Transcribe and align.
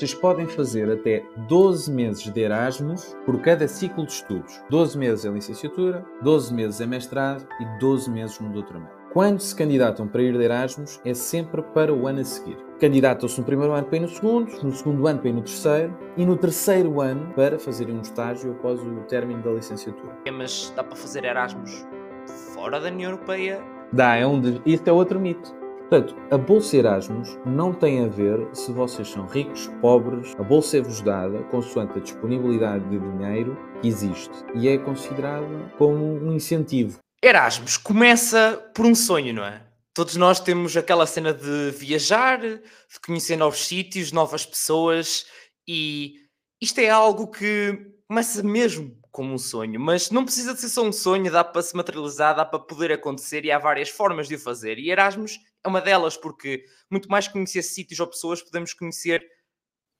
vocês 0.00 0.14
podem 0.14 0.46
fazer 0.46 0.90
até 0.90 1.22
12 1.46 1.92
meses 1.92 2.22
de 2.22 2.40
Erasmus 2.40 3.14
por 3.26 3.38
cada 3.42 3.68
ciclo 3.68 4.06
de 4.06 4.12
estudos. 4.12 4.58
12 4.70 4.96
meses 4.96 5.26
em 5.26 5.32
licenciatura, 5.34 6.02
12 6.22 6.54
meses 6.54 6.80
em 6.80 6.86
mestrado 6.86 7.46
e 7.60 7.78
12 7.78 8.10
meses 8.10 8.40
no 8.40 8.48
doutoramento. 8.48 8.94
Quando 9.12 9.40
se 9.40 9.54
candidatam 9.54 10.08
para 10.08 10.22
ir 10.22 10.32
de 10.32 10.42
Erasmus, 10.42 11.02
é 11.04 11.12
sempre 11.12 11.60
para 11.60 11.92
o 11.92 12.06
ano 12.06 12.20
a 12.20 12.24
seguir. 12.24 12.56
Candidatam-se 12.80 13.38
no 13.38 13.44
primeiro 13.44 13.74
ano 13.74 13.86
para 13.88 13.98
ir 13.98 14.00
no 14.00 14.08
segundo, 14.08 14.50
no 14.62 14.72
segundo 14.72 15.06
ano 15.06 15.18
para 15.18 15.28
ir 15.28 15.34
no 15.34 15.42
terceiro 15.42 15.98
e 16.16 16.24
no 16.24 16.36
terceiro 16.38 16.98
ano 17.02 17.34
para 17.34 17.58
fazerem 17.58 17.94
um 17.94 18.00
estágio 18.00 18.52
após 18.52 18.80
o 18.80 19.02
término 19.02 19.42
da 19.42 19.50
licenciatura. 19.50 20.16
É, 20.24 20.30
mas 20.30 20.72
dá 20.74 20.82
para 20.82 20.96
fazer 20.96 21.26
Erasmus 21.26 21.86
fora 22.54 22.80
da 22.80 22.88
União 22.88 23.10
Europeia? 23.10 23.60
Dá, 23.92 24.16
é 24.16 24.26
um 24.26 24.40
de... 24.40 24.62
isso 24.64 24.84
é 24.86 24.92
outro 24.92 25.20
mito. 25.20 25.59
Portanto, 25.90 26.14
a 26.30 26.38
Bolsa 26.38 26.76
Erasmus 26.76 27.36
não 27.44 27.72
tem 27.74 28.04
a 28.04 28.06
ver 28.06 28.48
se 28.54 28.70
vocês 28.70 29.08
são 29.08 29.26
ricos, 29.26 29.66
pobres. 29.80 30.36
A 30.38 30.42
Bolsa 30.44 30.78
é-vos 30.78 31.00
dada 31.00 31.42
consoante 31.50 31.98
a 31.98 32.00
disponibilidade 32.00 32.88
de 32.88 32.96
dinheiro 32.96 33.58
que 33.82 33.88
existe 33.88 34.30
e 34.54 34.68
é 34.68 34.78
considerada 34.78 35.74
como 35.76 36.04
um 36.04 36.32
incentivo. 36.32 37.00
Erasmus 37.20 37.76
começa 37.76 38.70
por 38.72 38.86
um 38.86 38.94
sonho, 38.94 39.34
não 39.34 39.44
é? 39.44 39.66
Todos 39.92 40.14
nós 40.14 40.38
temos 40.38 40.76
aquela 40.76 41.06
cena 41.08 41.34
de 41.34 41.72
viajar, 41.72 42.38
de 42.38 42.60
conhecer 43.04 43.34
novos 43.34 43.66
sítios, 43.66 44.12
novas 44.12 44.46
pessoas 44.46 45.26
e 45.66 46.14
isto 46.62 46.78
é 46.78 46.88
algo 46.88 47.26
que 47.26 47.76
começa 48.06 48.44
mesmo 48.44 48.96
como 49.10 49.34
um 49.34 49.38
sonho, 49.38 49.80
mas 49.80 50.10
não 50.10 50.24
precisa 50.24 50.54
de 50.54 50.60
ser 50.60 50.68
só 50.68 50.82
um 50.82 50.92
sonho, 50.92 51.30
dá 51.30 51.42
para 51.42 51.62
se 51.62 51.76
materializar, 51.76 52.34
dá 52.34 52.44
para 52.44 52.60
poder 52.60 52.92
acontecer 52.92 53.44
e 53.44 53.50
há 53.50 53.58
várias 53.58 53.88
formas 53.88 54.28
de 54.28 54.36
o 54.36 54.38
fazer. 54.38 54.78
E 54.78 54.90
Erasmus 54.90 55.38
é 55.64 55.68
uma 55.68 55.80
delas, 55.80 56.16
porque 56.16 56.64
muito 56.90 57.08
mais 57.10 57.26
que 57.26 57.32
conhecer 57.32 57.62
sítios 57.62 57.98
ou 58.00 58.06
pessoas, 58.06 58.42
podemos 58.42 58.72
conhecer 58.72 59.26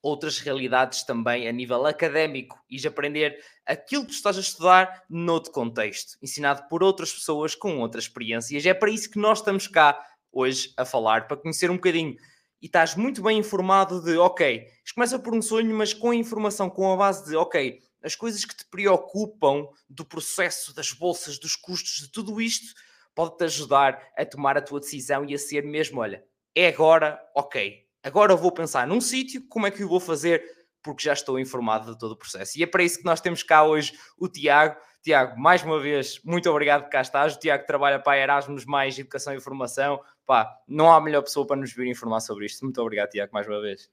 outras 0.03 0.39
realidades 0.39 1.03
também 1.03 1.47
a 1.47 1.53
nível 1.53 1.85
académico 1.87 2.59
e 2.71 2.77
de 2.77 2.89
aprender 2.89 3.39
aquilo 3.67 4.03
que 4.03 4.09
tu 4.11 4.15
estás 4.15 4.39
a 4.39 4.41
estudar 4.41 5.05
noutro 5.11 5.53
contexto, 5.53 6.17
ensinado 6.23 6.67
por 6.69 6.83
outras 6.83 7.13
pessoas 7.13 7.55
com 7.55 7.79
outras 7.79 8.05
experiências. 8.05 8.65
É 8.65 8.73
para 8.73 8.91
isso 8.91 9.11
que 9.11 9.19
nós 9.19 9.39
estamos 9.39 9.67
cá 9.67 10.01
hoje 10.33 10.73
a 10.77 10.85
falar, 10.85 11.27
para 11.27 11.37
conhecer 11.37 11.71
um 11.71 11.77
bocadinho. 11.77 12.17
E 12.63 12.67
estás 12.67 12.95
muito 12.95 13.23
bem 13.23 13.39
informado 13.39 14.03
de, 14.03 14.17
ok, 14.19 14.67
isto 14.85 14.95
começa 14.95 15.19
por 15.19 15.35
um 15.35 15.43
sonho, 15.43 15.75
mas 15.75 15.95
com 15.95 16.11
a 16.11 16.15
informação, 16.15 16.69
com 16.69 16.93
a 16.93 16.97
base 16.97 17.29
de, 17.29 17.37
ok, 17.37 17.81
as 18.03 18.15
coisas 18.15 18.45
que 18.45 18.57
te 18.57 18.65
preocupam 18.65 19.69
do 19.89 20.05
processo, 20.05 20.75
das 20.75 20.93
bolsas, 20.93 21.39
dos 21.39 21.57
custos, 21.57 22.03
de 22.03 22.11
tudo 22.11 22.41
isto, 22.41 22.75
pode-te 23.15 23.45
ajudar 23.45 24.03
a 24.17 24.25
tomar 24.25 24.57
a 24.57 24.63
tua 24.63 24.81
decisão 24.81 25.25
e 25.25 25.35
a 25.35 25.39
ser 25.39 25.65
mesmo, 25.65 26.01
olha, 26.01 26.25
é 26.55 26.69
agora, 26.69 27.21
ok. 27.35 27.87
Agora 28.03 28.35
vou 28.35 28.51
pensar 28.51 28.87
num 28.87 29.01
sítio, 29.01 29.47
como 29.49 29.67
é 29.67 29.71
que 29.71 29.83
eu 29.83 29.89
vou 29.89 30.01
fazer, 30.01 30.43
porque 30.83 31.05
já 31.05 31.13
estou 31.13 31.39
informado 31.39 31.93
de 31.93 31.99
todo 31.99 32.13
o 32.13 32.17
processo. 32.17 32.59
E 32.59 32.63
é 32.63 32.67
para 32.67 32.83
isso 32.83 32.99
que 32.99 33.05
nós 33.05 33.21
temos 33.21 33.43
cá 33.43 33.65
hoje 33.65 33.93
o 34.19 34.29
Tiago. 34.29 34.81
Tiago, 35.03 35.41
mais 35.41 35.63
uma 35.63 35.79
vez, 35.79 36.21
muito 36.25 36.49
obrigado 36.51 36.85
por 36.85 36.91
cá 36.91 37.01
estás. 37.01 37.35
O 37.35 37.39
Tiago 37.39 37.67
trabalha 37.67 37.99
para 37.99 38.13
a 38.13 38.19
Erasmus 38.19 38.65
mais 38.65 38.99
Educação 38.99 39.35
e 39.35 39.41
Formação. 39.41 40.01
Pá, 40.27 40.51
não 40.67 40.93
há 40.93 41.01
melhor 41.01 41.23
pessoa 41.23 41.47
para 41.47 41.57
nos 41.57 41.73
vir 41.73 41.87
informar 41.87 42.21
sobre 42.21 42.47
isto. 42.47 42.65
Muito 42.65 42.81
obrigado, 42.81 43.11
Tiago, 43.11 43.33
mais 43.33 43.47
uma 43.47 43.61
vez. 43.61 43.91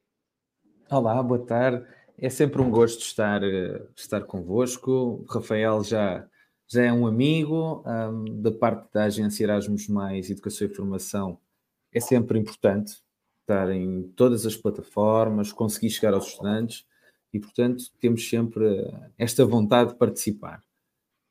Olá, 0.89 1.21
boa 1.21 1.45
tarde. 1.45 1.85
É 2.17 2.29
sempre 2.29 2.61
um 2.61 2.69
gosto 2.69 3.01
estar, 3.01 3.43
eh, 3.43 3.85
estar 3.95 4.21
convosco. 4.23 5.23
Rafael 5.29 5.83
já 5.83 6.27
já 6.69 6.83
é 6.83 6.91
um 6.91 7.07
amigo 7.07 7.81
um, 7.85 8.41
da 8.41 8.51
parte 8.51 8.91
da 8.93 9.05
agência 9.05 9.45
Erasmus 9.45 9.87
Mais 9.87 10.29
Educação 10.29 10.67
e 10.67 10.75
Formação. 10.75 11.39
É 11.93 11.99
sempre 11.99 12.37
importante 12.37 13.01
estar 13.39 13.71
em 13.71 14.03
todas 14.15 14.45
as 14.45 14.57
plataformas, 14.57 15.53
conseguir 15.53 15.89
chegar 15.89 16.13
aos 16.13 16.27
estudantes 16.27 16.85
e, 17.33 17.39
portanto, 17.39 17.85
temos 18.01 18.27
sempre 18.29 18.65
esta 19.17 19.45
vontade 19.45 19.91
de 19.91 19.97
participar. 19.97 20.61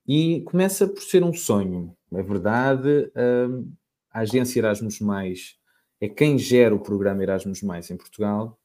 E 0.08 0.40
começa 0.42 0.88
por 0.88 1.02
ser 1.02 1.22
um 1.22 1.34
sonho, 1.34 1.94
é 2.12 2.22
verdade. 2.22 3.12
A 4.10 4.20
agência 4.20 4.60
Erasmus 4.60 5.00
Mais 5.00 5.58
é 6.00 6.08
quem 6.08 6.38
gera 6.38 6.74
o 6.74 6.80
programa 6.80 7.22
Erasmus 7.22 7.60
Mais 7.60 7.90
em 7.90 7.96
Portugal, 7.96 8.58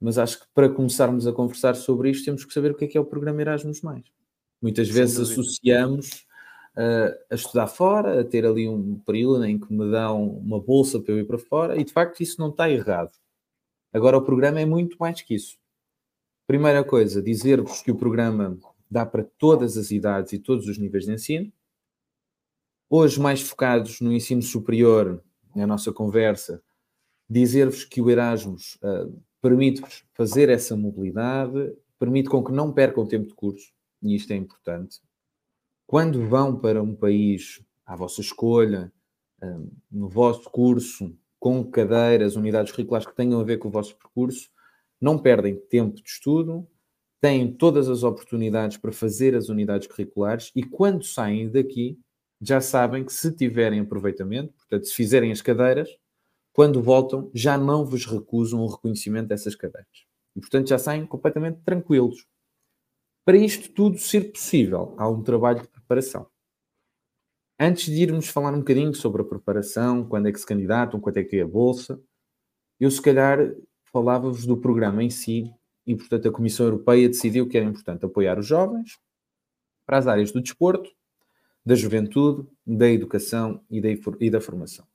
mas 0.00 0.16
acho 0.16 0.40
que 0.40 0.46
para 0.54 0.68
começarmos 0.68 1.26
a 1.26 1.32
conversar 1.32 1.74
sobre 1.76 2.10
isto 2.10 2.24
temos 2.24 2.44
que 2.44 2.54
saber 2.54 2.72
o 2.72 2.74
que 2.74 2.86
é 2.86 2.88
que 2.88 2.96
é 2.96 3.00
o 3.00 3.04
programa 3.04 3.40
Erasmus 3.40 3.82
Mais. 3.82 4.04
Muitas 4.62 4.88
vezes 4.88 5.18
associamos 5.18 6.26
uh, 6.76 7.14
a 7.30 7.34
estudar 7.34 7.66
fora, 7.66 8.20
a 8.20 8.24
ter 8.24 8.46
ali 8.46 8.68
um 8.68 8.98
período 9.00 9.44
em 9.44 9.58
que 9.58 9.72
me 9.72 9.90
dão 9.90 10.28
uma 10.28 10.60
bolsa 10.60 11.00
para 11.00 11.12
eu 11.12 11.18
ir 11.18 11.26
para 11.26 11.38
fora, 11.38 11.78
e 11.78 11.84
de 11.84 11.92
facto 11.92 12.20
isso 12.22 12.40
não 12.40 12.48
está 12.48 12.70
errado. 12.70 13.12
Agora, 13.92 14.16
o 14.16 14.22
programa 14.22 14.60
é 14.60 14.64
muito 14.64 14.96
mais 14.98 15.20
que 15.20 15.34
isso. 15.34 15.58
Primeira 16.46 16.84
coisa, 16.84 17.22
dizer-vos 17.22 17.82
que 17.82 17.90
o 17.90 17.96
programa 17.96 18.58
dá 18.90 19.04
para 19.06 19.24
todas 19.38 19.76
as 19.76 19.90
idades 19.90 20.32
e 20.32 20.38
todos 20.38 20.66
os 20.66 20.78
níveis 20.78 21.04
de 21.04 21.12
ensino. 21.12 21.52
Hoje, 22.88 23.20
mais 23.20 23.40
focados 23.40 24.00
no 24.00 24.12
ensino 24.12 24.42
superior, 24.42 25.22
na 25.54 25.66
nossa 25.66 25.92
conversa, 25.92 26.62
dizer-vos 27.28 27.84
que 27.84 28.00
o 28.00 28.10
Erasmus 28.10 28.76
uh, 28.82 29.22
permite-vos 29.40 30.04
fazer 30.14 30.48
essa 30.48 30.76
mobilidade, 30.76 31.74
permite 31.98 32.28
com 32.28 32.42
que 32.44 32.52
não 32.52 32.72
percam 32.72 33.06
tempo 33.06 33.28
de 33.28 33.34
curso 33.34 33.72
e 34.02 34.14
isto 34.14 34.32
é 34.32 34.36
importante, 34.36 35.00
quando 35.86 36.26
vão 36.26 36.58
para 36.58 36.82
um 36.82 36.94
país 36.94 37.62
à 37.84 37.96
vossa 37.96 38.20
escolha, 38.20 38.92
hum, 39.42 39.70
no 39.90 40.08
vosso 40.08 40.48
curso, 40.50 41.14
com 41.38 41.64
cadeiras, 41.64 42.36
unidades 42.36 42.72
curriculares 42.72 43.06
que 43.06 43.16
tenham 43.16 43.40
a 43.40 43.44
ver 43.44 43.58
com 43.58 43.68
o 43.68 43.70
vosso 43.72 43.96
percurso, 43.96 44.50
não 45.00 45.18
perdem 45.18 45.56
tempo 45.56 45.96
de 45.96 46.08
estudo, 46.08 46.66
têm 47.20 47.52
todas 47.52 47.88
as 47.88 48.02
oportunidades 48.02 48.76
para 48.76 48.92
fazer 48.92 49.34
as 49.34 49.48
unidades 49.48 49.86
curriculares 49.88 50.50
e 50.54 50.62
quando 50.62 51.04
saem 51.04 51.50
daqui, 51.50 51.98
já 52.40 52.60
sabem 52.60 53.04
que 53.04 53.12
se 53.12 53.32
tiverem 53.32 53.80
aproveitamento, 53.80 54.52
portanto, 54.54 54.86
se 54.86 54.94
fizerem 54.94 55.30
as 55.30 55.42
cadeiras, 55.42 55.90
quando 56.52 56.82
voltam, 56.82 57.30
já 57.34 57.56
não 57.56 57.84
vos 57.84 58.04
recusam 58.06 58.60
o 58.60 58.66
reconhecimento 58.66 59.28
dessas 59.28 59.54
cadeiras. 59.54 60.04
E, 60.34 60.40
portanto, 60.40 60.68
já 60.68 60.78
saem 60.78 61.06
completamente 61.06 61.60
tranquilos. 61.62 62.26
Para 63.24 63.36
isto 63.36 63.72
tudo 63.72 63.98
ser 63.98 64.32
possível, 64.32 64.94
há 64.98 65.08
um 65.08 65.22
trabalho 65.22 65.62
de 65.62 65.68
preparação. 65.68 66.26
Antes 67.58 67.84
de 67.84 68.02
irmos 68.02 68.28
falar 68.28 68.54
um 68.54 68.60
bocadinho 68.60 68.94
sobre 68.94 69.22
a 69.22 69.24
preparação, 69.24 70.04
quando 70.04 70.28
é 70.28 70.32
que 70.32 70.40
se 70.40 70.46
candidatam, 70.46 70.98
quanto 70.98 71.18
é 71.18 71.24
que 71.24 71.36
é 71.36 71.42
a 71.42 71.46
bolsa, 71.46 72.00
eu 72.80 72.90
se 72.90 73.02
calhar 73.02 73.38
falava-vos 73.92 74.46
do 74.46 74.56
programa 74.56 75.04
em 75.04 75.10
si 75.10 75.52
e, 75.86 75.94
portanto, 75.94 76.28
a 76.28 76.32
Comissão 76.32 76.66
Europeia 76.66 77.08
decidiu 77.08 77.46
que 77.46 77.58
era 77.58 77.66
importante 77.66 78.04
apoiar 78.04 78.38
os 78.38 78.46
jovens 78.46 78.98
para 79.84 79.98
as 79.98 80.06
áreas 80.06 80.32
do 80.32 80.40
desporto, 80.40 80.90
da 81.64 81.74
juventude, 81.74 82.48
da 82.66 82.88
educação 82.88 83.62
e 83.68 83.80
da, 83.80 83.88
e 84.20 84.30
da 84.30 84.40
formação. 84.40 84.89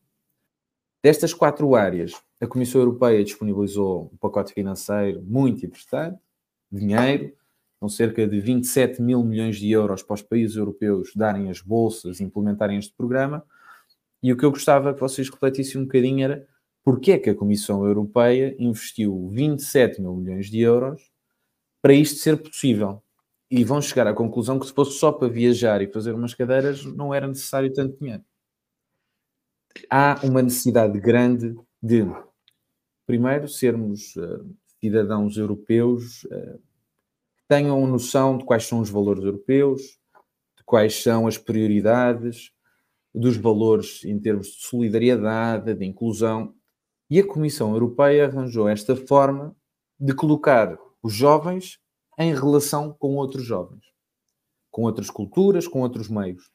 Destas 1.06 1.36
quatro 1.36 1.76
áreas, 1.76 2.20
a 2.42 2.48
Comissão 2.48 2.82
Europeia 2.82 3.24
disponibilizou 3.24 4.10
um 4.12 4.18
pacote 4.18 4.52
financeiro 4.52 5.22
muito 5.22 5.64
interessante, 5.64 6.18
dinheiro, 6.72 7.32
são 7.80 7.88
cerca 7.88 8.28
de 8.28 8.40
27 8.40 9.04
mil 9.04 9.24
milhões 9.24 9.58
de 9.58 9.70
euros 9.70 10.02
para 10.02 10.16
os 10.16 10.24
países 10.24 10.58
europeus 10.58 11.12
darem 11.16 11.48
as 11.52 11.62
bolsas, 11.62 12.20
implementarem 12.20 12.80
este 12.80 12.92
programa. 12.98 13.46
E 14.24 14.34
o 14.34 14.36
que 14.36 14.44
eu 14.44 14.50
gostava 14.50 14.96
que 14.96 15.00
vocês 15.00 15.30
refletissem 15.30 15.80
um 15.80 15.84
bocadinho 15.84 16.24
era 16.24 16.48
porque 16.84 17.12
é 17.12 17.20
que 17.20 17.30
a 17.30 17.36
Comissão 17.36 17.86
Europeia 17.86 18.56
investiu 18.58 19.30
27 19.30 20.02
mil 20.02 20.16
milhões 20.16 20.50
de 20.50 20.60
euros 20.60 21.12
para 21.84 21.94
isto 21.94 22.18
ser 22.18 22.36
possível. 22.42 23.00
E 23.52 23.64
vão 23.64 23.80
chegar 23.80 24.08
à 24.08 24.14
conclusão 24.16 24.58
que 24.58 24.66
se 24.66 24.74
fosse 24.74 24.98
só 24.98 25.12
para 25.12 25.28
viajar 25.28 25.84
e 25.84 25.88
fazer 25.88 26.14
umas 26.16 26.34
cadeiras, 26.34 26.84
não 26.84 27.14
era 27.14 27.28
necessário 27.28 27.72
tanto 27.72 27.96
dinheiro. 28.00 28.24
Há 29.90 30.20
uma 30.24 30.42
necessidade 30.42 31.00
grande 31.00 31.56
de, 31.82 32.06
primeiro, 33.06 33.48
sermos 33.48 34.16
uh, 34.16 34.50
cidadãos 34.80 35.38
europeus 35.38 36.24
uh, 36.26 36.60
tenham 37.48 37.86
noção 37.86 38.38
de 38.38 38.46
quais 38.46 38.66
são 38.66 38.80
os 38.80 38.90
valores 38.90 39.24
europeus, 39.24 39.82
de 40.58 40.64
quais 40.66 41.02
são 41.02 41.28
as 41.28 41.38
prioridades, 41.38 42.52
dos 43.14 43.38
valores 43.38 44.04
em 44.04 44.20
termos 44.20 44.48
de 44.48 44.66
solidariedade, 44.66 45.74
de 45.74 45.86
inclusão. 45.86 46.54
E 47.10 47.20
a 47.20 47.28
Comissão 47.28 47.72
Europeia 47.72 48.26
arranjou 48.26 48.68
esta 48.68 48.96
forma 48.96 49.56
de 50.00 50.14
colocar 50.14 50.78
os 51.02 51.14
jovens 51.14 51.80
em 52.20 52.34
relação 52.34 52.92
com 52.92 53.16
outros 53.16 53.46
jovens, 53.46 53.86
com 54.72 54.84
outras 54.84 55.10
culturas, 55.10 55.68
com 55.68 55.82
outros 55.82 56.10
meios. 56.10 56.52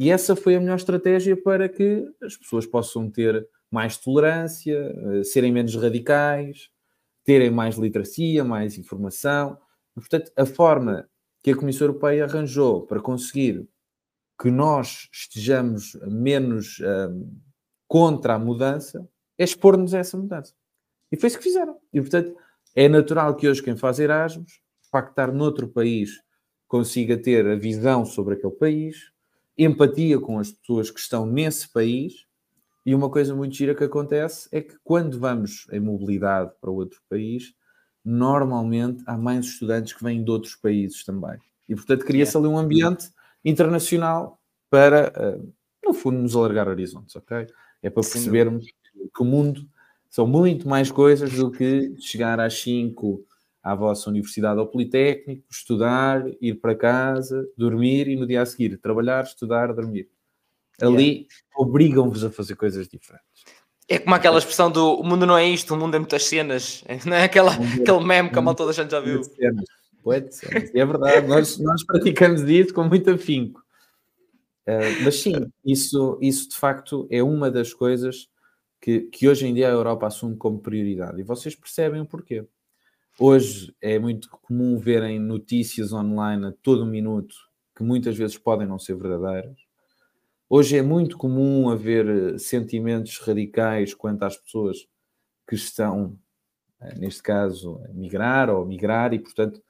E 0.00 0.10
essa 0.10 0.34
foi 0.34 0.56
a 0.56 0.60
melhor 0.60 0.76
estratégia 0.76 1.36
para 1.36 1.68
que 1.68 2.04
as 2.22 2.36
pessoas 2.36 2.66
possam 2.66 3.10
ter 3.10 3.46
mais 3.70 3.98
tolerância, 3.98 4.76
eh, 5.20 5.24
serem 5.24 5.52
menos 5.52 5.76
radicais, 5.76 6.70
terem 7.24 7.50
mais 7.50 7.76
literacia, 7.76 8.42
mais 8.44 8.78
informação 8.78 9.58
portanto, 9.94 10.32
a 10.36 10.46
forma 10.46 11.08
que 11.42 11.50
a 11.50 11.56
Comissão 11.56 11.86
Europeia 11.86 12.24
arranjou 12.24 12.86
para 12.86 13.00
conseguir 13.00 13.68
que 14.40 14.50
nós 14.50 15.08
estejamos 15.12 15.94
menos 16.06 16.78
um, 16.80 17.38
contra 17.86 18.34
a 18.34 18.38
mudança 18.38 19.06
é 19.38 19.44
expor-nos 19.44 19.94
a 19.94 19.98
essa 19.98 20.16
mudança. 20.16 20.54
E 21.12 21.16
foi 21.16 21.26
isso 21.28 21.38
que 21.38 21.44
fizeram. 21.44 21.78
E, 21.92 22.00
portanto, 22.00 22.34
É 22.74 22.88
natural 22.88 23.34
que 23.36 23.48
hoje 23.48 23.62
quem 23.62 23.76
faz 23.76 23.98
Erasmus, 23.98 24.60
estar 24.94 25.32
noutro 25.32 25.68
país, 25.68 26.22
consiga 26.68 27.18
ter 27.18 27.46
a 27.46 27.56
visão 27.56 28.04
sobre 28.04 28.34
aquele 28.34 28.52
país, 28.54 29.10
empatia 29.64 30.18
com 30.18 30.38
as 30.38 30.50
pessoas 30.52 30.90
que 30.90 31.00
estão 31.00 31.26
nesse 31.26 31.68
país. 31.68 32.26
E 32.84 32.94
uma 32.94 33.10
coisa 33.10 33.34
muito 33.34 33.54
gira 33.54 33.74
que 33.74 33.84
acontece 33.84 34.48
é 34.50 34.60
que 34.62 34.74
quando 34.82 35.18
vamos 35.18 35.66
em 35.70 35.80
mobilidade 35.80 36.50
para 36.60 36.70
outro 36.70 37.00
país, 37.10 37.54
normalmente 38.04 39.02
há 39.06 39.18
mais 39.18 39.44
estudantes 39.44 39.92
que 39.92 40.02
vêm 40.02 40.24
de 40.24 40.30
outros 40.30 40.54
países 40.56 41.04
também. 41.04 41.38
E 41.68 41.74
portanto 41.74 42.04
cria-se 42.06 42.36
ali 42.36 42.46
um 42.46 42.58
ambiente 42.58 43.10
internacional 43.44 44.40
para, 44.70 45.12
eh, 45.14 45.38
no 45.84 45.92
fundo, 45.92 46.18
nos 46.18 46.34
alargar 46.34 46.66
horizontes, 46.68 47.14
ok? 47.16 47.46
É 47.82 47.90
para 47.90 48.02
percebermos 48.02 48.64
que 48.66 49.22
o 49.22 49.24
mundo 49.24 49.68
são 50.08 50.26
muito 50.26 50.66
mais 50.66 50.90
coisas 50.90 51.32
do 51.34 51.50
que 51.50 51.94
chegar 51.98 52.40
às 52.40 52.54
5 52.60 53.24
à 53.62 53.74
vossa 53.74 54.08
universidade 54.08 54.58
ou 54.58 54.66
politécnico, 54.66 55.44
estudar, 55.50 56.24
ir 56.40 56.54
para 56.54 56.74
casa, 56.74 57.46
dormir 57.56 58.08
e 58.08 58.16
no 58.16 58.26
dia 58.26 58.42
a 58.42 58.46
seguir 58.46 58.78
trabalhar, 58.78 59.22
estudar, 59.24 59.72
dormir. 59.72 60.08
Ali 60.80 61.26
obrigam-vos 61.54 62.24
a 62.24 62.30
fazer 62.30 62.56
coisas 62.56 62.88
diferentes. 62.88 63.44
É 63.88 63.98
como 63.98 64.14
aquela 64.14 64.38
expressão 64.38 64.70
do 64.70 64.94
o 64.94 65.04
mundo 65.04 65.26
não 65.26 65.36
é 65.36 65.46
isto, 65.48 65.74
o 65.74 65.76
mundo 65.76 65.94
é 65.96 65.98
muitas 65.98 66.24
cenas. 66.24 66.84
Não 67.04 67.16
é 67.16 67.24
aquela, 67.24 67.52
aquele 67.52 68.04
meme 68.04 68.30
que 68.30 68.38
a 68.38 68.42
malta 68.42 68.64
da 68.64 68.72
gente 68.72 68.90
já 68.90 69.00
viu. 69.00 69.20
Pode 70.02 70.34
ser. 70.34 70.70
É 70.74 70.86
verdade, 70.86 71.26
nós, 71.26 71.58
nós 71.58 71.84
praticamos 71.84 72.42
isso 72.42 72.72
com 72.72 72.84
muito 72.84 73.10
afinco. 73.10 73.60
Uh, 74.66 75.02
mas 75.04 75.16
sim, 75.16 75.34
isso, 75.64 76.16
isso 76.22 76.48
de 76.48 76.56
facto 76.56 77.06
é 77.10 77.22
uma 77.22 77.50
das 77.50 77.74
coisas 77.74 78.28
que, 78.80 79.00
que 79.00 79.28
hoje 79.28 79.46
em 79.46 79.52
dia 79.52 79.68
a 79.68 79.72
Europa 79.72 80.06
assume 80.06 80.36
como 80.36 80.60
prioridade. 80.60 81.20
E 81.20 81.24
vocês 81.24 81.54
percebem 81.54 82.00
o 82.00 82.06
porquê. 82.06 82.46
Hoje 83.22 83.76
é 83.82 83.98
muito 83.98 84.30
comum 84.30 84.78
verem 84.78 85.18
notícias 85.18 85.92
online 85.92 86.46
a 86.46 86.52
todo 86.62 86.86
minuto 86.86 87.34
que 87.76 87.82
muitas 87.82 88.16
vezes 88.16 88.38
podem 88.38 88.66
não 88.66 88.78
ser 88.78 88.96
verdadeiras. 88.96 89.58
Hoje 90.48 90.78
é 90.78 90.82
muito 90.82 91.18
comum 91.18 91.68
haver 91.68 92.08
eh, 92.08 92.38
sentimentos 92.38 93.18
radicais 93.18 93.92
quanto 93.92 94.22
às 94.22 94.38
pessoas 94.38 94.88
que 95.46 95.54
estão, 95.54 96.18
eh, 96.80 96.94
neste 96.98 97.22
caso, 97.22 97.82
a 97.84 97.92
migrar 97.92 98.48
ou 98.48 98.62
a 98.62 98.66
migrar, 98.66 99.12
e 99.12 99.18
portanto, 99.18 99.62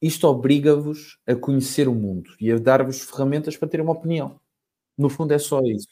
isto 0.00 0.26
obriga-vos 0.26 1.18
a 1.26 1.34
conhecer 1.34 1.86
o 1.86 1.94
mundo 1.94 2.34
e 2.40 2.50
a 2.50 2.56
dar-vos 2.56 3.02
ferramentas 3.02 3.58
para 3.58 3.68
ter 3.68 3.82
uma 3.82 3.92
opinião. 3.92 4.40
No 4.96 5.10
fundo, 5.10 5.34
é 5.34 5.38
só 5.38 5.60
isso. 5.60 5.86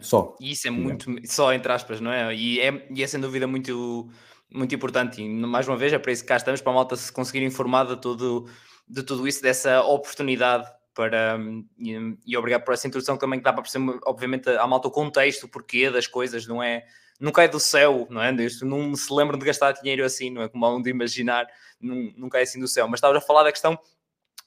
Só. 0.00 0.36
E 0.40 0.50
isso 0.50 0.66
é 0.66 0.72
muito, 0.72 1.06
só 1.24 1.52
entre 1.52 1.70
aspas, 1.70 2.00
não 2.00 2.10
é? 2.10 2.34
E 2.34 2.58
é, 2.58 2.88
e 2.90 3.00
é 3.00 3.06
sem 3.06 3.20
dúvida 3.20 3.46
muito 3.46 4.10
muito 4.54 4.74
importante. 4.74 5.20
E 5.20 5.28
mais 5.28 5.66
uma 5.66 5.76
vez 5.76 5.92
é 5.92 5.98
para 5.98 6.12
isso 6.12 6.22
que 6.22 6.28
cá 6.28 6.36
estamos, 6.36 6.60
para 6.60 6.72
a 6.72 6.74
malta 6.74 6.96
se 6.96 7.12
conseguir 7.12 7.42
informar 7.42 7.84
de 7.86 7.96
tudo, 7.96 8.48
de 8.88 9.02
tudo 9.02 9.26
isso, 9.26 9.42
dessa 9.42 9.82
oportunidade 9.82 10.66
para 10.94 11.36
e, 11.76 12.16
e 12.24 12.36
obrigado 12.36 12.62
por 12.64 12.72
essa 12.72 12.86
introdução 12.86 13.16
também 13.16 13.40
que 13.40 13.44
dá 13.44 13.52
para 13.52 13.62
perceber, 13.62 13.98
obviamente, 14.06 14.48
a 14.48 14.66
malta 14.66 14.86
o 14.86 14.90
contexto, 14.92 15.44
o 15.44 15.48
porquê 15.48 15.90
das 15.90 16.06
coisas, 16.06 16.46
não 16.46 16.62
é? 16.62 16.84
Nunca 17.20 17.42
é 17.42 17.48
do 17.48 17.58
céu, 17.58 18.06
não 18.10 18.22
é? 18.22 18.32
Isto 18.44 18.64
não 18.64 18.94
se 18.94 19.12
lembram 19.12 19.38
de 19.38 19.44
gastar 19.44 19.72
dinheiro 19.72 20.04
assim, 20.04 20.30
não 20.30 20.42
é? 20.42 20.48
Como 20.48 20.64
há 20.64 20.74
um 20.74 20.80
de 20.80 20.90
imaginar, 20.90 21.46
nunca 21.80 22.38
é 22.38 22.42
assim 22.42 22.60
do 22.60 22.68
céu. 22.68 22.86
Mas 22.88 22.98
estavas 22.98 23.16
a 23.16 23.20
falar 23.20 23.42
da 23.42 23.52
questão 23.52 23.78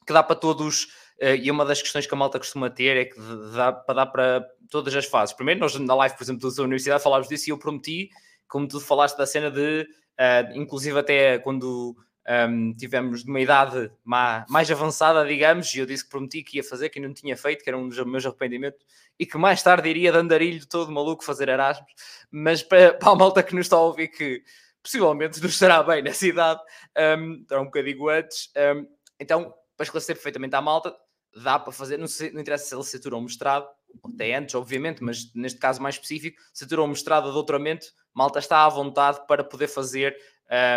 que 0.06 0.13
dá 0.13 0.24
para 0.24 0.36
todos, 0.36 0.88
eh, 1.19 1.36
e 1.36 1.51
uma 1.51 1.65
das 1.65 1.81
questões 1.81 2.07
que 2.07 2.13
a 2.13 2.18
malta 2.18 2.39
costuma 2.39 2.69
ter 2.69 2.95
é 2.95 3.06
que 3.06 3.19
dá 3.54 3.74
para 3.74 3.95
dar 3.95 4.06
para 4.06 4.48
todas 4.69 4.95
as 4.95 5.06
fases. 5.06 5.36
Primeiro, 5.36 5.59
nós 5.59 5.75
na 5.75 5.95
live, 5.95 6.15
por 6.15 6.24
exemplo, 6.24 6.54
da 6.54 6.63
universidade 6.63 7.04
falámos 7.04 7.27
disso 7.27 7.50
e 7.50 7.51
eu 7.51 7.57
prometi 7.57 8.09
como 8.48 8.68
tu 8.68 8.80
falaste 8.80 9.18
da 9.18 9.26
cena 9.26 9.52
de, 9.52 9.88
uh, 10.20 10.58
inclusive 10.58 11.00
até 11.00 11.40
quando 11.40 11.96
um, 12.28 12.32
ehm, 12.32 12.74
tivemos 12.74 13.24
uma 13.24 13.40
idade 13.40 13.92
mais 14.04 14.70
avançada, 14.70 15.26
digamos, 15.26 15.74
e 15.74 15.80
eu 15.80 15.86
disse 15.86 16.04
que 16.04 16.10
prometi 16.10 16.44
que 16.44 16.58
ia 16.58 16.64
fazer, 16.64 16.90
que 16.90 17.00
não 17.00 17.14
tinha 17.14 17.38
feito, 17.38 17.64
que 17.64 17.70
era 17.70 17.78
um 17.78 17.88
dos 17.88 17.98
meus 18.06 18.26
arrependimentos, 18.26 18.80
e 19.18 19.26
que 19.26 19.38
mais 19.38 19.64
tarde 19.64 19.90
iria 19.90 20.12
de 20.12 20.18
andarilho 20.18 20.66
todo 20.68 20.92
maluco 20.92 21.24
fazer 21.24 21.50
Erasmus, 21.50 21.92
mas 22.30 22.62
para, 22.62 22.94
para 23.00 23.10
a 23.12 23.16
malta 23.16 23.42
que 23.42 23.56
nos 23.56 23.66
está 23.66 23.78
a 23.78 23.82
ouvir 23.82 24.10
que 24.10 24.44
possivelmente 24.84 25.42
nos 25.42 25.54
estará 25.54 25.82
bem 25.84 26.02
nessa 26.02 26.28
idade, 26.28 26.62
um, 26.62 27.02
ehm, 27.02 27.42
estará 27.42 27.62
um 27.62 27.66
bocadinho 27.66 28.10
antes, 28.10 28.52
um, 28.76 28.88
então, 29.20 29.54
para 29.76 29.84
esclarecer 29.84 30.16
perfeitamente 30.16 30.56
à 30.56 30.62
malta, 30.62 30.96
dá 31.44 31.60
para 31.60 31.72
fazer, 31.72 31.98
não, 31.98 32.08
sei, 32.08 32.32
não 32.32 32.42
interessa 32.42 32.66
se 32.66 32.74
é 32.74 32.78
licenciatura 32.78 33.16
ou 33.16 33.22
mestrado, 33.22 33.68
até 34.04 34.36
antes, 34.36 34.56
obviamente, 34.56 35.04
mas 35.04 35.34
neste 35.34 35.60
caso 35.60 35.81
mais 35.81 35.95
específico, 35.95 36.39
licenciatura 36.42 36.81
ou 36.81 36.88
mestrado 36.88 37.25
ou 37.28 37.34
doutoramento, 37.34 37.88
malta 38.13 38.39
está 38.39 38.66
à 38.66 38.69
vontade 38.69 39.25
para 39.28 39.44
poder 39.44 39.68
fazer 39.68 40.18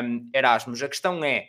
um, 0.04 0.28
Erasmus. 0.34 0.82
A 0.82 0.88
questão 0.88 1.24
é 1.24 1.48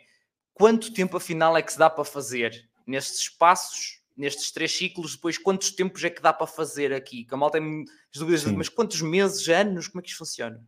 quanto 0.54 0.92
tempo 0.92 1.16
afinal 1.16 1.56
é 1.56 1.62
que 1.62 1.72
se 1.72 1.78
dá 1.78 1.90
para 1.90 2.04
fazer 2.04 2.68
nestes 2.86 3.20
espaços, 3.20 4.00
nestes 4.16 4.50
três 4.50 4.76
ciclos, 4.76 5.14
depois 5.14 5.38
quantos 5.38 5.70
tempos 5.70 6.02
é 6.04 6.10
que 6.10 6.22
dá 6.22 6.32
para 6.32 6.46
fazer 6.46 6.92
aqui? 6.92 7.24
Que 7.24 7.34
a 7.34 7.36
malta 7.36 7.58
tem 7.58 7.84
dúvidas, 8.14 8.44
mas 8.44 8.68
quantos 8.68 9.00
meses, 9.02 9.48
anos, 9.48 9.88
como 9.88 10.00
é 10.00 10.02
que 10.02 10.10
isto 10.10 10.18
funciona? 10.18 10.62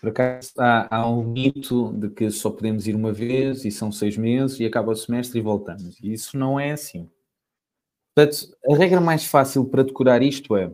Por 0.00 0.08
acaso 0.08 0.52
há, 0.58 0.96
há, 0.96 1.08
um 1.08 1.22
mito 1.22 1.92
de 1.92 2.10
que 2.10 2.28
só 2.30 2.50
podemos 2.50 2.88
ir 2.88 2.94
uma 2.96 3.12
vez 3.12 3.64
e 3.64 3.70
são 3.70 3.92
seis 3.92 4.16
meses 4.16 4.58
e 4.58 4.66
acaba 4.66 4.90
o 4.90 4.96
semestre 4.96 5.38
e 5.38 5.42
voltamos. 5.42 5.96
E 6.02 6.12
isso 6.12 6.36
não 6.36 6.58
é 6.58 6.72
assim. 6.72 7.08
Portanto, 8.14 8.56
a 8.68 8.76
regra 8.76 9.00
mais 9.00 9.24
fácil 9.24 9.64
para 9.64 9.82
decorar 9.82 10.22
isto 10.22 10.54
é 10.56 10.70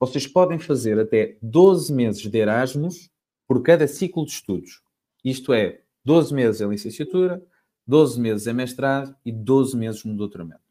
vocês 0.00 0.28
podem 0.28 0.60
fazer 0.60 0.98
até 0.98 1.36
12 1.42 1.92
meses 1.92 2.22
de 2.22 2.38
Erasmus 2.38 3.10
por 3.48 3.62
cada 3.62 3.88
ciclo 3.88 4.24
de 4.24 4.30
estudos. 4.30 4.80
Isto 5.24 5.52
é, 5.52 5.80
12 6.04 6.32
meses 6.32 6.60
em 6.60 6.68
licenciatura, 6.68 7.44
12 7.84 8.20
meses 8.20 8.46
em 8.46 8.52
mestrado 8.52 9.16
e 9.24 9.32
12 9.32 9.76
meses 9.76 10.04
no 10.04 10.14
doutoramento. 10.14 10.62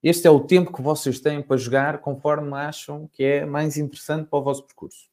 Este 0.00 0.28
é 0.28 0.30
o 0.30 0.40
tempo 0.40 0.72
que 0.72 0.82
vocês 0.82 1.18
têm 1.18 1.42
para 1.42 1.56
jogar 1.56 2.00
conforme 2.00 2.54
acham 2.54 3.08
que 3.12 3.24
é 3.24 3.44
mais 3.44 3.76
interessante 3.76 4.28
para 4.28 4.38
o 4.38 4.42
vosso 4.42 4.64
percurso. 4.64 5.08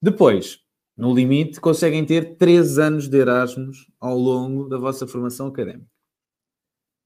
Depois, 0.00 0.60
no 0.96 1.12
limite, 1.12 1.60
conseguem 1.60 2.04
ter 2.04 2.36
3 2.36 2.78
anos 2.78 3.08
de 3.08 3.18
Erasmus 3.18 3.90
ao 3.98 4.16
longo 4.16 4.68
da 4.68 4.78
vossa 4.78 5.06
formação 5.08 5.48
académica. 5.48 5.90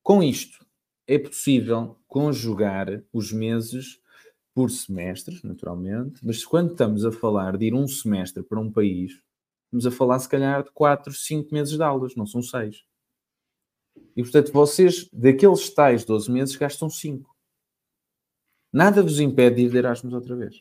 Com 0.02 0.22
isto, 0.22 0.66
é 1.08 1.18
possível 1.18 1.98
conjugar 2.06 3.02
os 3.12 3.32
meses 3.32 3.98
por 4.54 4.70
semestres, 4.70 5.42
naturalmente, 5.42 6.20
mas 6.24 6.44
quando 6.44 6.72
estamos 6.72 7.04
a 7.04 7.10
falar 7.10 7.56
de 7.56 7.66
ir 7.66 7.74
um 7.74 7.88
semestre 7.88 8.42
para 8.42 8.60
um 8.60 8.70
país, 8.70 9.22
estamos 9.64 9.86
a 9.86 9.90
falar 9.90 10.18
se 10.18 10.28
calhar 10.28 10.62
de 10.62 10.70
4, 10.70 11.12
5 11.12 11.54
meses 11.54 11.76
de 11.76 11.82
aulas, 11.82 12.14
não 12.14 12.26
são 12.26 12.42
6. 12.42 12.84
E 14.14 14.22
portanto, 14.22 14.52
vocês, 14.52 15.08
daqueles 15.12 15.70
tais 15.70 16.04
12 16.04 16.30
meses, 16.30 16.56
gastam 16.56 16.90
5. 16.90 17.34
Nada 18.70 19.02
vos 19.02 19.18
impede 19.18 19.56
de 19.56 19.62
ir 19.62 19.70
de 19.70 19.78
Erasmus 19.78 20.12
outra 20.12 20.36
vez. 20.36 20.60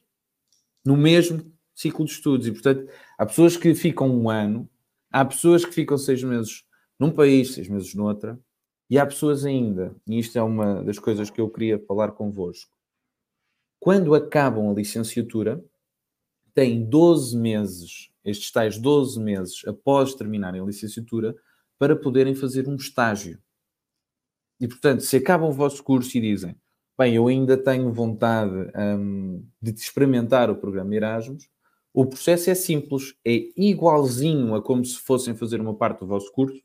No 0.86 0.96
mesmo 0.96 1.52
ciclo 1.76 2.06
de 2.06 2.12
estudos. 2.12 2.48
E 2.48 2.52
portanto, 2.52 2.90
há 3.18 3.26
pessoas 3.26 3.58
que 3.58 3.76
ficam 3.76 4.10
um 4.10 4.30
ano, 4.30 4.70
há 5.12 5.24
pessoas 5.26 5.64
que 5.64 5.72
ficam 5.72 5.98
seis 5.98 6.24
meses 6.24 6.64
num 7.00 7.12
país, 7.12 7.54
seis 7.54 7.68
meses 7.68 7.94
noutra, 7.94 8.40
e 8.90 8.98
há 8.98 9.06
pessoas 9.06 9.46
ainda, 9.46 9.96
e 10.08 10.20
isto 10.20 10.38
é 10.38 10.42
uma 10.42 10.84
das 10.84 10.98
coisas 10.98 11.30
que 11.30 11.42
eu 11.42 11.50
queria 11.50 11.78
falar 11.80 12.12
convosco, 12.12 12.72
quando 13.80 14.16
acabam 14.16 14.70
a 14.70 14.74
licenciatura, 14.74 15.64
têm 16.54 16.84
12 16.84 17.38
meses, 17.38 18.10
estes 18.24 18.52
tais 18.52 18.78
12 18.78 19.20
meses 19.20 19.62
após 19.68 20.16
terminarem 20.16 20.62
a 20.62 20.66
licenciatura, 20.66 21.36
para 21.78 21.96
poderem 21.96 22.34
fazer 22.34 22.68
um 22.68 22.76
estágio. 22.76 23.40
E, 24.60 24.68
portanto, 24.68 25.02
se 25.02 25.18
acabam 25.18 25.50
o 25.50 25.54
vosso 25.54 25.84
curso 25.84 26.18
e 26.18 26.22
dizem, 26.22 26.56
bem, 26.98 27.16
eu 27.16 27.28
ainda 27.28 27.56
tenho 27.56 27.94
vontade 27.94 28.72
hum, 28.76 29.46
de 29.62 29.72
experimentar 29.72 30.50
o 30.50 30.56
programa 30.56 30.96
Erasmus, 30.96 31.48
o 31.94 32.06
processo 32.06 32.50
é 32.50 32.56
simples, 32.56 33.16
é 33.26 33.50
igualzinho 33.56 34.56
a 34.56 34.62
como 34.62 34.84
se 34.84 34.98
fossem 34.98 35.36
fazer 35.36 35.62
uma 35.62 35.76
parte 35.76 36.00
do 36.00 36.08
vosso 36.08 36.32
curso, 36.32 36.62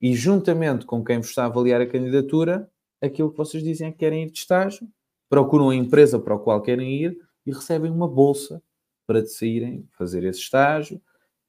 e 0.00 0.14
juntamente 0.14 0.86
com 0.86 1.04
quem 1.04 1.18
vos 1.18 1.28
está 1.28 1.44
a 1.44 1.46
avaliar 1.46 1.80
a 1.80 1.86
candidatura, 1.86 2.70
aquilo 3.02 3.30
que 3.30 3.36
vocês 3.36 3.62
dizem 3.62 3.88
é 3.88 3.92
que 3.92 3.98
querem 3.98 4.24
ir 4.24 4.30
de 4.30 4.38
estágio, 4.38 4.88
procuram 5.28 5.70
a 5.70 5.74
empresa 5.74 6.18
para 6.18 6.34
a 6.34 6.38
qual 6.38 6.62
querem 6.62 7.02
ir 7.02 7.18
e 7.44 7.52
recebem 7.52 7.90
uma 7.90 8.08
bolsa 8.08 8.62
para 9.06 9.24
saírem 9.24 9.86
fazer 9.96 10.24
esse 10.24 10.40
estágio, 10.40 11.00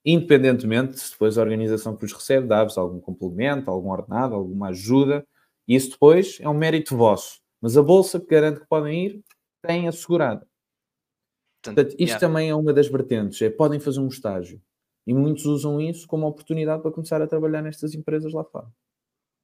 independentemente 0.06 1.00
se 1.00 1.12
depois 1.12 1.38
a 1.38 1.42
organização 1.42 1.96
que 1.96 2.02
vos 2.02 2.14
recebe 2.14 2.48
dá-vos 2.48 2.78
algum 2.78 3.00
complemento, 3.00 3.70
algum 3.70 3.90
ordenado, 3.90 4.34
alguma 4.34 4.70
ajuda, 4.70 5.26
isso 5.68 5.92
depois 5.92 6.40
é 6.40 6.50
um 6.50 6.54
mérito 6.54 6.96
vosso. 6.96 7.42
Mas 7.62 7.78
a 7.78 7.84
bolsa 7.84 8.20
que 8.20 8.28
garante 8.28 8.62
que 8.62 8.68
podem 8.68 9.06
ir, 9.06 9.24
tem 9.62 9.88
assegurada. 9.88 10.48
Portanto, 11.62 11.90
isto 11.92 12.02
yeah. 12.02 12.20
também 12.20 12.50
é 12.50 12.56
uma 12.56 12.72
das 12.72 12.88
vertentes, 12.88 13.42
é 13.42 13.50
podem 13.50 13.80
fazer 13.80 14.00
um 14.00 14.08
estágio. 14.08 14.62
E 15.06 15.14
muitos 15.14 15.46
usam 15.46 15.80
isso 15.82 16.08
como 16.08 16.28
oportunidade 16.28 16.82
para 16.82 16.92
começar 16.92 17.22
a 17.22 17.28
trabalhar 17.28 17.62
nestas 17.62 17.94
empresas 17.94 18.34
lá 18.34 18.44
fora. 18.44 18.68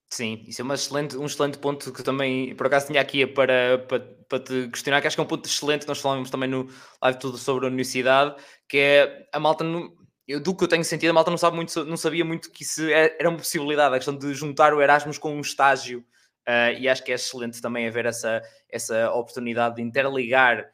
Sim, 0.10 0.44
isso 0.48 0.62
é 0.62 0.74
excelente, 0.74 1.18
um 1.18 1.26
excelente 1.26 1.58
ponto 1.58 1.92
que 1.92 2.04
também, 2.04 2.56
por 2.56 2.68
acaso, 2.68 2.88
tinha 2.88 3.02
aqui 3.02 3.26
para, 3.26 3.80
para, 3.80 4.00
para 4.30 4.40
te 4.40 4.70
questionar, 4.70 5.02
que 5.02 5.08
acho 5.08 5.16
que 5.16 5.20
é 5.20 5.24
um 5.24 5.28
ponto 5.28 5.46
excelente, 5.46 5.88
nós 5.88 6.00
falamos 6.00 6.30
também 6.30 6.48
no 6.48 6.70
live 7.02 7.20
tudo 7.20 7.38
sobre 7.38 7.66
a 7.66 7.68
universidade, 7.68 8.36
que 8.70 8.78
é 8.78 9.28
a 9.34 9.40
malta, 9.40 9.64
no, 9.64 9.94
eu, 10.28 10.40
do 10.40 10.56
que 10.56 10.64
eu 10.64 10.68
tenho 10.68 10.86
sentido, 10.86 11.10
a 11.10 11.14
malta 11.14 11.32
não, 11.32 11.38
sabe 11.38 11.56
muito, 11.56 11.84
não 11.84 11.98
sabia 11.98 12.24
muito 12.24 12.52
que 12.52 12.64
isso 12.64 12.84
é, 12.84 13.16
era 13.20 13.30
uma 13.30 13.38
possibilidade, 13.38 13.94
a 13.94 13.98
questão 13.98 14.16
de 14.18 14.34
juntar 14.34 14.74
o 14.74 14.82
Erasmus 14.82 15.18
com 15.18 15.36
um 15.36 15.42
estágio, 15.42 16.00
uh, 16.48 16.80
e 16.80 16.88
acho 16.88 17.04
que 17.04 17.12
é 17.12 17.16
excelente 17.16 17.62
também 17.62 17.88
haver 17.88 18.06
essa, 18.06 18.42
essa 18.70 19.12
oportunidade 19.12 19.76
de 19.76 19.82
interligar 19.82 20.66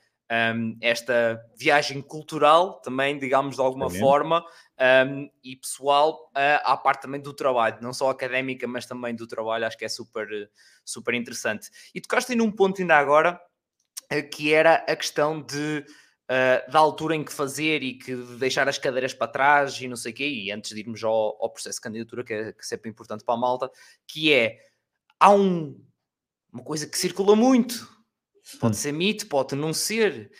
um, 0.55 0.77
esta 0.79 1.43
viagem 1.57 2.01
cultural, 2.01 2.79
também, 2.81 3.17
digamos, 3.17 3.55
de 3.55 3.61
alguma 3.61 3.89
forma, 3.89 4.43
um, 4.81 5.29
e 5.43 5.55
pessoal, 5.55 6.31
uh, 6.35 6.61
à 6.63 6.75
parte 6.75 7.03
também 7.03 7.21
do 7.21 7.33
trabalho, 7.33 7.77
não 7.81 7.93
só 7.93 8.09
académica, 8.09 8.67
mas 8.67 8.85
também 8.85 9.15
do 9.15 9.27
trabalho, 9.27 9.65
acho 9.65 9.77
que 9.77 9.85
é 9.85 9.89
super, 9.89 10.27
super 10.83 11.13
interessante. 11.13 11.69
E 11.93 12.01
tocaste 12.01 12.35
num 12.35 12.51
ponto 12.51 12.81
ainda 12.81 12.95
agora, 12.95 13.39
uh, 14.11 14.29
que 14.29 14.51
era 14.51 14.75
a 14.87 14.95
questão 14.95 15.41
de 15.41 15.85
uh, 16.31 16.71
da 16.71 16.79
altura 16.79 17.15
em 17.15 17.23
que 17.23 17.31
fazer 17.31 17.83
e 17.83 17.93
que 17.93 18.15
deixar 18.39 18.67
as 18.67 18.79
cadeiras 18.79 19.13
para 19.13 19.31
trás 19.31 19.79
e 19.79 19.87
não 19.87 19.95
sei 19.95 20.11
o 20.11 20.15
quê, 20.15 20.27
e 20.27 20.51
antes 20.51 20.73
de 20.73 20.79
irmos 20.79 21.03
ao, 21.03 21.37
ao 21.39 21.51
processo 21.51 21.77
de 21.77 21.81
candidatura, 21.81 22.23
que 22.23 22.33
é, 22.33 22.51
que 22.53 22.59
é 22.59 22.63
sempre 22.63 22.89
importante 22.89 23.23
para 23.23 23.35
a 23.35 23.37
malta, 23.37 23.69
que 24.07 24.33
é, 24.33 24.57
há 25.19 25.31
um, 25.31 25.79
uma 26.51 26.63
coisa 26.63 26.87
que 26.87 26.97
circula 26.97 27.35
muito, 27.35 27.87
pode 28.59 28.77
ser 28.77 28.91
mito, 28.91 29.27
pode 29.27 29.55
não 29.55 29.73
ser, 29.73 30.31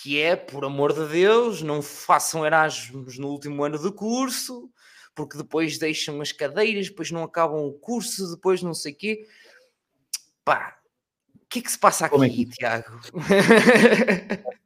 que 0.00 0.20
é, 0.20 0.36
por 0.36 0.64
amor 0.64 0.92
de 0.92 1.08
Deus, 1.08 1.60
não 1.60 1.82
façam 1.82 2.46
Erasmus 2.46 3.18
no 3.18 3.28
último 3.28 3.64
ano 3.64 3.78
do 3.78 3.92
curso, 3.92 4.70
porque 5.12 5.36
depois 5.36 5.76
deixam 5.76 6.20
as 6.20 6.30
cadeiras, 6.30 6.88
depois 6.88 7.10
não 7.10 7.24
acabam 7.24 7.66
o 7.66 7.72
curso, 7.72 8.30
depois 8.30 8.62
não 8.62 8.74
sei 8.74 8.92
o 8.92 8.96
quê. 8.96 9.26
Pá, 10.44 10.78
o 11.34 11.46
que 11.48 11.58
é 11.58 11.62
que 11.62 11.72
se 11.72 11.78
passa 11.78 12.06
aqui, 12.06 12.12
Como 12.12 12.24
é 12.24 12.28
que... 12.28 12.46
Tiago? 12.46 13.00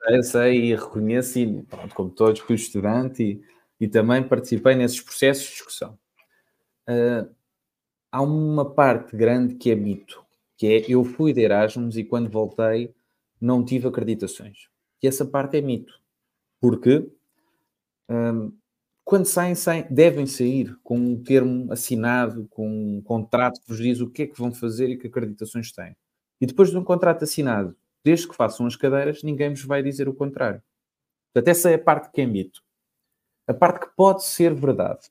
Eu 0.08 0.22
sei 0.22 0.66
e 0.66 0.76
reconheço, 0.76 1.38
e, 1.38 1.62
pronto, 1.62 1.94
como 1.94 2.10
todos, 2.10 2.40
fui 2.42 2.56
estudante 2.56 3.22
e, 3.22 3.42
e 3.80 3.88
também 3.88 4.22
participei 4.22 4.74
nesses 4.74 5.00
processos 5.00 5.44
de 5.44 5.52
discussão. 5.52 5.98
Uh, 6.86 7.34
há 8.10 8.20
uma 8.20 8.70
parte 8.74 9.16
grande 9.16 9.54
que 9.54 9.70
é 9.70 9.74
mito, 9.74 10.22
que 10.58 10.66
é 10.66 10.84
eu 10.86 11.02
fui 11.04 11.32
de 11.32 11.40
Erasmus 11.40 11.96
e 11.96 12.04
quando 12.04 12.28
voltei 12.28 12.94
não 13.40 13.64
tive 13.64 13.88
acreditações. 13.88 14.71
E 15.02 15.08
essa 15.08 15.24
parte 15.24 15.56
é 15.56 15.60
mito, 15.60 16.00
porque 16.60 17.10
quando 19.04 19.26
saem, 19.26 19.54
saem, 19.54 19.86
devem 19.90 20.26
sair 20.26 20.76
com 20.82 20.96
um 20.96 21.22
termo 21.22 21.72
assinado, 21.72 22.46
com 22.48 22.68
um 22.68 23.02
contrato 23.02 23.60
que 23.60 23.68
vos 23.68 23.78
diz 23.78 24.00
o 24.00 24.08
que 24.08 24.22
é 24.22 24.26
que 24.26 24.38
vão 24.38 24.52
fazer 24.52 24.88
e 24.90 24.96
que 24.96 25.08
acreditações 25.08 25.72
têm. 25.72 25.96
E 26.40 26.46
depois 26.46 26.70
de 26.70 26.78
um 26.78 26.84
contrato 26.84 27.24
assinado, 27.24 27.76
desde 28.04 28.28
que 28.28 28.36
façam 28.36 28.66
as 28.66 28.76
cadeiras, 28.76 29.22
ninguém 29.22 29.50
vos 29.50 29.64
vai 29.64 29.82
dizer 29.82 30.08
o 30.08 30.14
contrário. 30.14 30.62
Portanto, 31.32 31.48
essa 31.48 31.70
é 31.70 31.74
a 31.74 31.78
parte 31.78 32.10
que 32.12 32.20
é 32.20 32.26
mito. 32.26 32.62
A 33.46 33.54
parte 33.54 33.86
que 33.86 33.96
pode 33.96 34.24
ser 34.24 34.54
verdade 34.54 35.08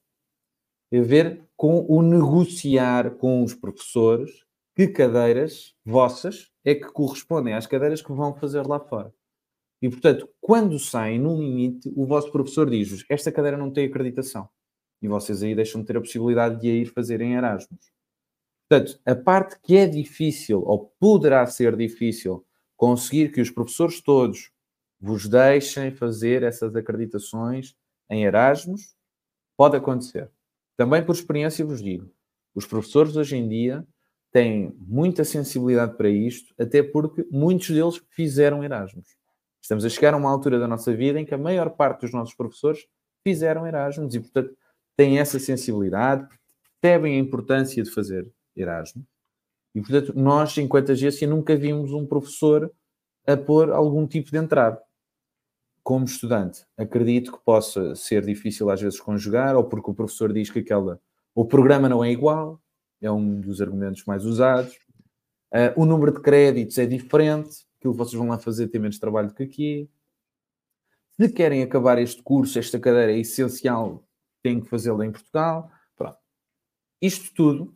tem 0.89 1.01
a 1.01 1.03
ver 1.03 1.43
com 1.55 1.85
o 1.87 2.01
negociar 2.01 3.11
com 3.11 3.43
os 3.43 3.53
professores 3.53 4.45
que 4.75 4.87
cadeiras 4.87 5.75
vossas 5.85 6.49
é 6.63 6.75
que 6.75 6.91
correspondem 6.91 7.53
às 7.53 7.67
cadeiras 7.67 8.01
que 8.01 8.11
vão 8.11 8.33
fazer 8.33 8.65
lá 8.65 8.79
fora. 8.79 9.13
E, 9.81 9.89
portanto, 9.89 10.29
quando 10.39 10.77
saem 10.77 11.19
no 11.19 11.35
limite, 11.35 11.91
o 11.95 12.05
vosso 12.05 12.31
professor 12.31 12.69
diz-vos: 12.69 13.03
esta 13.09 13.31
cadeira 13.31 13.57
não 13.57 13.71
tem 13.71 13.87
acreditação. 13.87 14.47
E 15.01 15.07
vocês 15.07 15.41
aí 15.41 15.55
deixam 15.55 15.81
de 15.81 15.87
ter 15.87 15.97
a 15.97 16.01
possibilidade 16.01 16.61
de 16.61 16.69
a 16.69 16.73
ir 16.73 16.85
fazer 16.85 17.21
em 17.21 17.33
Erasmus. 17.33 17.91
Portanto, 18.69 19.01
a 19.05 19.15
parte 19.15 19.59
que 19.61 19.75
é 19.75 19.87
difícil, 19.87 20.61
ou 20.61 20.93
poderá 20.99 21.45
ser 21.47 21.75
difícil, 21.75 22.45
conseguir 22.77 23.31
que 23.31 23.41
os 23.41 23.49
professores 23.49 23.99
todos 24.01 24.51
vos 24.99 25.27
deixem 25.27 25.91
fazer 25.91 26.43
essas 26.43 26.75
acreditações 26.75 27.75
em 28.09 28.23
Erasmus, 28.23 28.95
pode 29.57 29.75
acontecer. 29.75 30.29
Também 30.77 31.03
por 31.03 31.13
experiência 31.13 31.65
vos 31.65 31.81
digo, 31.81 32.09
os 32.53 32.65
professores 32.65 33.15
hoje 33.15 33.35
em 33.35 33.47
dia 33.47 33.85
têm 34.31 34.73
muita 34.77 35.23
sensibilidade 35.25 35.97
para 35.97 36.09
isto, 36.09 36.53
até 36.59 36.81
porque 36.81 37.27
muitos 37.31 37.69
deles 37.69 38.01
fizeram 38.11 38.63
Erasmus. 38.63 39.20
Estamos 39.61 39.85
a 39.85 39.89
chegar 39.89 40.13
a 40.13 40.17
uma 40.17 40.29
altura 40.29 40.59
da 40.59 40.67
nossa 40.67 40.93
vida 40.93 41.19
em 41.19 41.25
que 41.25 41.33
a 41.33 41.37
maior 41.37 41.69
parte 41.69 42.01
dos 42.01 42.11
nossos 42.11 42.33
professores 42.33 42.87
fizeram 43.23 43.67
Erasmus 43.67 44.15
e, 44.15 44.19
portanto, 44.19 44.55
têm 44.97 45.19
essa 45.19 45.39
sensibilidade, 45.39 46.27
percebem 46.81 47.15
a 47.15 47.19
importância 47.19 47.81
de 47.83 47.91
fazer 47.91 48.29
Erasmus. 48.55 49.05
E, 49.73 49.81
portanto, 49.81 50.13
nós, 50.15 50.57
enquanto 50.57 50.91
agência, 50.91 51.27
nunca 51.27 51.55
vimos 51.55 51.93
um 51.93 52.05
professor 52.05 52.71
a 53.25 53.37
pôr 53.37 53.71
algum 53.71 54.07
tipo 54.07 54.31
de 54.31 54.37
entrave. 54.37 54.77
Como 55.83 56.05
estudante, 56.05 56.65
acredito 56.77 57.31
que 57.31 57.43
possa 57.43 57.95
ser 57.95 58.25
difícil 58.25 58.69
às 58.69 58.81
vezes 58.81 58.99
conjugar, 58.99 59.55
ou 59.55 59.63
porque 59.63 59.89
o 59.89 59.93
professor 59.93 60.31
diz 60.33 60.49
que 60.49 60.59
aquela, 60.59 60.99
o 61.33 61.45
programa 61.45 61.87
não 61.87 62.03
é 62.03 62.11
igual, 62.11 62.61
é 63.01 63.09
um 63.11 63.39
dos 63.41 63.61
argumentos 63.61 64.05
mais 64.05 64.25
usados. 64.25 64.75
Uh, 65.51 65.73
o 65.75 65.85
número 65.85 66.13
de 66.13 66.21
créditos 66.21 66.77
é 66.77 66.85
diferente, 66.85 67.65
aquilo 67.81 67.93
que 67.93 67.97
vocês 67.97 68.13
vão 68.13 68.27
lá 68.27 68.37
fazer 68.37 68.67
tem 68.67 68.79
menos 68.79 68.99
trabalho 68.99 69.29
do 69.29 69.33
que 69.33 69.43
aqui. 69.43 69.89
Se 71.19 71.27
querem 71.29 71.63
acabar 71.63 71.97
este 71.97 72.21
curso, 72.21 72.59
esta 72.59 72.79
cadeira 72.79 73.11
é 73.11 73.19
essencial, 73.19 74.07
têm 74.43 74.61
que 74.61 74.69
fazê-la 74.69 75.05
em 75.05 75.11
Portugal. 75.11 75.71
Pronto. 75.95 76.17
Isto 77.01 77.33
tudo 77.33 77.75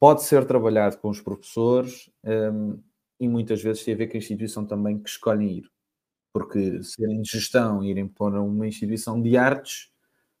pode 0.00 0.24
ser 0.24 0.44
trabalhado 0.44 0.98
com 0.98 1.08
os 1.08 1.20
professores 1.20 2.10
um, 2.24 2.82
e 3.20 3.28
muitas 3.28 3.62
vezes 3.62 3.84
tem 3.84 3.94
a 3.94 3.96
ver 3.96 4.08
com 4.08 4.16
a 4.16 4.18
instituição 4.18 4.66
também 4.66 4.98
que 4.98 5.08
escolhem 5.08 5.58
ir. 5.58 5.70
Porque 6.32 6.82
serem 6.82 7.22
de 7.22 7.30
gestão 7.30 7.84
e 7.84 7.90
irem 7.90 8.08
para 8.08 8.42
uma 8.42 8.66
instituição 8.66 9.20
de 9.20 9.36
artes, 9.36 9.92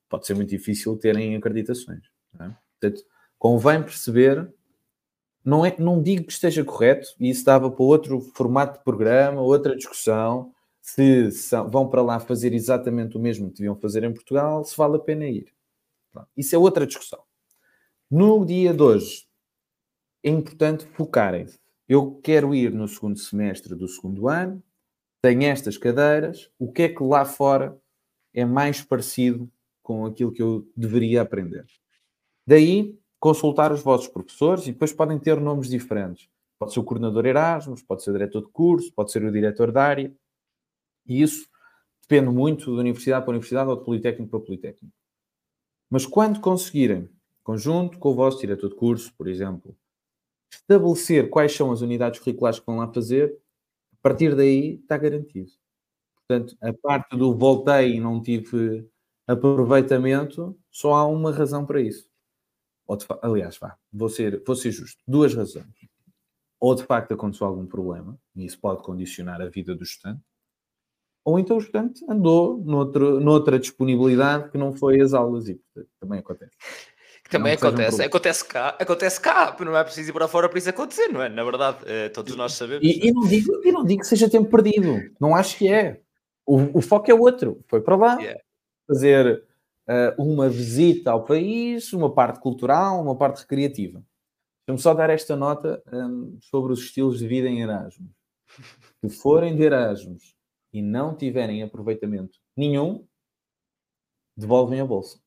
pode 0.08 0.26
ser 0.26 0.34
muito 0.34 0.50
difícil 0.50 0.96
terem 0.96 1.36
acreditações. 1.36 2.04
É? 2.38 2.50
Portanto, 2.80 3.04
convém 3.38 3.82
perceber, 3.82 4.52
não, 5.44 5.64
é, 5.64 5.74
não 5.78 6.02
digo 6.02 6.24
que 6.24 6.32
esteja 6.32 6.64
correto, 6.64 7.08
e 7.18 7.30
isso 7.30 7.44
dava 7.44 7.70
para 7.70 7.84
outro 7.84 8.20
formato 8.20 8.78
de 8.78 8.84
programa, 8.84 9.40
outra 9.40 9.76
discussão, 9.76 10.52
se 10.80 11.30
são, 11.30 11.68
vão 11.70 11.88
para 11.88 12.02
lá 12.02 12.18
fazer 12.20 12.52
exatamente 12.52 13.16
o 13.16 13.20
mesmo 13.20 13.48
que 13.48 13.56
deviam 13.56 13.76
fazer 13.76 14.04
em 14.04 14.12
Portugal, 14.12 14.64
se 14.64 14.76
vale 14.76 14.96
a 14.96 15.00
pena 15.00 15.26
ir. 15.26 15.52
Isso 16.36 16.54
é 16.54 16.58
outra 16.58 16.86
discussão. 16.86 17.22
No 18.10 18.44
dia 18.44 18.74
de 18.74 18.82
hoje, 18.82 19.26
é 20.22 20.30
importante 20.30 20.84
focarem-se. 20.84 21.58
Eu 21.88 22.20
quero 22.22 22.54
ir 22.54 22.72
no 22.72 22.86
segundo 22.86 23.18
semestre 23.18 23.74
do 23.74 23.88
segundo 23.88 24.28
ano, 24.28 24.62
tenho 25.22 25.44
estas 25.44 25.76
cadeiras, 25.76 26.50
o 26.58 26.72
que 26.72 26.82
é 26.82 26.88
que 26.88 27.02
lá 27.02 27.24
fora 27.24 27.78
é 28.32 28.44
mais 28.44 28.82
parecido 28.82 29.50
com 29.82 30.06
aquilo 30.06 30.32
que 30.32 30.42
eu 30.42 30.68
deveria 30.76 31.22
aprender? 31.22 31.66
Daí, 32.46 32.98
consultar 33.20 33.70
os 33.70 33.82
vossos 33.82 34.08
professores 34.08 34.66
e 34.66 34.72
depois 34.72 34.92
podem 34.92 35.18
ter 35.18 35.38
nomes 35.38 35.68
diferentes. 35.68 36.28
Pode 36.58 36.72
ser 36.72 36.80
o 36.80 36.84
coordenador 36.84 37.26
Erasmus, 37.26 37.82
pode 37.82 38.02
ser 38.02 38.10
o 38.10 38.12
diretor 38.14 38.40
de 38.40 38.48
curso, 38.48 38.92
pode 38.92 39.12
ser 39.12 39.22
o 39.22 39.30
diretor 39.30 39.70
da 39.70 39.84
área. 39.84 40.12
E 41.06 41.22
isso 41.22 41.48
depende 42.02 42.30
muito 42.30 42.64
de 42.64 42.80
universidade 42.80 43.24
para 43.24 43.32
universidade 43.32 43.70
ou 43.70 43.76
de 43.76 43.84
politécnico 43.84 44.30
para 44.30 44.40
politécnico. 44.40 44.94
Mas 45.88 46.06
quando 46.06 46.40
conseguirem, 46.40 47.08
conjunto 47.44 47.98
com 47.98 48.10
o 48.10 48.14
vosso 48.14 48.40
diretor 48.40 48.70
de 48.70 48.76
curso, 48.76 49.12
por 49.16 49.28
exemplo, 49.28 49.76
estabelecer 50.52 51.30
quais 51.30 51.54
são 51.54 51.70
as 51.70 51.80
unidades 51.80 52.20
curriculares 52.20 52.58
que 52.58 52.66
vão 52.66 52.76
lá 52.78 52.92
fazer, 52.92 53.36
a 53.92 53.96
partir 54.02 54.34
daí 54.34 54.76
está 54.76 54.96
garantido. 54.96 55.52
Portanto, 56.26 56.56
a 56.62 56.72
parte 56.72 57.16
do 57.16 57.36
voltei 57.36 57.96
e 57.96 58.00
não 58.00 58.20
tive 58.20 58.88
aproveitamento, 59.26 60.58
só 60.70 60.94
há 60.94 61.06
uma 61.06 61.32
razão 61.32 61.66
para 61.66 61.80
isso. 61.80 62.09
De, 62.96 63.06
aliás, 63.22 63.58
vá, 63.58 63.76
vou 63.92 64.08
ser, 64.08 64.42
vou 64.46 64.56
ser 64.56 64.70
justo. 64.70 65.02
Duas 65.06 65.34
razões. 65.34 65.66
Ou 66.58 66.74
de 66.74 66.82
facto 66.82 67.14
aconteceu 67.14 67.46
algum 67.46 67.66
problema, 67.66 68.18
e 68.36 68.44
isso 68.44 68.60
pode 68.60 68.82
condicionar 68.82 69.40
a 69.40 69.48
vida 69.48 69.74
do 69.74 69.82
estudante, 69.82 70.20
ou 71.24 71.38
então 71.38 71.56
o 71.56 71.60
estudante 71.60 72.04
andou 72.08 72.58
noutro, 72.64 73.20
noutra 73.20 73.58
disponibilidade 73.58 74.50
que 74.50 74.58
não 74.58 74.72
foi 74.72 75.00
as 75.00 75.14
aulas, 75.14 75.48
e 75.48 75.60
também 75.98 76.18
acontece. 76.18 76.52
Também 77.30 77.52
acontece, 77.52 78.02
acontece 78.02 78.44
cá, 78.44 78.76
acontece 78.80 79.20
cá, 79.20 79.56
não 79.60 79.76
é 79.76 79.84
preciso 79.84 80.10
ir 80.10 80.12
para 80.12 80.26
fora 80.26 80.48
para 80.48 80.58
isso 80.58 80.68
acontecer, 80.68 81.08
não 81.08 81.22
é? 81.22 81.28
Na 81.28 81.44
verdade, 81.44 81.78
eh, 81.86 82.08
todos 82.08 82.34
nós 82.34 82.54
sabemos. 82.54 82.84
E, 82.84 83.06
e, 83.06 83.12
não 83.12 83.22
digo, 83.22 83.60
e 83.64 83.70
não 83.70 83.84
digo 83.84 84.00
que 84.00 84.06
seja 84.08 84.28
tempo 84.28 84.50
perdido, 84.50 85.00
não 85.20 85.36
acho 85.36 85.56
que 85.56 85.68
é. 85.68 86.00
O, 86.44 86.78
o 86.78 86.82
foco 86.82 87.08
é 87.08 87.14
outro, 87.14 87.62
foi 87.68 87.80
para 87.80 87.94
lá 87.94 88.18
yeah. 88.18 88.40
fazer 88.88 89.44
uma 90.16 90.48
visita 90.48 91.10
ao 91.10 91.24
país, 91.24 91.92
uma 91.92 92.12
parte 92.12 92.40
cultural, 92.40 93.02
uma 93.02 93.16
parte 93.16 93.40
recreativa. 93.40 94.04
Vamos 94.66 94.82
só 94.82 94.94
dar 94.94 95.10
esta 95.10 95.34
nota 95.34 95.82
um, 95.92 96.38
sobre 96.40 96.72
os 96.72 96.80
estilos 96.80 97.18
de 97.18 97.26
vida 97.26 97.48
em 97.48 97.60
Erasmus. 97.60 98.12
Se 99.00 99.10
forem 99.10 99.56
de 99.56 99.62
Erasmus 99.62 100.36
e 100.72 100.80
não 100.80 101.16
tiverem 101.16 101.62
aproveitamento 101.62 102.38
nenhum, 102.56 103.04
devolvem 104.36 104.80
a 104.80 104.86
bolsa. 104.86 105.20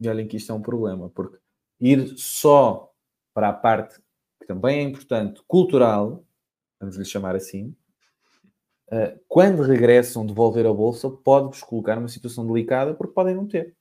E 0.00 0.08
olhem 0.08 0.26
que 0.26 0.36
isto 0.36 0.50
é 0.50 0.54
um 0.54 0.62
problema, 0.62 1.10
porque 1.10 1.38
ir 1.80 2.16
só 2.16 2.90
para 3.34 3.50
a 3.50 3.52
parte 3.52 4.00
que 4.40 4.46
também 4.46 4.80
é 4.80 4.82
importante, 4.82 5.42
cultural, 5.46 6.24
vamos 6.80 6.96
lhe 6.96 7.04
chamar 7.04 7.36
assim, 7.36 7.76
uh, 8.88 9.20
quando 9.28 9.62
regressam 9.62 10.26
devolver 10.26 10.66
a 10.66 10.72
bolsa, 10.72 11.10
pode-vos 11.10 11.62
colocar 11.62 11.96
numa 11.96 12.08
situação 12.08 12.46
delicada 12.46 12.94
porque 12.94 13.12
podem 13.12 13.34
não 13.34 13.46
ter. 13.46 13.76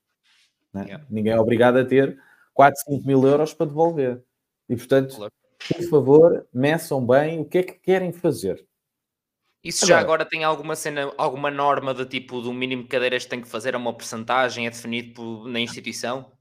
É? 0.76 0.84
Yeah. 0.84 1.06
Ninguém 1.10 1.34
é 1.34 1.40
obrigado 1.40 1.78
a 1.78 1.86
ter 1.86 2.18
4, 2.54 2.82
5 2.86 3.08
mil 3.08 3.26
euros 3.26 3.54
para 3.54 3.66
devolver. 3.66 4.24
E, 4.70 4.76
portanto, 4.76 5.16
claro. 5.16 5.34
por 5.68 5.90
favor, 5.90 6.48
meçam 6.54 7.06
bem 7.06 7.40
o 7.40 7.46
que 7.46 7.58
é 7.58 7.64
que 7.64 7.74
querem 7.74 8.12
fazer. 8.12 8.66
Isso 9.64 9.86
agora, 9.86 10.00
já 10.00 10.04
agora 10.04 10.26
tem 10.26 10.44
alguma 10.44 10.76
cena, 10.76 11.14
alguma 11.18 11.52
norma 11.52 11.94
de 11.94 12.06
tipo 12.06 12.42
do 12.42 12.52
mínimo 12.52 12.84
de 12.84 12.90
cadeiras 12.90 13.26
que 13.26 13.30
tem 13.30 13.42
que 13.42 13.48
fazer 13.48 13.76
a 13.76 13.78
uma 13.78 13.94
porcentagem, 13.94 14.66
é 14.66 14.70
definido 14.72 15.14
por, 15.14 15.48
na 15.48 15.60
instituição? 15.60 16.32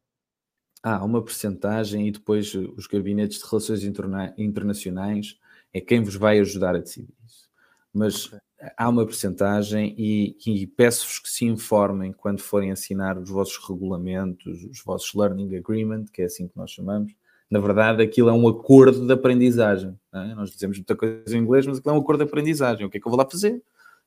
Há 0.82 1.04
uma 1.04 1.20
porcentagem 1.22 2.08
e 2.08 2.10
depois 2.10 2.54
os 2.54 2.86
gabinetes 2.86 3.38
de 3.38 3.44
relações 3.44 3.84
interna 3.84 4.34
internacionais 4.38 5.38
é 5.74 5.80
quem 5.80 6.02
vos 6.02 6.16
vai 6.16 6.38
ajudar 6.38 6.74
a 6.74 6.78
decidir 6.78 7.14
isso. 7.26 7.50
Mas 7.92 8.26
okay. 8.26 8.38
Há 8.76 8.88
uma 8.88 9.04
porcentagem 9.04 9.94
e, 9.96 10.36
e 10.46 10.66
peço-vos 10.66 11.18
que 11.18 11.30
se 11.30 11.44
informem 11.44 12.12
quando 12.12 12.40
forem 12.40 12.70
assinar 12.70 13.18
os 13.18 13.30
vossos 13.30 13.56
regulamentos, 13.66 14.64
os 14.64 14.82
vossos 14.82 15.14
learning 15.14 15.56
agreement, 15.56 16.04
que 16.12 16.22
é 16.22 16.24
assim 16.26 16.46
que 16.46 16.56
nós 16.56 16.70
chamamos, 16.70 17.14
na 17.50 17.58
verdade, 17.58 18.02
aquilo 18.02 18.28
é 18.28 18.32
um 18.32 18.46
acordo 18.46 19.06
de 19.06 19.12
aprendizagem. 19.12 19.98
É? 20.12 20.34
Nós 20.34 20.50
dizemos 20.50 20.76
muita 20.78 20.94
coisa 20.94 21.36
em 21.36 21.40
inglês, 21.40 21.66
mas 21.66 21.78
aquilo 21.78 21.94
é 21.94 21.98
um 21.98 22.00
acordo 22.00 22.24
de 22.24 22.30
aprendizagem. 22.30 22.86
O 22.86 22.90
que 22.90 22.98
é 22.98 23.00
que 23.00 23.06
eu 23.06 23.10
vou 23.10 23.18
lá 23.18 23.28
fazer 23.28 23.62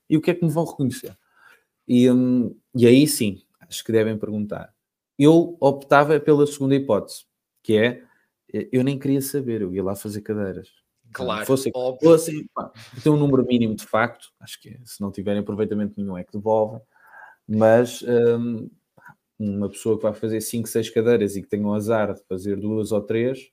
e 0.08 0.16
o 0.16 0.20
que 0.20 0.30
é 0.30 0.34
que 0.34 0.44
me 0.44 0.50
vão 0.50 0.64
reconhecer? 0.64 1.16
E, 1.86 2.10
hum, 2.10 2.56
e 2.74 2.86
aí 2.86 3.06
sim, 3.06 3.42
acho 3.60 3.84
que 3.84 3.92
devem 3.92 4.16
perguntar. 4.16 4.72
Eu 5.18 5.56
optava 5.60 6.18
pela 6.18 6.46
segunda 6.46 6.74
hipótese, 6.74 7.24
que 7.62 7.76
é 7.76 8.02
eu 8.70 8.84
nem 8.84 8.98
queria 8.98 9.20
saber, 9.20 9.62
eu 9.62 9.74
ia 9.74 9.82
lá 9.82 9.96
fazer 9.96 10.20
cadeiras. 10.20 10.83
Claro, 11.14 11.46
fosse, 11.46 11.70
óbvio. 11.72 12.10
Fosse, 12.10 12.48
pá, 12.52 12.72
tem 13.02 13.12
um 13.12 13.16
número 13.16 13.46
mínimo 13.46 13.74
de 13.76 13.86
facto, 13.86 14.32
acho 14.40 14.60
que 14.60 14.78
se 14.84 15.00
não 15.00 15.12
tiverem 15.12 15.40
aproveitamento 15.40 15.94
nenhum 15.96 16.18
é 16.18 16.24
que 16.24 16.32
devolvem, 16.32 16.80
mas 17.46 18.02
hum, 18.02 18.68
uma 19.38 19.68
pessoa 19.68 19.96
que 19.96 20.02
vai 20.02 20.12
fazer 20.12 20.40
5, 20.40 20.68
6 20.68 20.90
cadeiras 20.90 21.36
e 21.36 21.42
que 21.42 21.48
tenha 21.48 21.66
o 21.66 21.72
azar 21.72 22.14
de 22.14 22.22
fazer 22.24 22.56
duas 22.56 22.90
ou 22.90 23.00
três, 23.00 23.50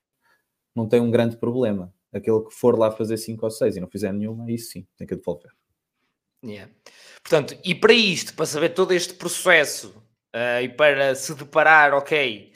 não 0.75 0.87
tem 0.87 0.99
um 0.99 1.11
grande 1.11 1.37
problema. 1.37 1.93
Aquele 2.11 2.41
que 2.41 2.53
for 2.53 2.77
lá 2.77 2.91
fazer 2.91 3.17
5 3.17 3.45
ou 3.45 3.51
6 3.51 3.77
e 3.77 3.79
não 3.79 3.87
fizer 3.87 4.11
nenhuma, 4.11 4.45
aí 4.45 4.57
sim, 4.57 4.85
tem 4.97 5.07
que 5.07 5.15
devolver. 5.15 5.51
Yeah. 6.43 6.71
Portanto, 7.21 7.55
e 7.63 7.75
para 7.75 7.93
isto, 7.93 8.33
para 8.33 8.45
saber 8.47 8.69
todo 8.69 8.91
este 8.91 9.13
processo 9.13 9.89
uh, 10.35 10.61
e 10.63 10.69
para 10.69 11.13
se 11.13 11.35
deparar, 11.35 11.93
ok, 11.93 12.51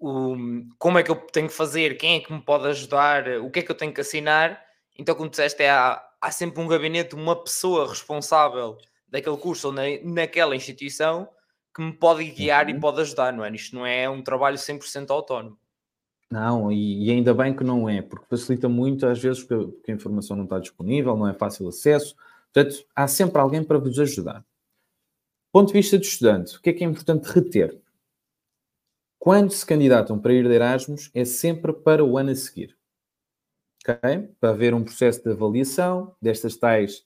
um, 0.00 0.68
como 0.78 0.98
é 0.98 1.02
que 1.02 1.10
eu 1.10 1.16
tenho 1.16 1.48
que 1.48 1.54
fazer, 1.54 1.96
quem 1.96 2.16
é 2.16 2.20
que 2.20 2.32
me 2.32 2.40
pode 2.40 2.66
ajudar, 2.68 3.28
o 3.40 3.50
que 3.50 3.60
é 3.60 3.62
que 3.62 3.70
eu 3.70 3.76
tenho 3.76 3.92
que 3.92 4.00
assinar, 4.00 4.62
então, 4.98 5.14
como 5.14 5.30
disseste, 5.30 5.62
é, 5.62 5.70
há, 5.70 6.02
há 6.20 6.30
sempre 6.30 6.60
um 6.60 6.66
gabinete, 6.66 7.14
uma 7.14 7.36
pessoa 7.36 7.88
responsável 7.88 8.76
daquele 9.06 9.36
curso 9.36 9.68
ou 9.68 9.72
na, 9.72 9.82
naquela 10.02 10.56
instituição 10.56 11.28
que 11.74 11.80
me 11.80 11.92
pode 11.92 12.24
guiar 12.24 12.66
uhum. 12.66 12.76
e 12.76 12.80
pode 12.80 13.00
ajudar, 13.00 13.32
não 13.32 13.44
é? 13.44 13.50
Isto 13.52 13.76
não 13.76 13.86
é 13.86 14.10
um 14.10 14.22
trabalho 14.22 14.56
100% 14.56 15.08
autónomo. 15.10 15.56
Não, 16.30 16.70
e, 16.70 17.06
e, 17.06 17.10
ainda 17.10 17.32
bem 17.32 17.54
que 17.54 17.64
não 17.64 17.88
é, 17.88 18.02
porque 18.02 18.26
facilita 18.28 18.68
muito, 18.68 19.06
às 19.06 19.18
vezes, 19.18 19.42
porque, 19.42 19.72
porque 19.72 19.92
a 19.92 19.94
informação 19.94 20.36
não 20.36 20.44
está 20.44 20.58
disponível, 20.58 21.16
não 21.16 21.28
é 21.28 21.32
fácil 21.32 21.68
acesso. 21.68 22.16
Portanto, 22.52 22.84
há 22.94 23.06
sempre 23.06 23.40
alguém 23.40 23.62
para 23.62 23.78
vos 23.78 23.98
ajudar. 23.98 24.44
Ponto 25.52 25.68
de 25.68 25.74
vista 25.74 25.96
do 25.96 26.04
estudante, 26.04 26.56
o 26.56 26.60
que 26.60 26.70
é 26.70 26.72
que 26.72 26.84
é 26.84 26.86
importante 26.86 27.24
reter? 27.26 27.80
Quando 29.18 29.50
se 29.50 29.66
candidatam 29.66 30.18
para 30.18 30.32
ir 30.32 30.46
de 30.46 30.54
Erasmus, 30.54 31.10
é 31.12 31.24
sempre 31.24 31.72
para 31.72 32.04
o 32.04 32.16
ano 32.16 32.30
a 32.30 32.34
seguir. 32.34 32.76
Okay? 33.82 34.28
Para 34.40 34.50
haver 34.50 34.74
um 34.74 34.84
processo 34.84 35.22
de 35.22 35.30
avaliação 35.30 36.14
destas 36.22 36.56
tais 36.56 37.04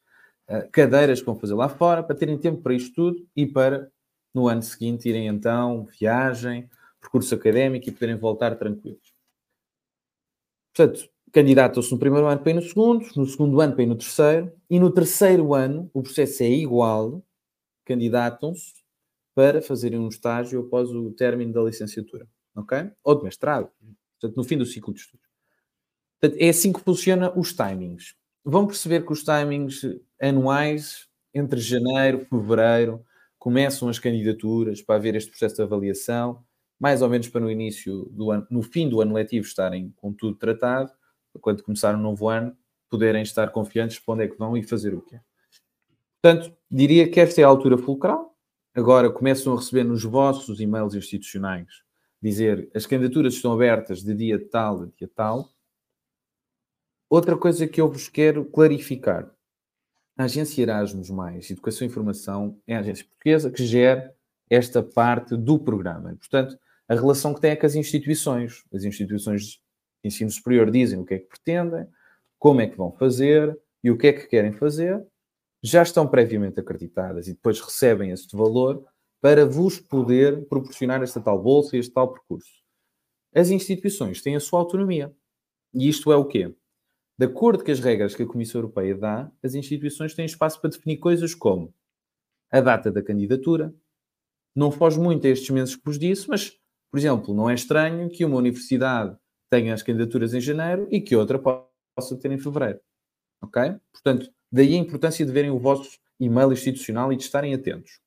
uh, 0.48 0.68
cadeiras 0.70 1.20
que 1.20 1.26
vão 1.26 1.38
fazer 1.38 1.54
lá 1.54 1.68
fora, 1.68 2.02
para 2.02 2.14
terem 2.16 2.38
tempo 2.38 2.62
para 2.62 2.74
isto 2.74 2.94
tudo 2.94 3.26
e 3.34 3.46
para 3.46 3.90
no 4.34 4.48
ano 4.48 4.62
seguinte 4.62 5.08
irem 5.08 5.26
então, 5.26 5.84
viagem, 5.98 6.68
percurso 7.00 7.34
académico 7.34 7.88
e 7.88 7.92
poderem 7.92 8.16
voltar 8.16 8.56
tranquilos. 8.56 9.12
Portanto, 10.74 11.08
candidatam-se 11.32 11.90
no 11.92 11.98
primeiro 11.98 12.26
ano 12.26 12.40
para 12.40 12.50
ir 12.50 12.54
no 12.54 12.62
segundo, 12.62 13.06
no 13.16 13.26
segundo 13.26 13.60
ano 13.60 13.74
para 13.74 13.82
ir 13.82 13.86
no 13.86 13.96
terceiro, 13.96 14.52
e 14.70 14.78
no 14.78 14.90
terceiro 14.90 15.54
ano 15.54 15.90
o 15.92 16.02
processo 16.02 16.42
é 16.42 16.48
igual, 16.48 17.22
candidatam-se 17.84 18.81
para 19.34 19.62
fazerem 19.62 19.98
um 19.98 20.08
estágio 20.08 20.60
após 20.60 20.90
o 20.90 21.10
término 21.12 21.52
da 21.52 21.62
licenciatura, 21.62 22.28
ok? 22.54 22.90
Ou 23.02 23.14
de 23.14 23.24
mestrado, 23.24 23.70
portanto, 24.20 24.36
no 24.36 24.44
fim 24.44 24.58
do 24.58 24.66
ciclo 24.66 24.92
de 24.92 25.00
estudos. 25.00 25.26
Portanto, 26.20 26.40
é 26.40 26.48
assim 26.48 26.72
que 26.72 26.80
funciona 26.80 27.32
os 27.36 27.52
timings. 27.52 28.14
Vão 28.44 28.66
perceber 28.66 29.04
que 29.04 29.12
os 29.12 29.24
timings 29.24 29.82
anuais, 30.20 31.08
entre 31.34 31.60
janeiro, 31.60 32.26
fevereiro, 32.26 33.04
começam 33.38 33.88
as 33.88 33.98
candidaturas 33.98 34.80
para 34.80 34.96
haver 34.96 35.16
este 35.16 35.30
processo 35.30 35.56
de 35.56 35.62
avaliação, 35.62 36.44
mais 36.78 37.02
ou 37.02 37.08
menos 37.08 37.28
para 37.28 37.40
no 37.40 37.50
início 37.50 38.04
do 38.10 38.30
ano, 38.30 38.46
no 38.50 38.62
fim 38.62 38.88
do 38.88 39.00
ano 39.00 39.14
letivo 39.14 39.46
estarem 39.46 39.92
com 39.96 40.12
tudo 40.12 40.36
tratado, 40.36 40.92
quando 41.40 41.62
começar 41.62 41.94
um 41.94 42.00
novo 42.00 42.28
ano, 42.28 42.56
poderem 42.90 43.22
estar 43.22 43.50
confiantes 43.50 43.98
para 43.98 44.14
onde 44.14 44.24
é 44.24 44.28
que 44.28 44.36
vão 44.36 44.56
e 44.56 44.62
fazer 44.62 44.94
o 44.94 45.00
quê. 45.00 45.18
Portanto, 46.20 46.56
diria 46.70 47.10
que 47.10 47.18
esta 47.18 47.40
é 47.40 47.44
a 47.44 47.48
altura 47.48 47.78
fulcral. 47.78 48.31
Agora 48.74 49.10
começam 49.10 49.52
a 49.52 49.56
receber 49.56 49.84
nos 49.84 50.02
vossos 50.02 50.60
e-mails 50.60 50.94
institucionais 50.94 51.82
dizer 52.22 52.70
as 52.74 52.86
candidaturas 52.86 53.34
estão 53.34 53.52
abertas 53.52 54.02
de 54.02 54.14
dia 54.14 54.48
tal 54.48 54.82
a 54.82 54.86
dia 54.86 55.10
tal. 55.14 55.50
Outra 57.10 57.36
coisa 57.36 57.66
que 57.66 57.80
eu 57.80 57.90
vos 57.90 58.08
quero 58.08 58.44
clarificar 58.46 59.30
a 60.16 60.24
agência 60.24 60.62
Erasmus 60.62 61.10
Mais 61.10 61.50
Educação 61.50 61.86
e 61.86 61.90
Informação 61.90 62.58
é 62.66 62.76
a 62.76 62.80
agência 62.80 63.04
portuguesa 63.04 63.50
que 63.50 63.66
gera 63.66 64.14
esta 64.48 64.82
parte 64.82 65.36
do 65.36 65.58
programa. 65.58 66.14
Portanto, 66.16 66.58
a 66.88 66.94
relação 66.94 67.34
que 67.34 67.40
tem 67.40 67.50
é 67.50 67.56
com 67.56 67.66
as 67.66 67.74
instituições. 67.74 68.64
As 68.72 68.84
instituições 68.84 69.42
de 69.42 69.60
ensino 70.04 70.30
superior 70.30 70.70
dizem 70.70 70.98
o 70.98 71.04
que 71.04 71.14
é 71.14 71.18
que 71.18 71.28
pretendem, 71.28 71.86
como 72.38 72.60
é 72.60 72.66
que 72.66 72.76
vão 72.76 72.92
fazer 72.92 73.58
e 73.82 73.90
o 73.90 73.98
que 73.98 74.06
é 74.06 74.12
que 74.12 74.26
querem 74.26 74.52
fazer. 74.52 75.02
Já 75.62 75.82
estão 75.82 76.08
previamente 76.08 76.58
acreditadas 76.58 77.28
e 77.28 77.34
depois 77.34 77.60
recebem 77.60 78.10
este 78.10 78.36
valor 78.36 78.84
para 79.20 79.46
vos 79.46 79.78
poder 79.78 80.48
proporcionar 80.48 81.02
esta 81.02 81.20
tal 81.20 81.40
bolsa 81.40 81.76
e 81.76 81.78
este 81.78 81.92
tal 81.92 82.12
percurso. 82.12 82.50
As 83.34 83.50
instituições 83.50 84.20
têm 84.20 84.34
a 84.34 84.40
sua 84.40 84.58
autonomia. 84.58 85.14
E 85.72 85.88
isto 85.88 86.10
é 86.12 86.16
o 86.16 86.24
quê? 86.24 86.54
De 87.16 87.26
acordo 87.26 87.64
com 87.64 87.70
as 87.70 87.78
regras 87.78 88.16
que 88.16 88.24
a 88.24 88.26
Comissão 88.26 88.60
Europeia 88.60 88.96
dá, 88.96 89.30
as 89.42 89.54
instituições 89.54 90.14
têm 90.14 90.24
espaço 90.24 90.60
para 90.60 90.70
definir 90.70 90.98
coisas 90.98 91.34
como 91.34 91.72
a 92.50 92.60
data 92.60 92.90
da 92.90 93.02
candidatura. 93.02 93.72
Não 94.54 94.72
foge 94.72 94.98
muito 94.98 95.26
a 95.26 95.30
estes 95.30 95.50
meses 95.50 95.76
que 95.76 95.84
vos 95.84 95.98
disse, 95.98 96.28
mas, 96.28 96.50
por 96.90 96.98
exemplo, 96.98 97.32
não 97.32 97.48
é 97.48 97.54
estranho 97.54 98.10
que 98.10 98.24
uma 98.24 98.36
universidade 98.36 99.16
tenha 99.48 99.72
as 99.72 99.82
candidaturas 99.82 100.34
em 100.34 100.40
janeiro 100.40 100.88
e 100.90 101.00
que 101.00 101.14
outra 101.14 101.38
possa 101.38 102.18
ter 102.18 102.32
em 102.32 102.38
fevereiro. 102.38 102.80
Ok? 103.40 103.62
Portanto, 103.92 104.30
daí 104.52 104.74
a 104.74 104.78
importância 104.78 105.24
de 105.24 105.32
verem 105.32 105.50
o 105.50 105.58
vosso 105.58 105.98
e-mail 106.20 106.52
institucional 106.52 107.12
e 107.12 107.16
de 107.16 107.22
estarem 107.22 107.54
atentos. 107.54 108.00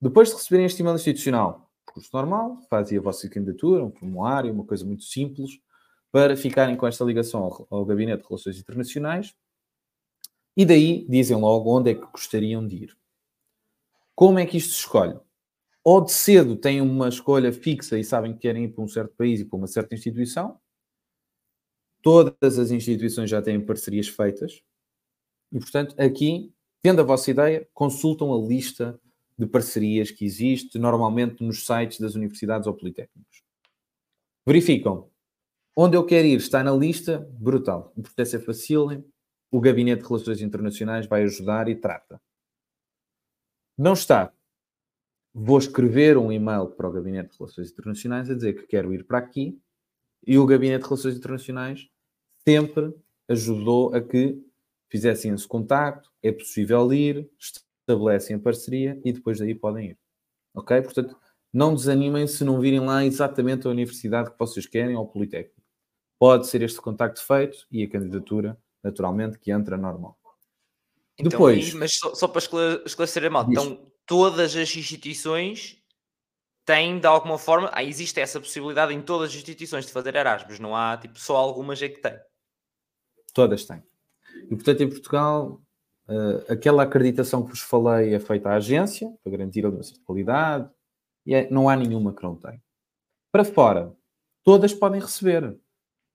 Depois 0.00 0.28
de 0.28 0.34
receberem 0.34 0.66
este 0.66 0.82
e-mail 0.82 0.96
institucional, 0.96 1.70
curso 1.86 2.10
normal, 2.12 2.58
fazem 2.68 2.98
a 2.98 3.00
vossa 3.00 3.28
candidatura, 3.28 3.84
um 3.84 3.90
formulário, 3.90 4.52
uma 4.52 4.64
coisa 4.64 4.84
muito 4.84 5.04
simples, 5.04 5.58
para 6.10 6.36
ficarem 6.36 6.76
com 6.76 6.86
esta 6.86 7.04
ligação 7.04 7.42
ao, 7.42 7.66
ao 7.70 7.84
Gabinete 7.86 8.22
de 8.22 8.28
Relações 8.28 8.58
Internacionais 8.58 9.34
e 10.56 10.66
daí 10.66 11.06
dizem 11.08 11.36
logo 11.36 11.74
onde 11.74 11.90
é 11.90 11.94
que 11.94 12.06
gostariam 12.06 12.66
de 12.66 12.84
ir. 12.84 12.98
Como 14.14 14.38
é 14.38 14.46
que 14.46 14.58
isto 14.58 14.74
se 14.74 14.80
escolhe? 14.80 15.18
Ou 15.82 16.00
de 16.04 16.12
cedo 16.12 16.56
têm 16.56 16.80
uma 16.80 17.08
escolha 17.08 17.52
fixa 17.52 17.98
e 17.98 18.04
sabem 18.04 18.34
que 18.34 18.40
querem 18.40 18.64
ir 18.64 18.68
para 18.68 18.84
um 18.84 18.88
certo 18.88 19.14
país 19.16 19.40
e 19.40 19.44
para 19.44 19.56
uma 19.56 19.66
certa 19.66 19.94
instituição. 19.94 20.60
Todas 22.02 22.58
as 22.58 22.70
instituições 22.70 23.30
já 23.30 23.40
têm 23.40 23.64
parcerias 23.64 24.08
feitas. 24.08 24.62
E, 25.52 25.58
portanto, 25.58 25.94
aqui, 26.00 26.52
tendo 26.82 27.00
a 27.00 27.04
vossa 27.04 27.30
ideia, 27.30 27.68
consultam 27.74 28.32
a 28.32 28.48
lista 28.48 28.98
de 29.38 29.46
parcerias 29.46 30.10
que 30.10 30.24
existe 30.24 30.78
normalmente 30.78 31.44
nos 31.44 31.66
sites 31.66 32.00
das 32.00 32.14
universidades 32.14 32.66
ou 32.66 32.74
politécnicos. 32.74 33.42
Verificam 34.46 35.12
Onde 35.74 35.96
eu 35.96 36.04
quero 36.04 36.26
ir 36.26 36.36
está 36.36 36.62
na 36.62 36.72
lista, 36.72 37.26
brutal. 37.32 37.92
O 37.96 38.02
processo 38.02 38.36
é 38.36 38.38
fácil, 38.38 39.04
o 39.50 39.58
Gabinete 39.58 40.02
de 40.02 40.08
Relações 40.08 40.42
Internacionais 40.42 41.06
vai 41.06 41.22
ajudar 41.22 41.66
e 41.68 41.74
trata. 41.74 42.20
Não 43.76 43.94
está. 43.94 44.32
Vou 45.32 45.58
escrever 45.58 46.18
um 46.18 46.30
e-mail 46.30 46.66
para 46.66 46.86
o 46.86 46.92
Gabinete 46.92 47.30
de 47.30 47.38
Relações 47.38 47.70
Internacionais 47.70 48.28
a 48.28 48.34
dizer 48.34 48.52
que 48.52 48.66
quero 48.66 48.92
ir 48.92 49.04
para 49.04 49.16
aqui 49.16 49.58
e 50.26 50.36
o 50.38 50.44
Gabinete 50.44 50.82
de 50.82 50.88
Relações 50.88 51.16
Internacionais 51.16 51.88
sempre 52.46 52.94
ajudou 53.28 53.94
a 53.94 54.00
que 54.02 54.44
fizessem 54.92 55.32
esse 55.32 55.48
contacto, 55.48 56.12
é 56.22 56.30
possível 56.30 56.92
ir, 56.92 57.26
estabelecem 57.38 58.36
a 58.36 58.38
parceria 58.38 59.00
e 59.02 59.10
depois 59.10 59.38
daí 59.38 59.54
podem 59.54 59.92
ir. 59.92 59.98
Ok? 60.54 60.82
Portanto, 60.82 61.16
não 61.50 61.74
desanimem 61.74 62.26
se 62.26 62.44
não 62.44 62.60
virem 62.60 62.80
lá 62.80 63.02
exatamente 63.02 63.66
a 63.66 63.70
universidade 63.70 64.30
que 64.30 64.38
vocês 64.38 64.66
querem 64.66 64.94
ou 64.94 65.04
o 65.04 65.08
Politécnico 65.08 65.62
pode 66.18 66.46
ser 66.46 66.60
este 66.60 66.78
contacto 66.78 67.24
feito 67.24 67.66
e 67.70 67.82
a 67.82 67.88
candidatura, 67.88 68.56
naturalmente, 68.82 69.38
que 69.38 69.50
entra 69.50 69.78
normal. 69.78 70.18
Então, 71.18 71.30
Depois, 71.30 71.72
mas 71.72 71.96
só, 71.96 72.14
só 72.14 72.28
para 72.28 72.40
esclarecer 72.84 73.24
a 73.24 73.30
mal, 73.30 73.50
então 73.50 73.90
todas 74.06 74.54
as 74.54 74.76
instituições 74.76 75.82
tem 76.66 77.00
de 77.00 77.06
alguma 77.06 77.38
forma, 77.38 77.70
ah, 77.72 77.82
existe 77.82 78.20
essa 78.20 78.38
possibilidade 78.38 78.92
em 78.92 79.00
todas 79.00 79.30
as 79.30 79.36
instituições 79.36 79.86
de 79.86 79.92
fazer 79.92 80.14
Erasmus, 80.14 80.60
não 80.60 80.76
há 80.76 80.98
tipo 80.98 81.18
só 81.18 81.34
algumas 81.34 81.80
é 81.80 81.88
que 81.88 82.00
tem. 82.00 82.16
Todas 83.32 83.64
têm. 83.64 83.82
E 84.50 84.54
portanto, 84.54 84.82
em 84.82 84.88
Portugal, 84.88 85.62
uh, 86.08 86.52
aquela 86.52 86.82
acreditação 86.82 87.42
que 87.42 87.50
vos 87.50 87.60
falei 87.60 88.14
é 88.14 88.20
feita 88.20 88.50
à 88.50 88.56
agência 88.56 89.12
para 89.22 89.32
garantir 89.32 89.64
a 89.66 89.70
qualidade 90.04 90.68
e 91.24 91.34
é, 91.34 91.50
não 91.50 91.68
há 91.68 91.76
nenhuma 91.76 92.14
que 92.14 92.22
não 92.22 92.36
tem. 92.36 92.60
Para 93.30 93.44
fora, 93.44 93.94
todas 94.44 94.74
podem 94.74 95.00
receber. 95.00 95.56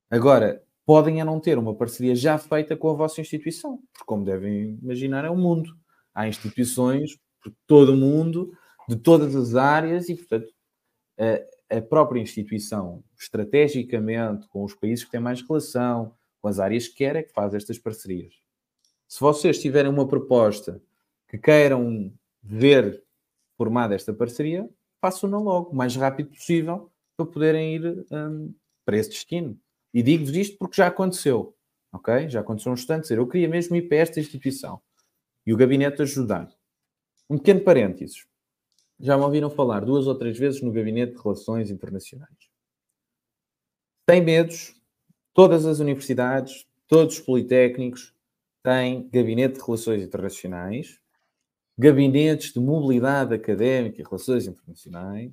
Agora, 0.10 0.64
podem 0.86 1.20
a 1.22 1.26
não 1.26 1.40
ter 1.40 1.58
uma 1.58 1.76
parceria 1.76 2.16
já 2.16 2.38
feita 2.38 2.76
com 2.78 2.90
a 2.90 2.94
vossa 2.94 3.20
instituição, 3.20 3.78
porque, 3.92 4.06
como 4.06 4.24
devem 4.24 4.78
imaginar, 4.82 5.26
é 5.26 5.30
o 5.30 5.34
um 5.34 5.38
mundo. 5.38 5.76
Há 6.14 6.28
instituições 6.28 7.18
por 7.42 7.54
todo 7.66 7.94
o 7.94 7.98
mundo, 7.98 8.52
de 8.88 8.96
todas 8.96 9.36
as 9.36 9.56
áreas, 9.56 10.10
e, 10.10 10.16
portanto, 10.16 10.48
a, 11.20 11.78
a 11.78 11.82
própria 11.82 12.22
instituição, 12.22 13.04
estrategicamente, 13.20 14.48
com 14.48 14.64
os 14.64 14.74
países 14.74 15.04
que 15.04 15.12
têm 15.12 15.20
mais 15.20 15.42
relação, 15.42 16.14
as 16.48 16.60
áreas 16.60 16.88
que 16.88 16.96
quer, 16.96 17.16
é 17.16 17.24
que 17.24 17.34
faz 17.34 17.54
estas 17.54 17.78
parcerias. 17.78 18.34
Se 19.08 19.20
vocês 19.20 19.62
tiverem 19.62 19.92
uma 19.92 20.08
proposta 20.08 20.82
que 21.28 21.38
queiram 21.38 22.12
ver 22.42 23.04
formada 23.58 23.96
esta 23.96 24.14
parceria, 24.14 24.70
façam-na 25.02 25.38
logo, 25.38 25.72
o 25.72 25.76
mais 25.76 25.96
rápido 25.96 26.30
possível, 26.30 26.92
para 27.16 27.26
poderem 27.26 27.76
ir 27.76 28.06
um, 28.12 28.54
para 28.86 28.98
esse 28.98 29.10
destino. 29.10 29.60
E 29.94 30.04
digo-vos 30.04 30.36
isto 30.36 30.58
porque 30.58 30.76
já 30.76 30.88
aconteceu, 30.88 31.56
ok? 31.92 32.30
Já 32.30 32.42
aconteceu 32.42 32.72
um 32.72 32.76
instante 32.76 33.04
dizer, 33.04 33.18
eu 33.18 33.28
queria 33.28 33.48
mesmo 33.48 33.76
ir 33.76 33.84
para 33.84 33.98
esta 33.98 34.20
instituição 34.20 34.82
e 35.46 35.54
o 35.54 35.58
gabinete 35.58 36.02
ajudar. 36.02 36.52
Um 37.30 37.38
pequeno 37.38 37.62
parênteses. 37.62 38.26
Já 39.00 39.18
me 39.18 39.24
ouviram 39.24 39.50
falar 39.50 39.86
duas 39.86 40.08
ou 40.08 40.16
três 40.16 40.38
vezes 40.38 40.62
no 40.62 40.72
Gabinete 40.72 41.16
de 41.16 41.22
Relações 41.22 41.70
Internacionais. 41.70 42.50
Tem 44.06 44.22
medos, 44.22 44.77
todas 45.38 45.68
as 45.68 45.80
universidades, 45.80 46.68
todos 46.88 47.20
os 47.20 47.22
politécnicos 47.24 48.12
têm 48.64 49.08
Gabinete 49.08 49.60
de 49.60 49.64
Relações 49.64 50.02
Internacionais, 50.02 51.00
gabinetes 51.78 52.52
de 52.54 52.60
mobilidade 52.60 53.36
académica 53.36 54.02
e 54.02 54.04
relações 54.04 54.48
internacionais, 54.48 55.32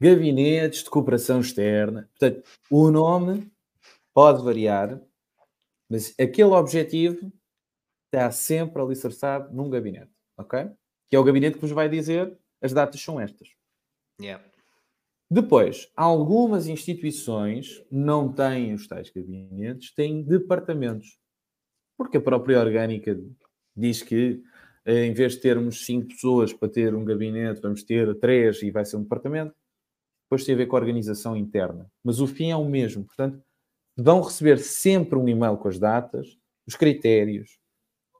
gabinetes 0.00 0.82
de 0.82 0.88
cooperação 0.88 1.42
externa. 1.42 2.08
Portanto, 2.18 2.42
o 2.70 2.90
nome 2.90 3.52
pode 4.14 4.42
variar, 4.42 4.98
mas 5.90 6.14
aquele 6.18 6.52
objetivo 6.52 7.30
está 8.06 8.30
sempre 8.32 8.80
alicerçado 8.80 9.54
num 9.54 9.68
gabinete, 9.68 10.10
ok? 10.38 10.70
Que 11.10 11.16
é 11.16 11.18
o 11.18 11.24
gabinete 11.24 11.56
que 11.56 11.60
vos 11.60 11.70
vai 11.72 11.86
dizer 11.86 12.34
as 12.62 12.72
datas 12.72 13.02
são 13.02 13.20
estas. 13.20 13.50
Yeah. 14.18 14.42
Depois, 15.32 15.90
algumas 15.96 16.66
instituições 16.66 17.82
não 17.90 18.30
têm 18.30 18.74
os 18.74 18.86
tais 18.86 19.08
gabinetes, 19.08 19.94
têm 19.94 20.22
departamentos. 20.22 21.18
Porque 21.96 22.18
a 22.18 22.20
própria 22.20 22.60
orgânica 22.60 23.18
diz 23.74 24.02
que 24.02 24.42
eh, 24.84 25.06
em 25.06 25.14
vez 25.14 25.32
de 25.32 25.40
termos 25.40 25.86
cinco 25.86 26.08
pessoas 26.08 26.52
para 26.52 26.68
ter 26.68 26.94
um 26.94 27.02
gabinete, 27.02 27.62
vamos 27.62 27.82
ter 27.82 28.14
três 28.16 28.62
e 28.62 28.70
vai 28.70 28.84
ser 28.84 28.98
um 28.98 29.04
departamento. 29.04 29.54
Depois 30.26 30.44
tem 30.44 30.54
a 30.54 30.58
ver 30.58 30.66
com 30.66 30.76
a 30.76 30.80
organização 30.80 31.34
interna. 31.34 31.90
Mas 32.04 32.20
o 32.20 32.26
fim 32.26 32.50
é 32.50 32.56
o 32.56 32.68
mesmo. 32.68 33.02
Portanto, 33.02 33.42
vão 33.96 34.20
receber 34.20 34.58
sempre 34.58 35.18
um 35.18 35.26
e-mail 35.26 35.56
com 35.56 35.68
as 35.68 35.78
datas, 35.78 36.36
os 36.66 36.76
critérios, 36.76 37.58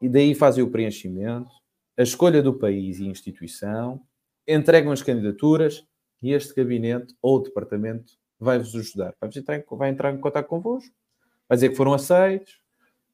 e 0.00 0.08
daí 0.08 0.34
fazem 0.34 0.64
o 0.64 0.70
preenchimento, 0.70 1.50
a 1.94 2.02
escolha 2.02 2.42
do 2.42 2.58
país 2.58 3.00
e 3.00 3.04
instituição, 3.04 4.00
entregam 4.48 4.92
as 4.92 5.02
candidaturas 5.02 5.86
e 6.22 6.32
este 6.32 6.54
gabinete 6.54 7.14
ou 7.20 7.42
departamento 7.42 8.12
vai-vos 8.38 8.74
ajudar. 8.74 9.14
Vai, 9.20 9.30
entrar 9.34 9.56
em, 9.56 9.64
vai 9.70 9.90
entrar 9.90 10.12
em 10.12 10.20
contato 10.20 10.46
convosco, 10.46 10.94
vai 11.48 11.56
dizer 11.56 11.70
que 11.70 11.76
foram 11.76 11.92
aceitos. 11.92 12.60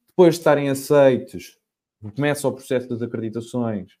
Depois 0.07 0.35
de 0.35 0.41
estarem 0.41 0.69
aceitos, 0.69 1.57
começa 2.15 2.47
o 2.47 2.51
processo 2.51 2.89
das 2.89 3.01
acreditações, 3.01 3.93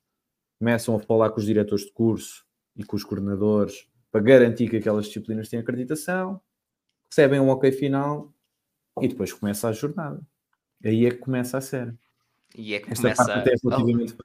começam 0.57 0.95
a 0.95 0.99
falar 0.99 1.29
com 1.29 1.39
os 1.39 1.45
diretores 1.45 1.85
de 1.85 1.91
curso 1.91 2.45
e 2.75 2.83
com 2.83 2.95
os 2.95 3.03
coordenadores 3.03 3.87
para 4.11 4.21
garantir 4.21 4.69
que 4.69 4.77
aquelas 4.77 5.05
disciplinas 5.05 5.49
têm 5.49 5.59
acreditação, 5.59 6.41
recebem 7.09 7.39
um 7.39 7.49
ok 7.49 7.71
final 7.71 8.33
e 9.01 9.07
depois 9.07 9.31
começa 9.31 9.69
a 9.69 9.71
jornada. 9.71 10.21
Aí 10.83 11.05
é 11.05 11.11
que 11.11 11.17
começa 11.17 11.57
a 11.57 11.61
série. 11.61 11.97
E 12.55 12.73
é 12.73 12.79
que 12.79 12.91
Esta 12.91 13.03
começa 13.03 13.25
parte 13.25 13.49
a... 13.49 13.55
relativamente 13.63 14.15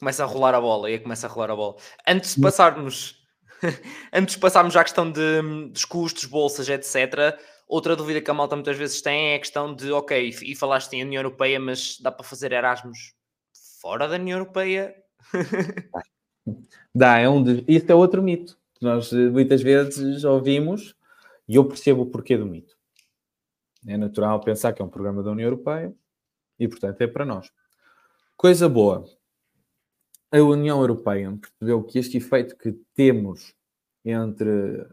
começa 0.00 0.24
a 0.24 0.26
rolar 0.26 0.54
a 0.54 0.60
bola, 0.60 0.90
e 0.90 0.94
aí 0.94 0.98
começa 0.98 1.26
a 1.26 1.30
rolar 1.30 1.50
a 1.50 1.56
bola. 1.56 1.76
Antes 2.08 2.34
de 2.34 2.40
passarmos, 2.40 3.19
antes 4.12 4.34
de 4.34 4.40
passarmos 4.40 4.76
à 4.76 4.82
questão 4.82 5.10
de, 5.10 5.42
dos 5.70 5.84
custos, 5.84 6.24
bolsas, 6.24 6.68
etc., 6.68 7.38
outra 7.68 7.94
dúvida 7.94 8.20
que 8.20 8.30
a 8.30 8.34
malta 8.34 8.56
muitas 8.56 8.76
vezes 8.76 9.00
tem 9.00 9.32
é 9.32 9.36
a 9.36 9.38
questão 9.38 9.74
de, 9.74 9.92
ok, 9.92 10.34
e 10.42 10.54
falaste 10.54 10.92
em 10.94 11.04
União 11.04 11.20
Europeia, 11.20 11.60
mas 11.60 11.98
dá 12.00 12.10
para 12.10 12.24
fazer 12.24 12.52
Erasmus 12.52 13.14
fora 13.80 14.08
da 14.08 14.16
União 14.16 14.38
Europeia? 14.38 14.94
dá, 16.94 17.18
é 17.18 17.28
um 17.28 17.42
de... 17.42 17.64
isso 17.68 17.90
é 17.90 17.94
outro 17.94 18.22
mito. 18.22 18.58
Nós 18.80 19.12
eh, 19.12 19.28
muitas 19.28 19.62
vezes 19.62 20.24
ouvimos 20.24 20.96
e 21.48 21.56
eu 21.56 21.64
percebo 21.64 22.02
o 22.02 22.06
porquê 22.06 22.36
do 22.36 22.46
mito. 22.46 22.76
É 23.86 23.96
natural 23.96 24.40
pensar 24.40 24.72
que 24.72 24.82
é 24.82 24.84
um 24.84 24.88
programa 24.88 25.22
da 25.22 25.30
União 25.30 25.46
Europeia 25.46 25.94
e, 26.58 26.66
portanto, 26.66 27.00
é 27.00 27.06
para 27.06 27.24
nós. 27.24 27.50
Coisa 28.36 28.68
boa. 28.68 29.04
A 30.32 30.38
União 30.38 30.80
Europeia 30.80 31.36
percebeu 31.36 31.82
que 31.82 31.98
este 31.98 32.18
efeito 32.18 32.56
que 32.56 32.72
temos 32.94 33.52
entre 34.04 34.86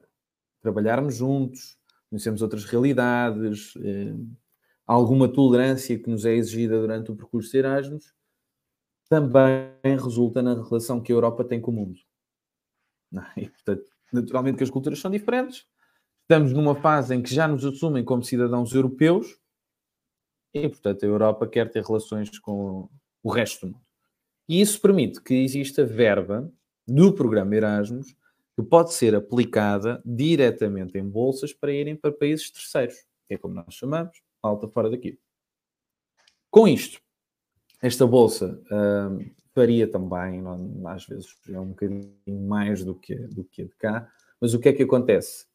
trabalharmos 0.61 1.15
juntos, 1.15 1.77
conhecermos 2.09 2.41
outras 2.41 2.65
realidades, 2.65 3.73
eh, 3.77 4.15
alguma 4.85 5.31
tolerância 5.31 5.97
que 5.99 6.09
nos 6.09 6.25
é 6.25 6.33
exigida 6.33 6.79
durante 6.79 7.11
o 7.11 7.15
percurso 7.15 7.51
de 7.51 7.59
Erasmus, 7.59 8.13
também 9.09 9.69
resulta 9.83 10.41
na 10.41 10.53
relação 10.53 11.01
que 11.01 11.11
a 11.11 11.15
Europa 11.15 11.43
tem 11.43 11.61
com 11.61 11.71
o 11.71 11.73
mundo. 11.73 11.99
E, 13.37 13.47
portanto, 13.49 13.85
naturalmente 14.11 14.57
que 14.57 14.63
as 14.63 14.69
culturas 14.69 14.99
são 14.99 15.11
diferentes, 15.11 15.65
estamos 16.23 16.51
numa 16.51 16.75
fase 16.75 17.15
em 17.15 17.21
que 17.21 17.33
já 17.33 17.47
nos 17.47 17.63
assumem 17.63 18.03
como 18.03 18.23
cidadãos 18.23 18.73
europeus 18.73 19.39
e, 20.53 20.67
portanto, 20.67 21.03
a 21.03 21.07
Europa 21.07 21.47
quer 21.47 21.71
ter 21.71 21.83
relações 21.83 22.37
com 22.39 22.89
o 23.23 23.29
resto 23.29 23.65
do 23.65 23.73
mundo. 23.73 23.86
E 24.47 24.61
isso 24.61 24.79
permite 24.79 25.21
que 25.21 25.33
exista 25.33 25.85
verba 25.85 26.51
do 26.87 27.13
programa 27.13 27.55
Erasmus 27.55 28.15
que 28.55 28.63
pode 28.63 28.93
ser 28.93 29.13
aplicada 29.13 30.01
diretamente 30.05 30.97
em 30.97 31.07
bolsas 31.07 31.53
para 31.53 31.71
irem 31.71 31.95
para 31.95 32.11
países 32.11 32.49
terceiros, 32.49 32.95
que 33.27 33.35
é 33.35 33.37
como 33.37 33.53
nós 33.53 33.73
chamamos, 33.73 34.21
alta 34.41 34.67
fora 34.67 34.89
daqui. 34.89 35.19
Com 36.49 36.67
isto, 36.67 36.99
esta 37.81 38.07
bolsa 38.07 38.59
uh, 38.71 39.87
também, 39.91 40.43
às 40.85 41.05
vezes 41.05 41.35
é 41.49 41.59
um 41.59 41.69
bocadinho 41.69 42.13
mais 42.47 42.83
do 42.83 42.95
que, 42.95 43.15
do 43.15 43.43
que 43.43 43.63
a 43.63 43.65
de 43.65 43.75
cá, 43.75 44.11
mas 44.39 44.53
o 44.53 44.59
que 44.59 44.69
é 44.69 44.73
que 44.73 44.83
acontece? 44.83 45.47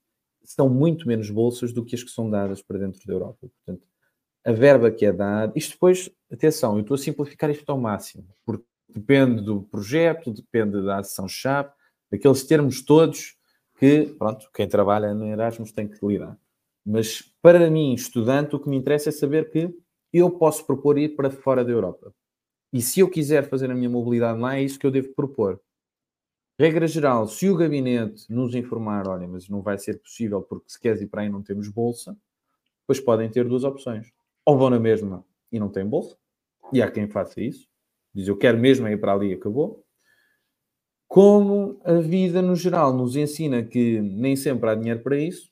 são 0.44 0.68
muito 0.68 1.06
menos 1.06 1.30
bolsas 1.30 1.72
do 1.72 1.84
que 1.84 1.94
as 1.94 2.02
que 2.02 2.10
são 2.10 2.28
dadas 2.28 2.62
para 2.62 2.78
dentro 2.78 3.04
da 3.06 3.12
Europa. 3.12 3.48
Portanto, 3.48 3.86
a 4.44 4.52
verba 4.52 4.90
que 4.90 5.06
é 5.06 5.12
dada, 5.12 5.52
isto 5.54 5.72
depois, 5.72 6.10
atenção, 6.30 6.74
eu 6.76 6.82
estou 6.82 6.94
a 6.96 6.98
simplificar 6.98 7.50
isto 7.50 7.68
ao 7.70 7.78
máximo, 7.78 8.26
porque 8.44 8.64
depende 8.92 9.42
do 9.42 9.62
projeto, 9.62 10.32
depende 10.32 10.82
da 10.82 10.98
ação-chave, 10.98 11.70
daqueles 12.10 12.44
termos 12.44 12.82
todos 12.82 13.36
que, 13.78 14.14
pronto, 14.18 14.48
quem 14.54 14.68
trabalha 14.68 15.14
no 15.14 15.26
Erasmus 15.26 15.72
tem 15.72 15.88
que 15.88 16.04
lidar. 16.06 16.38
Mas 16.84 17.22
para 17.40 17.70
mim, 17.70 17.94
estudante, 17.94 18.54
o 18.56 18.60
que 18.60 18.68
me 18.68 18.76
interessa 18.76 19.08
é 19.08 19.12
saber 19.12 19.50
que 19.50 19.74
eu 20.12 20.30
posso 20.30 20.66
propor 20.66 20.98
ir 20.98 21.16
para 21.16 21.30
fora 21.30 21.64
da 21.64 21.70
Europa. 21.70 22.14
E 22.72 22.80
se 22.80 23.00
eu 23.00 23.08
quiser 23.08 23.48
fazer 23.48 23.70
a 23.70 23.74
minha 23.74 23.88
mobilidade 23.88 24.40
lá, 24.40 24.56
é 24.56 24.62
isso 24.62 24.78
que 24.78 24.86
eu 24.86 24.90
devo 24.90 25.14
propor. 25.14 25.60
Regra 26.58 26.86
geral, 26.86 27.26
se 27.26 27.48
o 27.48 27.56
gabinete 27.56 28.32
nos 28.32 28.54
informar, 28.54 29.08
olha, 29.08 29.26
mas 29.26 29.48
não 29.48 29.62
vai 29.62 29.78
ser 29.78 30.00
possível 30.00 30.42
porque 30.42 30.70
se 30.70 30.78
queres 30.78 31.00
ir 31.00 31.06
para 31.06 31.22
aí 31.22 31.28
não 31.28 31.42
temos 31.42 31.68
bolsa, 31.68 32.16
pois 32.86 33.00
podem 33.00 33.30
ter 33.30 33.48
duas 33.48 33.64
opções. 33.64 34.12
Ou 34.44 34.58
vão 34.58 34.70
na 34.70 34.78
mesma 34.78 35.24
e 35.50 35.58
não 35.58 35.68
têm 35.68 35.86
bolsa, 35.86 36.16
e 36.72 36.80
há 36.80 36.90
quem 36.90 37.08
faça 37.08 37.40
isso, 37.40 37.68
diz 38.14 38.28
eu 38.28 38.36
quero 38.36 38.58
mesmo 38.58 38.88
ir 38.88 39.00
para 39.00 39.12
ali 39.12 39.30
e 39.30 39.34
acabou. 39.34 39.84
Como 41.08 41.80
a 41.84 41.94
vida 41.94 42.40
no 42.40 42.56
geral 42.56 42.92
nos 42.96 43.16
ensina 43.16 43.62
que 43.62 44.00
nem 44.00 44.34
sempre 44.34 44.70
há 44.70 44.74
dinheiro 44.74 45.02
para 45.02 45.18
isso, 45.18 45.50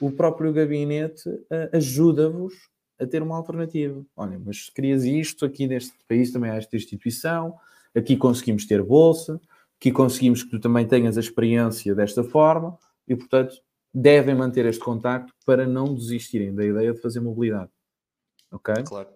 o 0.00 0.10
próprio 0.10 0.52
gabinete 0.52 1.28
uh, 1.28 1.76
ajuda-vos 1.76 2.54
a 2.98 3.06
ter 3.06 3.22
uma 3.22 3.36
alternativa. 3.36 4.04
Olha, 4.16 4.38
mas 4.38 4.66
se 4.66 4.72
querias 4.72 5.04
isto, 5.04 5.44
aqui 5.44 5.66
neste 5.66 5.94
país 6.08 6.32
também 6.32 6.50
há 6.50 6.56
esta 6.56 6.76
instituição, 6.76 7.54
aqui 7.94 8.16
conseguimos 8.16 8.66
ter 8.66 8.82
bolsa, 8.82 9.40
que 9.78 9.90
conseguimos 9.90 10.42
que 10.42 10.50
tu 10.50 10.60
também 10.60 10.86
tenhas 10.86 11.16
a 11.16 11.20
experiência 11.20 11.94
desta 11.94 12.22
forma 12.22 12.78
e, 13.08 13.16
portanto, 13.16 13.54
devem 13.92 14.34
manter 14.34 14.66
este 14.66 14.82
contacto 14.82 15.32
para 15.44 15.66
não 15.66 15.94
desistirem 15.94 16.54
da 16.54 16.64
ideia 16.64 16.92
de 16.92 17.00
fazer 17.00 17.20
mobilidade. 17.20 17.70
Ok? 18.52 18.74
Claro. 18.84 19.08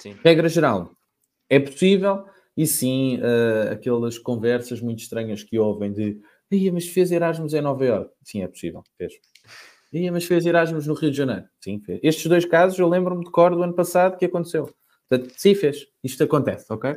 Sim. 0.00 0.16
Regra 0.22 0.48
geral, 0.48 0.92
é 1.48 1.58
possível 1.58 2.24
e 2.56 2.66
sim, 2.66 3.18
uh, 3.18 3.72
aquelas 3.72 4.18
conversas 4.18 4.80
muito 4.80 5.00
estranhas 5.00 5.42
que 5.42 5.58
ouvem 5.58 5.92
de 5.92 6.20
Ia, 6.50 6.72
mas 6.72 6.88
fez 6.88 7.12
Erasmus 7.12 7.54
em 7.54 7.60
Nova 7.60 7.84
Iorque. 7.84 8.12
Sim, 8.24 8.42
é 8.42 8.48
possível, 8.48 8.82
fez. 8.96 9.12
Ia, 9.92 10.10
mas 10.10 10.24
fez 10.24 10.44
Erasmus 10.44 10.86
no 10.86 10.94
Rio 10.94 11.10
de 11.10 11.16
Janeiro. 11.16 11.44
Sim, 11.62 11.80
fez. 11.80 12.00
Estes 12.02 12.26
dois 12.26 12.44
casos 12.44 12.78
eu 12.78 12.88
lembro-me 12.88 13.24
de 13.24 13.30
cor 13.30 13.54
do 13.54 13.62
ano 13.62 13.74
passado 13.74 14.16
que 14.16 14.24
aconteceu. 14.24 14.68
Portanto, 15.08 15.32
sim, 15.36 15.54
fez. 15.54 15.86
Isto 16.02 16.24
acontece, 16.24 16.66
ok? 16.72 16.96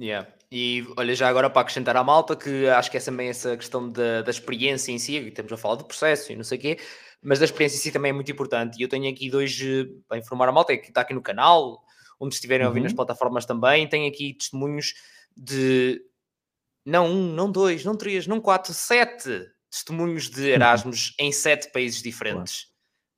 Yeah. 0.00 0.28
E 0.50 0.86
olha, 0.96 1.14
já 1.14 1.28
agora 1.28 1.50
para 1.50 1.62
acrescentar 1.62 1.96
à 1.96 2.02
malta, 2.02 2.34
que 2.34 2.68
acho 2.68 2.90
que 2.90 2.96
é 2.96 3.00
também 3.00 3.28
essa 3.28 3.56
questão 3.56 3.90
da, 3.90 4.22
da 4.22 4.30
experiência 4.30 4.92
em 4.92 4.98
si, 4.98 5.16
e 5.16 5.30
temos 5.30 5.52
a 5.52 5.56
falar 5.56 5.74
do 5.74 5.84
processo 5.84 6.32
e 6.32 6.36
não 6.36 6.44
sei 6.44 6.56
o 6.56 6.60
quê, 6.60 6.78
mas 7.20 7.38
da 7.38 7.44
experiência 7.44 7.76
em 7.76 7.80
si 7.80 7.92
também 7.92 8.10
é 8.10 8.12
muito 8.12 8.30
importante. 8.30 8.78
E 8.78 8.82
eu 8.82 8.88
tenho 8.88 9.10
aqui 9.10 9.28
dois 9.28 9.60
eh, 9.60 9.86
para 10.08 10.18
informar 10.18 10.48
a 10.48 10.52
malta, 10.52 10.72
é 10.72 10.76
que 10.76 10.88
está 10.88 11.02
aqui 11.02 11.12
no 11.12 11.20
canal, 11.20 11.82
onde 12.20 12.34
estiverem 12.34 12.64
a 12.64 12.68
ouvir 12.68 12.80
nas 12.80 12.92
uhum. 12.92 12.96
plataformas 12.96 13.46
também, 13.46 13.88
tem 13.88 14.08
aqui 14.08 14.34
testemunhos 14.34 14.94
de 15.36 16.00
não 16.84 17.06
um, 17.06 17.32
não 17.34 17.50
dois, 17.50 17.84
não 17.84 17.96
três, 17.96 18.26
não 18.26 18.40
quatro, 18.40 18.72
sete 18.72 19.46
testemunhos 19.70 20.30
de 20.30 20.48
Erasmus 20.48 21.14
em 21.18 21.30
sete 21.30 21.70
países 21.70 22.02
diferentes. 22.02 22.66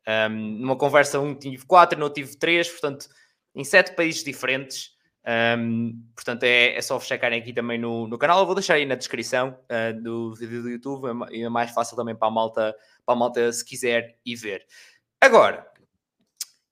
Um, 0.09 0.59
numa 0.59 0.77
conversa, 0.77 1.21
um 1.21 1.35
tive 1.35 1.65
quatro, 1.67 1.99
não 1.99 2.11
tive 2.11 2.37
três, 2.37 2.69
portanto, 2.69 3.09
em 3.55 3.65
sete 3.65 3.95
países 3.95 4.25
diferentes. 4.25 4.91
Um, 5.57 6.03
portanto, 6.15 6.45
é, 6.45 6.75
é 6.75 6.83
só 6.83 6.99
checarem 6.99 7.41
aqui 7.41 7.53
também 7.53 7.79
no, 7.79 8.09
no 8.09 8.19
canal. 8.19 8.41
Eu 8.41 8.47
vou 8.47 8.55
deixar 8.55 8.75
aí 8.75 8.87
na 8.87 8.95
descrição 8.95 9.57
uh, 9.71 10.03
do 10.03 10.35
vídeo 10.35 10.63
do 10.63 10.71
YouTube 10.71 11.07
e 11.31 11.43
é, 11.43 11.45
é 11.45 11.49
mais 11.49 11.71
fácil 11.71 11.97
também 11.97 12.17
para 12.17 12.29
a 12.29 12.31
malta, 12.31 12.75
para 13.05 13.15
a 13.15 13.19
malta 13.19 13.53
se 13.53 13.65
quiser 13.65 14.19
ir 14.25 14.37
ver. 14.37 14.67
Agora, 15.21 15.67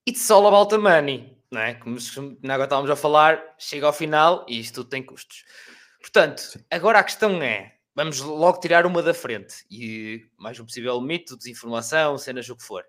it's 0.08 0.30
all 0.30 0.46
about 0.46 0.70
the 0.70 0.78
money, 0.78 1.37
não 1.50 1.60
é? 1.60 1.74
Como 1.74 1.96
agora 2.44 2.64
estávamos 2.64 2.90
a 2.90 2.96
falar, 2.96 3.42
chega 3.58 3.86
ao 3.86 3.92
final 3.92 4.44
e 4.48 4.60
isto 4.60 4.76
tudo 4.76 4.90
tem 4.90 5.02
custos. 5.02 5.44
Portanto, 6.00 6.42
agora 6.70 6.98
a 6.98 7.04
questão 7.04 7.42
é: 7.42 7.74
vamos 7.94 8.20
logo 8.20 8.60
tirar 8.60 8.86
uma 8.86 9.02
da 9.02 9.14
frente 9.14 9.64
e 9.70 10.26
mais 10.36 10.58
um 10.60 10.64
possível 10.64 11.00
mito, 11.00 11.36
desinformação, 11.36 12.18
cenas, 12.18 12.48
o 12.48 12.56
que 12.56 12.62
for. 12.62 12.84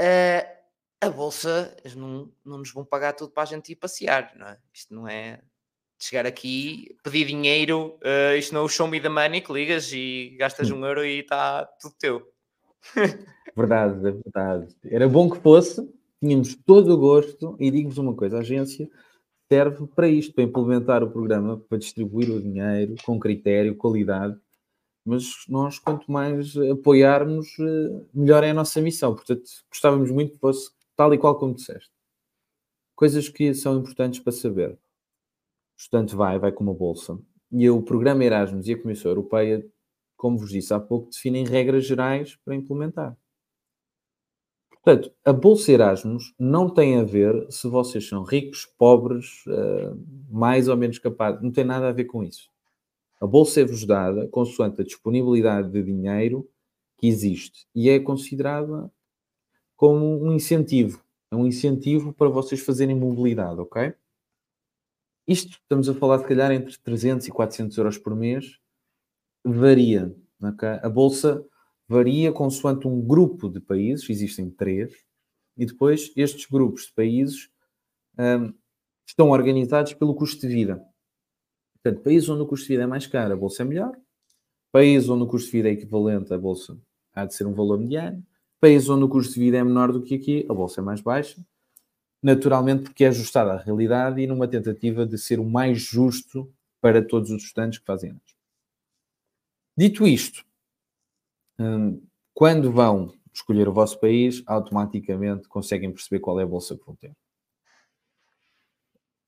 Uh, 0.00 0.54
a 1.00 1.10
bolsa, 1.10 1.76
não, 1.94 2.32
não 2.44 2.58
nos 2.58 2.72
vão 2.72 2.84
pagar 2.84 3.12
tudo 3.12 3.30
para 3.32 3.42
a 3.42 3.46
gente 3.46 3.72
ir 3.72 3.76
passear, 3.76 4.32
não 4.36 4.48
é? 4.48 4.58
Isto 4.72 4.94
não 4.94 5.06
é 5.06 5.40
chegar 5.98 6.26
aqui, 6.26 6.96
pedir 7.02 7.26
dinheiro, 7.26 7.98
uh, 8.02 8.36
isto 8.36 8.52
não 8.52 8.62
é 8.62 8.64
o 8.64 8.68
show 8.68 8.88
me 8.88 9.00
the 9.00 9.08
money 9.08 9.40
que 9.40 9.52
ligas 9.52 9.92
e 9.92 10.36
gastas 10.38 10.70
um 10.70 10.84
euro 10.84 11.04
e 11.04 11.20
está 11.20 11.64
tudo 11.80 11.94
teu. 11.98 12.32
verdade, 13.56 14.08
é 14.08 14.10
verdade. 14.10 14.76
Era 14.84 15.08
bom 15.08 15.30
que 15.30 15.38
fosse, 15.40 15.88
tínhamos 16.24 16.54
todo 16.54 16.94
o 16.94 16.98
gosto, 16.98 17.56
e 17.60 17.70
digo-vos 17.70 17.98
uma 17.98 18.14
coisa: 18.14 18.38
a 18.38 18.40
agência 18.40 18.88
serve 19.52 19.86
para 19.88 20.08
isto, 20.08 20.34
para 20.34 20.44
implementar 20.44 21.02
o 21.02 21.10
programa, 21.10 21.58
para 21.68 21.78
distribuir 21.78 22.30
o 22.30 22.40
dinheiro 22.40 22.94
com 23.04 23.20
critério, 23.20 23.76
qualidade. 23.76 24.38
Mas 25.04 25.44
nós, 25.48 25.78
quanto 25.78 26.10
mais 26.10 26.56
apoiarmos, 26.56 27.46
eh, 27.60 28.06
melhor 28.14 28.42
é 28.42 28.50
a 28.50 28.54
nossa 28.54 28.80
missão. 28.80 29.14
Portanto, 29.14 29.42
gostávamos 29.70 30.10
muito 30.10 30.32
que 30.32 30.38
fosse 30.38 30.70
tal 30.96 31.12
e 31.12 31.18
qual 31.18 31.38
como 31.38 31.54
disseste. 31.54 31.90
Coisas 32.96 33.28
que 33.28 33.52
são 33.54 33.78
importantes 33.78 34.20
para 34.20 34.32
saber. 34.32 34.70
O 34.72 34.78
estudante 35.76 36.16
vai, 36.16 36.38
vai 36.38 36.52
com 36.52 36.64
uma 36.64 36.72
bolsa. 36.72 37.18
E 37.52 37.68
o 37.68 37.82
programa 37.82 38.24
Erasmus 38.24 38.66
e 38.66 38.72
a 38.72 38.80
Comissão 38.80 39.10
Europeia, 39.10 39.66
como 40.16 40.38
vos 40.38 40.50
disse 40.50 40.72
há 40.72 40.80
pouco, 40.80 41.10
definem 41.10 41.44
regras 41.44 41.84
gerais 41.84 42.36
para 42.44 42.54
implementar. 42.54 43.14
Portanto, 44.84 45.10
a 45.24 45.32
Bolsa 45.32 45.72
Erasmus 45.72 46.34
não 46.38 46.68
tem 46.68 46.98
a 46.98 47.02
ver 47.02 47.46
se 47.50 47.66
vocês 47.66 48.06
são 48.06 48.22
ricos, 48.22 48.66
pobres, 48.66 49.42
uh, 49.46 49.98
mais 50.30 50.68
ou 50.68 50.76
menos 50.76 50.98
capazes. 50.98 51.40
Não 51.40 51.50
tem 51.50 51.64
nada 51.64 51.88
a 51.88 51.92
ver 51.92 52.04
com 52.04 52.22
isso. 52.22 52.50
A 53.18 53.26
Bolsa 53.26 53.62
é-vos 53.62 53.86
dada 53.86 54.28
consoante 54.28 54.82
a 54.82 54.84
disponibilidade 54.84 55.70
de 55.70 55.82
dinheiro 55.82 56.46
que 56.98 57.06
existe 57.06 57.66
e 57.74 57.88
é 57.88 57.98
considerada 57.98 58.92
como 59.74 60.22
um 60.22 60.34
incentivo. 60.34 61.02
É 61.30 61.36
um 61.36 61.46
incentivo 61.46 62.12
para 62.12 62.28
vocês 62.28 62.60
fazerem 62.60 62.94
mobilidade, 62.94 63.58
ok? 63.60 63.94
Isto, 65.26 65.52
estamos 65.62 65.88
a 65.88 65.94
falar, 65.94 66.18
se 66.18 66.26
calhar, 66.26 66.52
entre 66.52 66.76
300 66.76 67.26
e 67.26 67.30
400 67.30 67.78
euros 67.78 67.96
por 67.96 68.14
mês. 68.14 68.58
Varia? 69.42 70.14
A 70.82 70.88
Bolsa 70.90 71.42
varia 71.88 72.32
consoante 72.32 72.86
um 72.86 73.00
grupo 73.00 73.48
de 73.48 73.60
países, 73.60 74.08
existem 74.08 74.50
três, 74.50 74.92
e 75.56 75.66
depois 75.66 76.12
estes 76.16 76.46
grupos 76.46 76.86
de 76.86 76.92
países 76.92 77.48
um, 78.18 78.52
estão 79.06 79.30
organizados 79.30 79.94
pelo 79.94 80.14
custo 80.14 80.40
de 80.40 80.52
vida. 80.52 80.84
Portanto, 81.74 82.02
países 82.02 82.28
onde 82.28 82.42
o 82.42 82.46
custo 82.46 82.66
de 82.66 82.72
vida 82.72 82.84
é 82.84 82.86
mais 82.86 83.06
caro, 83.06 83.34
a 83.34 83.36
bolsa 83.36 83.62
é 83.62 83.66
melhor. 83.66 83.96
Países 84.72 85.08
onde 85.08 85.22
o 85.22 85.26
custo 85.26 85.46
de 85.46 85.52
vida 85.52 85.68
é 85.68 85.72
equivalente, 85.72 86.32
a 86.32 86.38
bolsa 86.38 86.78
há 87.14 87.24
de 87.24 87.34
ser 87.34 87.46
um 87.46 87.52
valor 87.52 87.78
mediano. 87.78 88.24
Países 88.60 88.88
onde 88.88 89.04
o 89.04 89.08
custo 89.08 89.34
de 89.34 89.40
vida 89.40 89.58
é 89.58 89.64
menor 89.64 89.92
do 89.92 90.02
que 90.02 90.14
aqui, 90.14 90.46
a 90.48 90.54
bolsa 90.54 90.80
é 90.80 90.84
mais 90.84 91.00
baixa. 91.00 91.44
Naturalmente, 92.22 92.84
porque 92.84 93.04
é 93.04 93.08
ajustada 93.08 93.52
à 93.52 93.56
realidade 93.58 94.20
e 94.20 94.26
numa 94.26 94.48
tentativa 94.48 95.06
de 95.06 95.18
ser 95.18 95.38
o 95.38 95.44
mais 95.44 95.78
justo 95.78 96.50
para 96.80 97.06
todos 97.06 97.30
os 97.30 97.42
estudantes 97.42 97.78
que 97.78 97.84
fazem. 97.84 98.18
Dito 99.76 100.06
isto, 100.06 100.44
quando 102.32 102.72
vão 102.72 103.12
escolher 103.32 103.68
o 103.68 103.72
vosso 103.72 103.98
país, 103.98 104.42
automaticamente 104.46 105.48
conseguem 105.48 105.92
perceber 105.92 106.20
qual 106.20 106.38
é 106.38 106.44
a 106.44 106.46
bolsa 106.46 106.76
que 106.76 106.84
vão 106.84 106.94
ter. 106.94 107.12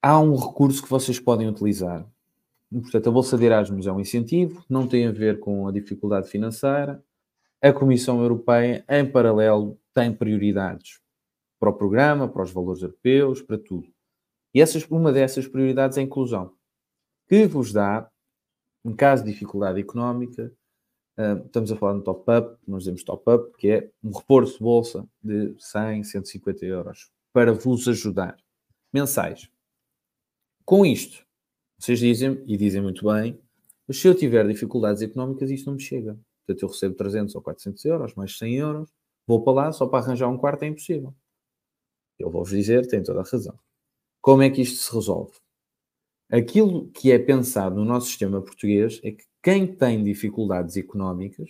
Há 0.01 0.21
um 0.21 0.37
recurso 0.37 0.83
que 0.83 0.89
vocês 0.89 1.19
podem 1.19 1.49
utilizar. 1.49 2.07
Portanto, 2.71 3.09
a 3.09 3.13
Bolsa 3.13 3.39
de 3.39 3.45
Erasmus 3.45 3.87
é 3.87 3.93
um 3.93 4.01
incentivo, 4.01 4.65
não 4.69 4.87
tem 4.87 5.07
a 5.07 5.13
ver 5.13 5.41
com 5.41 5.67
a 5.67 5.73
dificuldade 5.73 6.29
financeira, 6.29 7.03
a 7.61 7.73
Comissão 7.73 8.21
Europeia, 8.21 8.85
em 8.89 9.11
paralelo, 9.11 9.79
tem 9.95 10.13
prioridades 10.13 11.01
para 11.59 11.71
o 11.71 11.73
programa, 11.73 12.29
para 12.29 12.43
os 12.43 12.53
valores 12.53 12.83
europeus, 12.83 13.41
para 13.41 13.59
tudo. 13.59 13.89
E 14.53 14.61
essas, 14.61 14.85
uma 14.91 15.13
dessas 15.13 15.47
prioridades 15.49 15.97
é 15.97 16.01
a 16.01 16.05
inclusão, 16.05 16.53
que 17.29 17.47
vos 17.47 17.73
dá, 17.73 18.09
em 18.85 18.95
caso 18.95 19.25
de 19.25 19.33
dificuldade 19.33 19.81
económica, 19.81 20.53
estamos 21.47 21.73
a 21.73 21.77
falar 21.77 21.95
no 21.95 22.03
top-up, 22.03 22.57
nós 22.67 22.83
dizemos 22.83 23.03
top-up, 23.03 23.57
que 23.57 23.69
é 23.69 23.91
um 24.03 24.11
reforço 24.11 24.55
de 24.55 24.65
bolsa 24.65 25.09
de 25.23 25.55
100, 25.59 26.05
150 26.05 26.65
euros, 26.67 27.11
para 27.33 27.53
vos 27.53 27.89
ajudar, 27.89 28.37
mensais. 28.93 29.51
Com 30.65 30.85
isto, 30.85 31.25
vocês 31.79 31.99
dizem, 31.99 32.43
e 32.47 32.57
dizem 32.57 32.83
muito 32.83 33.05
bem, 33.05 33.39
mas 33.87 33.99
se 33.99 34.09
eu 34.09 34.15
tiver 34.15 34.47
dificuldades 34.47 35.03
económicas, 35.03 35.51
isto 35.51 35.67
não 35.67 35.75
me 35.75 35.81
chega. 35.81 36.19
Portanto, 36.47 36.63
eu 36.63 36.69
recebo 36.69 36.95
300 36.95 37.35
ou 37.35 37.43
400 37.43 37.85
euros, 37.85 38.15
mais 38.15 38.37
100 38.37 38.55
euros, 38.57 38.91
vou 39.27 39.43
para 39.43 39.53
lá, 39.53 39.73
só 39.73 39.87
para 39.87 40.05
arranjar 40.05 40.29
um 40.29 40.39
quarto 40.39 40.63
é 40.63 40.67
impossível. 40.67 41.15
Eu 42.19 42.31
vou-vos 42.31 42.51
dizer, 42.51 42.87
tem 42.89 43.03
toda 43.03 43.21
a 43.21 43.25
razão. 43.25 43.59
Como 44.21 44.43
é 44.43 44.51
que 44.51 44.63
isto 44.63 44.79
se 44.83 44.93
resolve? 44.93 45.33
Aquilo 46.31 46.89
que 46.91 47.13
é 47.13 47.19
pensado 47.19 47.77
no 47.77 47.85
nosso 47.85 48.09
sistema 48.09 48.43
português 48.43 49.01
é 49.05 49.13
que 49.13 49.25
quem 49.47 49.65
tem 49.65 50.03
dificuldades 50.03 50.77
económicas 50.77 51.49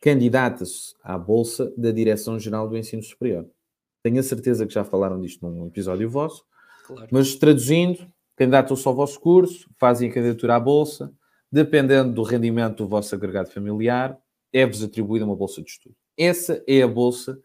candidata-se 0.00 0.94
à 1.02 1.18
Bolsa 1.18 1.70
da 1.76 1.90
Direção-Geral 1.90 2.66
do 2.66 2.78
Ensino 2.78 3.02
Superior. 3.02 3.46
Tenho 4.02 4.18
a 4.18 4.22
certeza 4.22 4.66
que 4.66 4.72
já 4.72 4.82
falaram 4.82 5.20
disto 5.20 5.46
num 5.46 5.66
episódio 5.66 6.08
vosso, 6.08 6.46
claro. 6.86 7.06
mas 7.10 7.34
traduzindo, 7.34 8.10
candidatam-se 8.34 8.88
ao 8.88 8.94
vosso 8.94 9.20
curso, 9.20 9.68
fazem 9.76 10.08
a 10.08 10.14
candidatura 10.14 10.56
à 10.56 10.60
Bolsa, 10.60 11.12
dependendo 11.52 12.14
do 12.14 12.22
rendimento 12.22 12.78
do 12.78 12.88
vosso 12.88 13.14
agregado 13.14 13.50
familiar, 13.50 14.18
é-vos 14.50 14.82
atribuída 14.82 15.26
uma 15.26 15.36
bolsa 15.36 15.60
de 15.60 15.68
estudo. 15.68 15.94
Essa 16.16 16.64
é 16.66 16.80
a 16.80 16.88
bolsa 16.88 17.38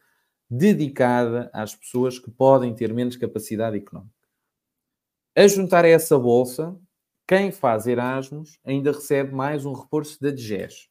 dedicada 0.50 1.50
às 1.52 1.76
pessoas 1.76 2.18
que 2.18 2.32
podem 2.32 2.74
ter 2.74 2.94
menos 2.94 3.18
capacidade 3.18 3.76
económica. 3.76 4.16
A 5.36 5.46
juntar 5.46 5.84
a 5.84 5.90
essa 5.90 6.18
bolsa, 6.18 6.74
quem 7.28 7.52
faz 7.52 7.88
Erasmus 7.88 8.60
ainda 8.66 8.92
recebe 8.92 9.34
mais 9.34 9.66
um 9.66 9.74
reforço 9.74 10.22
da 10.22 10.30
DGES, 10.30 10.90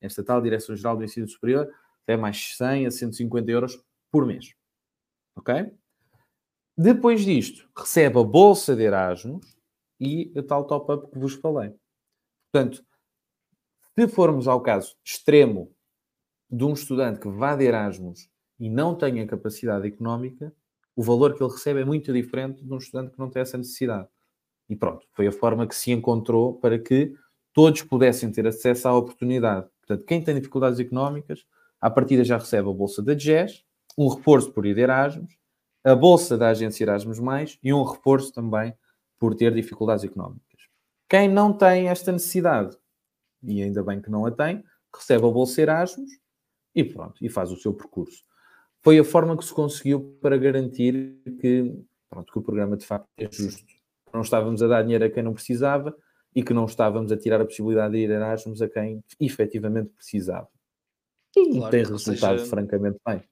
esta 0.00 0.22
tal 0.22 0.40
Direção-Geral 0.40 0.96
do 0.96 1.04
Ensino 1.04 1.28
Superior, 1.28 1.68
é 2.06 2.16
mais 2.16 2.56
100 2.56 2.86
a 2.86 2.90
150 2.90 3.50
euros 3.50 3.82
por 4.10 4.26
mês. 4.26 4.54
Ok? 5.36 5.72
Depois 6.76 7.24
disto, 7.24 7.68
recebe 7.76 8.18
a 8.18 8.24
bolsa 8.24 8.76
de 8.76 8.82
Erasmus 8.82 9.56
e 9.98 10.32
o 10.36 10.42
tal 10.42 10.66
top-up 10.66 11.10
que 11.10 11.18
vos 11.18 11.34
falei. 11.34 11.72
Portanto, 12.52 12.84
se 13.98 14.08
formos 14.08 14.46
ao 14.46 14.60
caso 14.60 14.96
extremo 15.04 15.74
de 16.50 16.64
um 16.64 16.72
estudante 16.72 17.20
que 17.20 17.28
vá 17.28 17.56
de 17.56 17.64
Erasmus 17.64 18.28
e 18.58 18.68
não 18.68 18.96
tenha 18.96 19.26
capacidade 19.26 19.86
económica, 19.86 20.54
o 20.96 21.02
valor 21.02 21.34
que 21.34 21.42
ele 21.42 21.52
recebe 21.52 21.80
é 21.80 21.84
muito 21.84 22.12
diferente 22.12 22.64
de 22.64 22.72
um 22.72 22.78
estudante 22.78 23.12
que 23.12 23.18
não 23.18 23.30
tem 23.30 23.42
essa 23.42 23.58
necessidade. 23.58 24.08
E 24.68 24.76
pronto, 24.76 25.06
foi 25.12 25.26
a 25.26 25.32
forma 25.32 25.66
que 25.66 25.74
se 25.74 25.92
encontrou 25.92 26.54
para 26.54 26.78
que 26.78 27.14
todos 27.52 27.82
pudessem 27.82 28.30
ter 28.32 28.46
acesso 28.46 28.88
à 28.88 28.96
oportunidade. 28.96 29.68
Portanto, 29.80 30.06
quem 30.06 30.22
tem 30.22 30.34
dificuldades 30.34 30.80
económicas, 30.80 31.44
à 31.80 31.90
partida 31.90 32.24
já 32.24 32.38
recebe 32.38 32.68
a 32.68 32.72
bolsa 32.72 33.02
da 33.02 33.14
DGES, 33.14 33.64
um 33.96 34.08
reforço 34.08 34.50
por 34.52 34.66
ir 34.66 34.74
de 34.74 34.80
Erasmus, 34.80 35.36
a 35.84 35.94
bolsa 35.94 36.38
da 36.38 36.48
agência 36.48 36.84
Erasmus+, 36.84 37.20
e 37.62 37.72
um 37.72 37.82
reforço 37.82 38.32
também 38.32 38.74
por 39.18 39.34
ter 39.34 39.52
dificuldades 39.54 40.04
económicas. 40.04 40.68
Quem 41.08 41.28
não 41.28 41.52
tem 41.52 41.88
esta 41.88 42.10
necessidade 42.10 42.76
e 43.46 43.62
ainda 43.62 43.82
bem 43.82 44.00
que 44.00 44.10
não 44.10 44.26
a 44.26 44.30
tem, 44.30 44.64
recebe 44.94 45.26
a 45.26 45.30
bolsa 45.30 45.60
Erasmus 45.60 46.10
e 46.74 46.82
pronto, 46.82 47.24
e 47.24 47.28
faz 47.28 47.52
o 47.52 47.56
seu 47.56 47.72
percurso. 47.72 48.24
Foi 48.82 48.98
a 48.98 49.04
forma 49.04 49.36
que 49.36 49.44
se 49.44 49.52
conseguiu 49.52 50.18
para 50.20 50.36
garantir 50.36 51.18
que, 51.40 51.74
pronto, 52.10 52.32
que 52.32 52.38
o 52.38 52.42
programa 52.42 52.76
de 52.76 52.84
facto 52.84 53.06
é 53.16 53.28
justo. 53.30 53.73
Não 54.14 54.22
estávamos 54.22 54.62
a 54.62 54.68
dar 54.68 54.82
dinheiro 54.82 55.04
a 55.04 55.10
quem 55.10 55.24
não 55.24 55.34
precisava 55.34 55.94
e 56.34 56.42
que 56.42 56.54
não 56.54 56.64
estávamos 56.66 57.12
a 57.12 57.16
tirar 57.16 57.40
a 57.40 57.44
possibilidade 57.44 57.94
de 57.94 58.00
ir 58.00 58.10
Erasmus 58.10 58.62
a 58.62 58.68
quem 58.68 59.02
efetivamente 59.20 59.90
precisava. 59.90 60.48
E 61.36 61.58
claro, 61.58 61.70
tem 61.70 61.84
resultado 61.84 62.38
seja... 62.38 62.50
francamente 62.50 62.98
bem. 63.06 63.22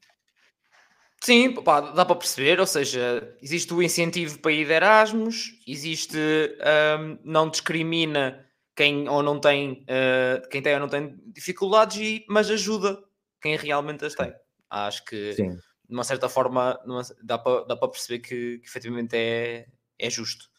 Sim, 1.23 1.53
pá, 1.55 1.81
dá 1.81 2.05
para 2.05 2.17
perceber, 2.17 2.59
ou 2.59 2.67
seja, 2.67 3.37
existe 3.41 3.73
o 3.73 3.81
incentivo 3.81 4.41
para 4.41 4.51
ir 4.51 4.67
de 4.67 4.73
Erasmus, 4.73 5.53
existe, 5.69 6.19
um, 6.19 7.17
não 7.23 7.49
discrimina 7.49 8.45
quem 8.75 9.09
ou 9.09 9.23
não 9.23 9.39
tem, 9.39 9.85
uh, 9.85 10.49
quem 10.49 10.61
tem 10.61 10.75
ou 10.75 10.81
não 10.81 10.89
tem 10.89 11.17
dificuldades, 11.27 11.97
e, 11.99 12.27
mas 12.29 12.51
ajuda 12.51 12.99
quem 13.41 13.57
realmente 13.57 14.05
as 14.05 14.17
tem. 14.17 14.35
Acho 14.69 15.05
que, 15.05 15.35
Sim. 15.35 15.51
de 15.51 15.95
uma 15.95 16.03
certa 16.03 16.29
forma, 16.29 16.81
numa, 16.85 17.03
dá, 17.23 17.39
para, 17.39 17.67
dá 17.67 17.77
para 17.77 17.89
perceber 17.89 18.19
que, 18.19 18.59
que 18.59 18.67
efetivamente 18.67 19.15
é, 19.15 19.67
é 20.01 20.11
justo. 20.11 20.52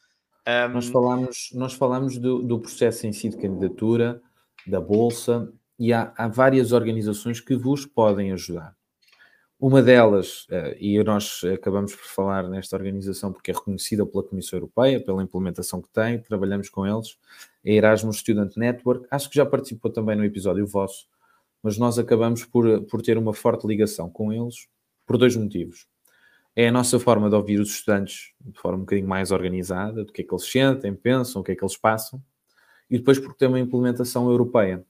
Um... 0.47 0.73
Nós 0.73 0.87
falamos, 0.87 1.49
nós 1.53 1.73
falamos 1.73 2.17
do, 2.17 2.41
do 2.41 2.59
processo 2.59 3.07
em 3.07 3.13
si 3.13 3.29
de 3.29 3.37
candidatura, 3.37 4.21
da 4.67 4.79
Bolsa, 4.79 5.51
e 5.77 5.91
há, 5.91 6.13
há 6.15 6.27
várias 6.27 6.71
organizações 6.71 7.39
que 7.39 7.55
vos 7.55 7.85
podem 7.85 8.31
ajudar. 8.31 8.75
Uma 9.59 9.81
delas, 9.81 10.45
eh, 10.51 10.77
e 10.77 11.03
nós 11.03 11.41
acabamos 11.53 11.95
por 11.95 12.03
falar 12.03 12.49
nesta 12.49 12.75
organização 12.75 13.31
porque 13.31 13.49
é 13.49 13.53
reconhecida 13.53 14.05
pela 14.05 14.21
Comissão 14.21 14.57
Europeia, 14.57 15.01
pela 15.01 15.23
implementação 15.23 15.81
que 15.81 15.87
tem, 15.89 16.19
trabalhamos 16.19 16.67
com 16.69 16.85
eles, 16.85 17.17
é 17.63 17.71
a 17.71 17.75
Erasmus 17.75 18.17
Student 18.17 18.57
Network. 18.57 19.07
Acho 19.09 19.29
que 19.29 19.37
já 19.37 19.45
participou 19.45 19.89
também 19.89 20.17
no 20.17 20.25
episódio 20.25 20.67
vosso, 20.67 21.07
mas 21.61 21.77
nós 21.77 21.97
acabamos 21.97 22.43
por, 22.43 22.81
por 22.87 23.01
ter 23.01 23.17
uma 23.17 23.33
forte 23.33 23.65
ligação 23.65 24.09
com 24.09 24.33
eles 24.33 24.67
por 25.05 25.17
dois 25.17 25.35
motivos. 25.37 25.87
É 26.55 26.67
a 26.67 26.71
nossa 26.71 26.99
forma 26.99 27.29
de 27.29 27.35
ouvir 27.35 27.59
os 27.59 27.69
estudantes 27.69 28.31
de 28.39 28.59
forma 28.59 28.77
um 28.77 28.81
bocadinho 28.81 29.07
mais 29.07 29.31
organizada, 29.31 30.03
do 30.03 30.13
que 30.13 30.21
é 30.21 30.25
que 30.25 30.33
eles 30.33 30.45
sentem, 30.45 30.93
pensam, 30.93 31.41
o 31.41 31.43
que 31.43 31.51
é 31.51 31.55
que 31.55 31.63
eles 31.63 31.77
passam, 31.77 32.23
e 32.89 32.97
depois 32.97 33.17
porque 33.19 33.39
tem 33.39 33.47
uma 33.47 33.59
implementação 33.59 34.29
europeia. 34.29 34.85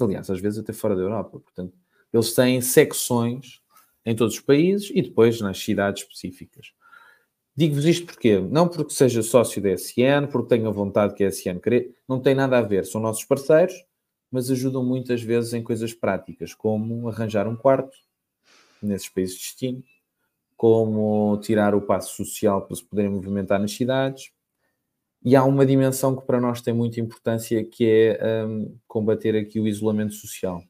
Aliás, 0.00 0.30
às 0.30 0.40
vezes 0.40 0.58
até 0.58 0.72
fora 0.72 0.96
da 0.96 1.02
Europa. 1.02 1.38
Portanto, 1.38 1.74
eles 2.12 2.32
têm 2.32 2.60
secções 2.60 3.60
em 4.06 4.14
todos 4.14 4.34
os 4.34 4.40
países 4.40 4.90
e 4.94 5.02
depois 5.02 5.40
nas 5.40 5.58
cidades 5.58 6.02
específicas. 6.02 6.72
Digo-vos 7.56 7.84
isto 7.84 8.06
porque 8.06 8.40
não 8.40 8.68
porque 8.68 8.92
seja 8.92 9.22
sócio 9.22 9.62
da 9.62 9.70
SN, 9.70 10.26
porque 10.30 10.48
tenha 10.48 10.70
vontade 10.70 11.14
que 11.14 11.22
a 11.22 11.28
SN 11.28 11.60
querer, 11.60 11.94
não 12.08 12.20
tem 12.20 12.34
nada 12.34 12.58
a 12.58 12.62
ver, 12.62 12.84
são 12.84 13.00
nossos 13.00 13.24
parceiros, 13.24 13.74
mas 14.30 14.50
ajudam 14.50 14.84
muitas 14.84 15.22
vezes 15.22 15.52
em 15.54 15.62
coisas 15.62 15.94
práticas, 15.94 16.52
como 16.52 17.08
arranjar 17.08 17.46
um 17.46 17.54
quarto 17.54 17.96
nesses 18.82 19.08
países 19.08 19.36
de 19.36 19.42
destino, 19.42 19.84
como 20.56 21.38
tirar 21.40 21.74
o 21.74 21.82
passo 21.82 22.16
social 22.16 22.62
para 22.62 22.76
se 22.76 22.84
poderem 22.84 23.10
movimentar 23.10 23.60
nas 23.60 23.72
cidades. 23.72 24.30
E 25.24 25.34
há 25.36 25.44
uma 25.44 25.64
dimensão 25.66 26.14
que 26.16 26.26
para 26.26 26.40
nós 26.40 26.60
tem 26.60 26.74
muita 26.74 27.00
importância, 27.00 27.64
que 27.64 27.86
é 28.20 28.44
um, 28.46 28.76
combater 28.86 29.36
aqui 29.36 29.58
o 29.58 29.66
isolamento 29.66 30.14
social 30.14 30.62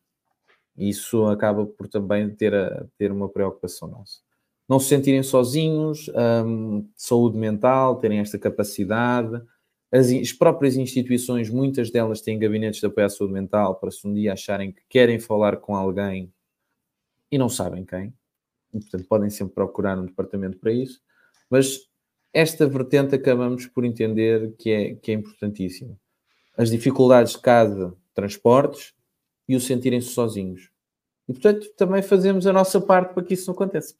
isso 0.76 1.24
acaba 1.26 1.66
por 1.66 1.88
também 1.88 2.28
ter, 2.34 2.54
a, 2.54 2.86
ter 2.98 3.12
uma 3.12 3.28
preocupação 3.28 3.88
nossa. 3.88 4.20
Não 4.68 4.80
se 4.80 4.88
sentirem 4.88 5.22
sozinhos, 5.22 6.10
um, 6.46 6.88
saúde 6.96 7.36
mental, 7.36 7.96
terem 7.96 8.18
esta 8.18 8.38
capacidade. 8.38 9.40
As, 9.92 10.10
as, 10.10 10.32
próprias 10.32 10.76
instituições, 10.76 11.50
muitas 11.50 11.90
delas 11.90 12.20
têm 12.20 12.38
gabinetes 12.38 12.80
de 12.80 12.86
apoio 12.86 13.06
à 13.06 13.10
saúde 13.10 13.34
mental 13.34 13.76
para 13.76 13.90
se 13.90 14.06
um 14.06 14.12
dia 14.12 14.32
acharem 14.32 14.72
que 14.72 14.82
querem 14.88 15.20
falar 15.20 15.58
com 15.58 15.76
alguém 15.76 16.32
e 17.30 17.38
não 17.38 17.48
sabem 17.48 17.84
quem. 17.84 18.12
Portanto, 18.80 19.06
podem 19.08 19.30
sempre 19.30 19.54
procurar 19.54 19.98
um 19.98 20.06
departamento 20.06 20.58
para 20.58 20.72
isso. 20.72 21.00
Mas 21.50 21.80
esta 22.32 22.66
vertente 22.66 23.14
acabamos 23.14 23.66
por 23.66 23.84
entender 23.84 24.54
que 24.58 24.70
é, 24.70 24.94
que 24.94 25.10
é 25.10 25.14
importantíssima. 25.14 25.96
As 26.56 26.70
dificuldades 26.70 27.32
de 27.32 27.40
cada 27.40 27.94
transportes, 28.14 28.94
e 29.48 29.56
o 29.56 29.60
sentirem-se 29.60 30.08
sozinhos. 30.08 30.70
E 31.28 31.32
portanto 31.32 31.68
também 31.76 32.02
fazemos 32.02 32.46
a 32.46 32.52
nossa 32.52 32.80
parte 32.80 33.14
para 33.14 33.22
que 33.22 33.34
isso 33.34 33.46
não 33.46 33.54
aconteça. 33.54 33.94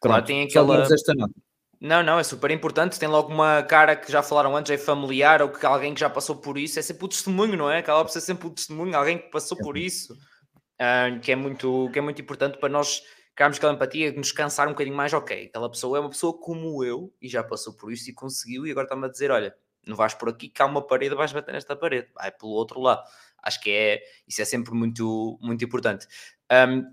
Claro, 0.00 0.24
Pronto, 0.24 0.26
tem 0.26 0.42
aquela. 0.44 0.82
Esta 0.82 1.14
nota. 1.14 1.34
Não, 1.78 2.02
não, 2.02 2.18
é 2.18 2.24
super 2.24 2.50
importante. 2.50 2.98
Tem 2.98 3.08
logo 3.08 3.32
uma 3.32 3.62
cara 3.62 3.94
que 3.94 4.10
já 4.10 4.22
falaram 4.22 4.56
antes, 4.56 4.72
é 4.72 4.78
familiar, 4.78 5.42
ou 5.42 5.50
que 5.50 5.64
alguém 5.64 5.92
que 5.92 6.00
já 6.00 6.08
passou 6.08 6.36
por 6.36 6.56
isso. 6.56 6.78
É 6.78 6.82
sempre 6.82 7.04
o 7.04 7.08
testemunho, 7.08 7.56
não 7.56 7.70
é? 7.70 7.78
Acaba 7.78 8.04
por 8.04 8.10
ser 8.10 8.20
sempre 8.20 8.46
o 8.46 8.50
testemunho, 8.50 8.96
alguém 8.96 9.18
que 9.18 9.30
passou 9.30 9.56
por 9.58 9.76
isso, 9.76 10.14
uh, 10.14 11.20
que, 11.20 11.32
é 11.32 11.36
muito, 11.36 11.90
que 11.92 11.98
é 11.98 12.02
muito 12.02 12.20
importante 12.20 12.58
para 12.58 12.68
nós 12.68 13.02
criarmos 13.36 13.58
aquela 13.58 13.74
empatia, 13.74 14.12
nos 14.12 14.32
cansar 14.32 14.66
um 14.66 14.70
bocadinho 14.70 14.96
mais. 14.96 15.12
Ok, 15.12 15.46
aquela 15.46 15.70
pessoa 15.70 15.98
é 15.98 16.00
uma 16.00 16.10
pessoa 16.10 16.36
como 16.36 16.82
eu 16.82 17.14
e 17.20 17.28
já 17.28 17.44
passou 17.44 17.74
por 17.74 17.92
isso 17.92 18.10
e 18.10 18.14
conseguiu, 18.14 18.66
e 18.66 18.70
agora 18.70 18.86
está-me 18.86 19.04
a 19.04 19.10
dizer: 19.10 19.30
olha, 19.30 19.54
não 19.86 19.94
vais 19.94 20.14
por 20.14 20.28
aqui, 20.28 20.50
há 20.58 20.64
uma 20.64 20.84
parede, 20.84 21.14
vais 21.14 21.32
bater 21.32 21.52
nesta 21.52 21.76
parede, 21.76 22.08
vai 22.14 22.32
pelo 22.32 22.52
outro 22.52 22.80
lado. 22.80 23.06
Acho 23.42 23.60
que 23.60 23.70
é, 23.70 24.02
isso 24.26 24.42
é 24.42 24.44
sempre 24.44 24.72
muito, 24.74 25.38
muito 25.40 25.64
importante. 25.64 26.08
Um, 26.50 26.90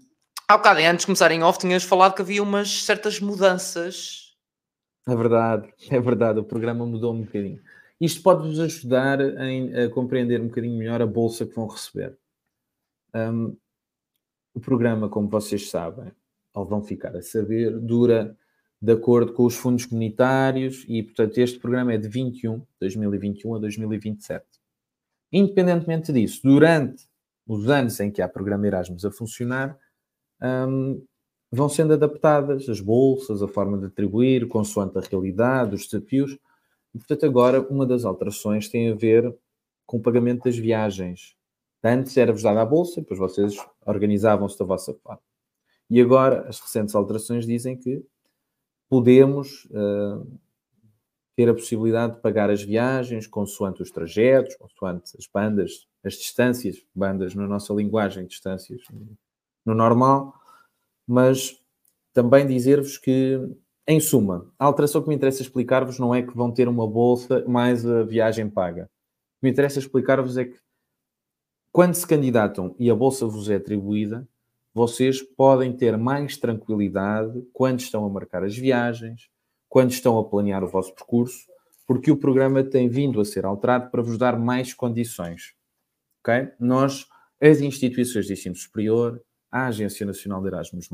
há 0.48 0.58
bocado, 0.58 0.82
antes 0.82 1.00
de 1.00 1.06
começarem 1.08 1.42
off, 1.42 1.58
tinhas 1.58 1.84
falado 1.84 2.14
que 2.14 2.22
havia 2.22 2.44
umas 2.44 2.84
certas 2.84 3.20
mudanças. 3.20 4.38
É 5.08 5.16
verdade, 5.16 5.74
é 5.90 6.00
verdade, 6.00 6.40
o 6.40 6.44
programa 6.44 6.86
mudou 6.86 7.14
um 7.14 7.24
bocadinho. 7.24 7.62
Isto 8.00 8.22
pode-vos 8.22 8.60
ajudar 8.60 9.20
em, 9.22 9.74
a 9.76 9.90
compreender 9.90 10.42
um 10.42 10.48
bocadinho 10.48 10.78
melhor 10.78 11.02
a 11.02 11.08
bolsa 11.08 11.46
que 11.46 11.56
vão 11.56 11.68
receber. 11.68 12.18
Um, 13.16 13.58
o 14.54 14.60
programa, 14.60 15.10
como 15.10 15.30
vocês 15.30 15.70
sabem, 15.70 16.12
ou 16.54 16.66
vão 16.66 16.84
ficar 16.84 17.16
a 17.16 17.22
saber, 17.22 17.80
dura 17.80 18.38
de 18.82 18.92
acordo 18.92 19.32
com 19.32 19.46
os 19.46 19.56
fundos 19.56 19.86
comunitários 19.86 20.86
e, 20.90 21.02
portanto, 21.02 21.38
este 21.38 21.58
programa 21.58 21.94
é 21.94 21.98
de 21.98 22.10
21, 22.10 22.62
2021 22.82 23.56
a 23.56 23.60
2027. 23.60 24.46
Independentemente 25.32 26.12
disso, 26.12 26.42
durante 26.44 27.08
os 27.48 27.70
anos 27.70 28.00
em 28.00 28.12
que 28.12 28.22
há 28.22 28.28
programa 28.28 28.68
Erasmus 28.68 29.06
a 29.06 29.12
funcionar, 29.12 29.78
um, 30.42 31.02
vão 31.52 31.70
sendo 31.70 31.94
adaptadas 31.94 32.68
as 32.68 32.82
bolsas, 32.82 33.42
a 33.42 33.48
forma 33.48 33.78
de 33.78 33.86
atribuir, 33.86 34.48
consoante 34.48 34.98
a 34.98 35.02
realidade, 35.02 35.76
os 35.76 35.88
desafios. 35.88 36.38
E, 36.94 36.98
portanto, 36.98 37.26
agora 37.26 37.62
uma 37.62 37.86
das 37.86 38.04
alterações 38.04 38.68
tem 38.68 38.92
a 38.92 38.96
ver 38.96 39.34
com 39.86 39.98
o 39.98 40.02
pagamento 40.02 40.44
das 40.44 40.58
viagens. 40.58 41.36
Antes 41.84 42.18
era-vos 42.18 42.44
dada 42.44 42.62
a 42.62 42.66
bolsa, 42.66 43.02
depois 43.02 43.20
vocês 43.20 43.56
organizavam-se 43.86 44.58
da 44.60 44.66
vossa 44.66 44.94
forma. 44.94 45.22
E 45.94 46.02
agora 46.02 46.48
as 46.50 46.60
recentes 46.60 46.96
alterações 46.96 47.46
dizem 47.46 47.78
que 47.78 48.04
podemos 48.90 49.66
uh, 49.66 50.28
ter 51.36 51.48
a 51.48 51.54
possibilidade 51.54 52.16
de 52.16 52.20
pagar 52.20 52.50
as 52.50 52.64
viagens 52.64 53.28
consoante 53.28 53.84
os 53.84 53.92
trajetos, 53.92 54.56
consoante 54.56 55.16
as 55.16 55.28
bandas, 55.32 55.88
as 56.04 56.16
distâncias, 56.16 56.84
bandas 56.96 57.36
na 57.36 57.46
nossa 57.46 57.72
linguagem, 57.76 58.26
distâncias 58.26 58.82
no 59.64 59.76
normal, 59.76 60.34
mas 61.06 61.62
também 62.12 62.48
dizer-vos 62.48 62.98
que, 62.98 63.40
em 63.88 64.00
suma, 64.00 64.52
a 64.58 64.66
alteração 64.66 65.00
que 65.00 65.10
me 65.10 65.16
interessa 65.16 65.44
explicar-vos 65.44 66.00
não 66.00 66.16
é 66.16 66.24
que 66.24 66.36
vão 66.36 66.52
ter 66.52 66.68
uma 66.68 66.88
bolsa 66.88 67.46
mais 67.48 67.86
a 67.86 68.02
viagem 68.02 68.50
paga. 68.50 68.86
O 68.86 68.88
que 68.88 69.44
me 69.44 69.52
interessa 69.52 69.78
explicar-vos 69.78 70.38
é 70.38 70.46
que 70.46 70.58
quando 71.72 71.94
se 71.94 72.08
candidatam 72.08 72.76
e 72.80 72.90
a 72.90 72.96
bolsa 72.96 73.28
vos 73.28 73.48
é 73.48 73.58
atribuída, 73.58 74.28
vocês 74.74 75.22
podem 75.22 75.72
ter 75.72 75.98
mais 75.98 76.36
tranquilidade 76.38 77.46
quando 77.54 77.80
estão 77.80 78.06
a 78.06 78.10
marcar 78.10 78.44
as 78.44 78.58
viagens, 78.58 79.30
quando 79.70 79.92
estão 79.92 80.18
a 80.18 80.24
planear 80.24 80.64
o 80.64 80.68
vosso 80.68 80.94
percurso, 80.94 81.46
porque 81.86 82.12
o 82.12 82.18
programa 82.18 82.64
tem 82.64 82.90
vindo 82.90 83.22
a 83.22 83.26
ser 83.26 83.46
alterado 83.46 83.92
para 83.92 84.02
vos 84.02 84.18
dar 84.18 84.38
mais 84.40 84.74
condições. 84.74 85.54
Ok? 86.22 86.50
Nós, 86.60 87.06
as 87.42 87.60
instituições 87.60 88.26
de 88.26 88.34
ensino 88.34 88.56
superior, 88.56 89.22
a 89.52 89.68
Agência 89.68 90.06
Nacional 90.06 90.42
de 90.42 90.48
Erasmus, 90.48 90.90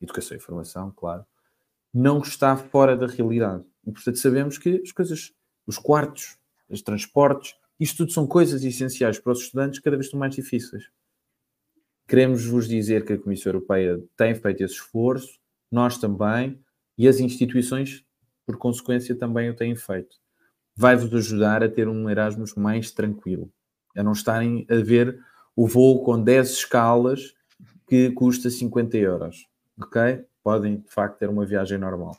Educação 0.00 0.36
e 0.36 0.40
Formação, 0.40 0.92
claro, 0.94 1.26
não 1.92 2.20
está 2.20 2.56
fora 2.56 2.96
da 2.96 3.06
realidade. 3.06 3.64
E, 3.86 3.92
portanto, 3.92 4.18
sabemos 4.18 4.58
que 4.58 4.80
as 4.82 4.92
coisas, 4.92 5.32
os 5.66 5.78
quartos, 5.78 6.38
os 6.68 6.82
transportes, 6.82 7.54
isto 7.78 7.98
tudo 7.98 8.12
são 8.12 8.26
coisas 8.26 8.64
essenciais 8.64 9.18
para 9.18 9.32
os 9.32 9.40
estudantes, 9.40 9.80
cada 9.80 9.96
vez 9.96 10.06
estão 10.06 10.20
mais 10.20 10.34
difíceis. 10.34 10.84
Queremos 12.08 12.46
vos 12.46 12.68
dizer 12.68 13.04
que 13.04 13.14
a 13.14 13.18
Comissão 13.18 13.50
Europeia 13.50 14.00
tem 14.16 14.34
feito 14.34 14.62
esse 14.62 14.74
esforço, 14.74 15.38
nós 15.70 15.98
também, 15.98 16.60
e 16.96 17.08
as 17.08 17.18
instituições, 17.18 18.04
por 18.46 18.56
consequência, 18.56 19.14
também 19.16 19.50
o 19.50 19.56
têm 19.56 19.74
feito. 19.74 20.16
Vai-vos 20.76 21.12
ajudar 21.12 21.64
a 21.64 21.68
ter 21.68 21.88
um 21.88 22.08
Erasmus 22.08 22.54
mais 22.54 22.92
tranquilo, 22.92 23.50
a 23.96 24.02
não 24.02 24.12
estarem 24.12 24.64
a 24.70 24.76
ver 24.76 25.18
o 25.56 25.66
voo 25.66 26.04
com 26.04 26.22
10 26.22 26.50
escalas 26.50 27.34
que 27.88 28.10
custa 28.12 28.50
50 28.50 28.96
euros, 28.98 29.48
ok? 29.80 30.24
Podem, 30.44 30.78
de 30.78 30.90
facto, 30.90 31.18
ter 31.18 31.28
uma 31.28 31.44
viagem 31.44 31.78
normal. 31.78 32.16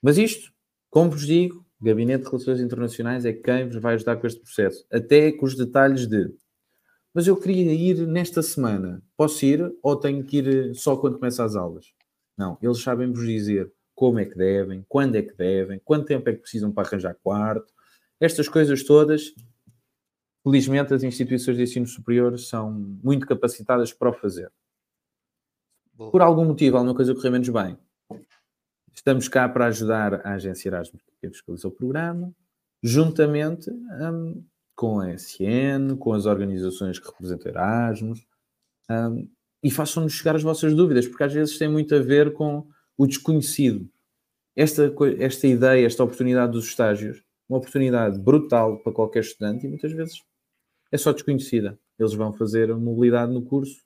Mas 0.00 0.16
isto, 0.16 0.52
como 0.88 1.10
vos 1.10 1.26
digo, 1.26 1.66
Gabinete 1.80 2.24
de 2.24 2.30
Relações 2.30 2.60
Internacionais 2.60 3.24
é 3.24 3.32
quem 3.32 3.66
vos 3.68 3.76
vai 3.76 3.94
ajudar 3.94 4.16
com 4.16 4.26
este 4.26 4.40
processo, 4.40 4.86
até 4.90 5.32
com 5.32 5.44
os 5.44 5.56
detalhes 5.56 6.06
de 6.06 6.32
mas 7.14 7.26
eu 7.26 7.36
queria 7.36 7.72
ir 7.72 8.06
nesta 8.06 8.42
semana. 8.42 9.02
Posso 9.16 9.44
ir 9.44 9.72
ou 9.82 9.96
tenho 9.96 10.24
que 10.24 10.38
ir 10.38 10.74
só 10.74 10.96
quando 10.96 11.18
começa 11.18 11.44
as 11.44 11.54
aulas? 11.54 11.92
Não, 12.36 12.58
eles 12.62 12.82
sabem 12.82 13.12
vos 13.12 13.26
dizer 13.26 13.70
como 13.94 14.18
é 14.18 14.24
que 14.24 14.36
devem, 14.36 14.84
quando 14.88 15.16
é 15.16 15.22
que 15.22 15.34
devem, 15.34 15.78
quanto 15.84 16.06
tempo 16.06 16.28
é 16.28 16.32
que 16.32 16.40
precisam 16.40 16.72
para 16.72 16.88
arranjar 16.88 17.14
quarto, 17.22 17.72
estas 18.18 18.48
coisas 18.48 18.82
todas. 18.82 19.34
Felizmente, 20.42 20.92
as 20.92 21.02
instituições 21.02 21.56
de 21.56 21.62
ensino 21.62 21.86
superior 21.86 22.36
são 22.38 22.72
muito 22.72 23.26
capacitadas 23.26 23.92
para 23.92 24.10
o 24.10 24.12
fazer. 24.12 24.50
Por 25.96 26.20
algum 26.20 26.44
motivo, 26.44 26.76
alguma 26.76 26.96
coisa 26.96 27.14
correr 27.14 27.30
menos 27.30 27.48
bem, 27.48 27.78
estamos 28.92 29.28
cá 29.28 29.48
para 29.48 29.66
ajudar 29.66 30.26
a 30.26 30.34
agência 30.34 30.68
Erasmus, 30.68 31.02
que 31.20 31.28
fiscaliza 31.28 31.68
o 31.68 31.70
programa, 31.70 32.34
juntamente 32.82 33.70
um, 33.70 34.44
com 34.82 34.98
a 34.98 35.14
SN, 35.14 35.96
com 35.96 36.12
as 36.12 36.26
organizações 36.26 36.98
que 36.98 37.06
representam 37.06 37.52
Erasmus, 37.52 38.26
um, 38.90 39.28
e 39.62 39.70
façam-nos 39.70 40.12
chegar 40.12 40.34
as 40.34 40.42
vossas 40.42 40.74
dúvidas, 40.74 41.06
porque 41.06 41.22
às 41.22 41.32
vezes 41.32 41.56
tem 41.56 41.68
muito 41.68 41.94
a 41.94 42.00
ver 42.00 42.32
com 42.32 42.66
o 42.98 43.06
desconhecido. 43.06 43.88
Esta, 44.56 44.92
esta 45.20 45.46
ideia, 45.46 45.86
esta 45.86 46.02
oportunidade 46.02 46.50
dos 46.50 46.64
estágios, 46.64 47.22
uma 47.48 47.58
oportunidade 47.58 48.18
brutal 48.18 48.76
para 48.80 48.92
qualquer 48.92 49.20
estudante 49.20 49.66
e 49.66 49.68
muitas 49.68 49.92
vezes 49.92 50.20
é 50.90 50.98
só 50.98 51.12
desconhecida. 51.12 51.78
Eles 51.96 52.14
vão 52.14 52.32
fazer 52.32 52.74
mobilidade 52.74 53.32
no 53.32 53.42
curso 53.42 53.84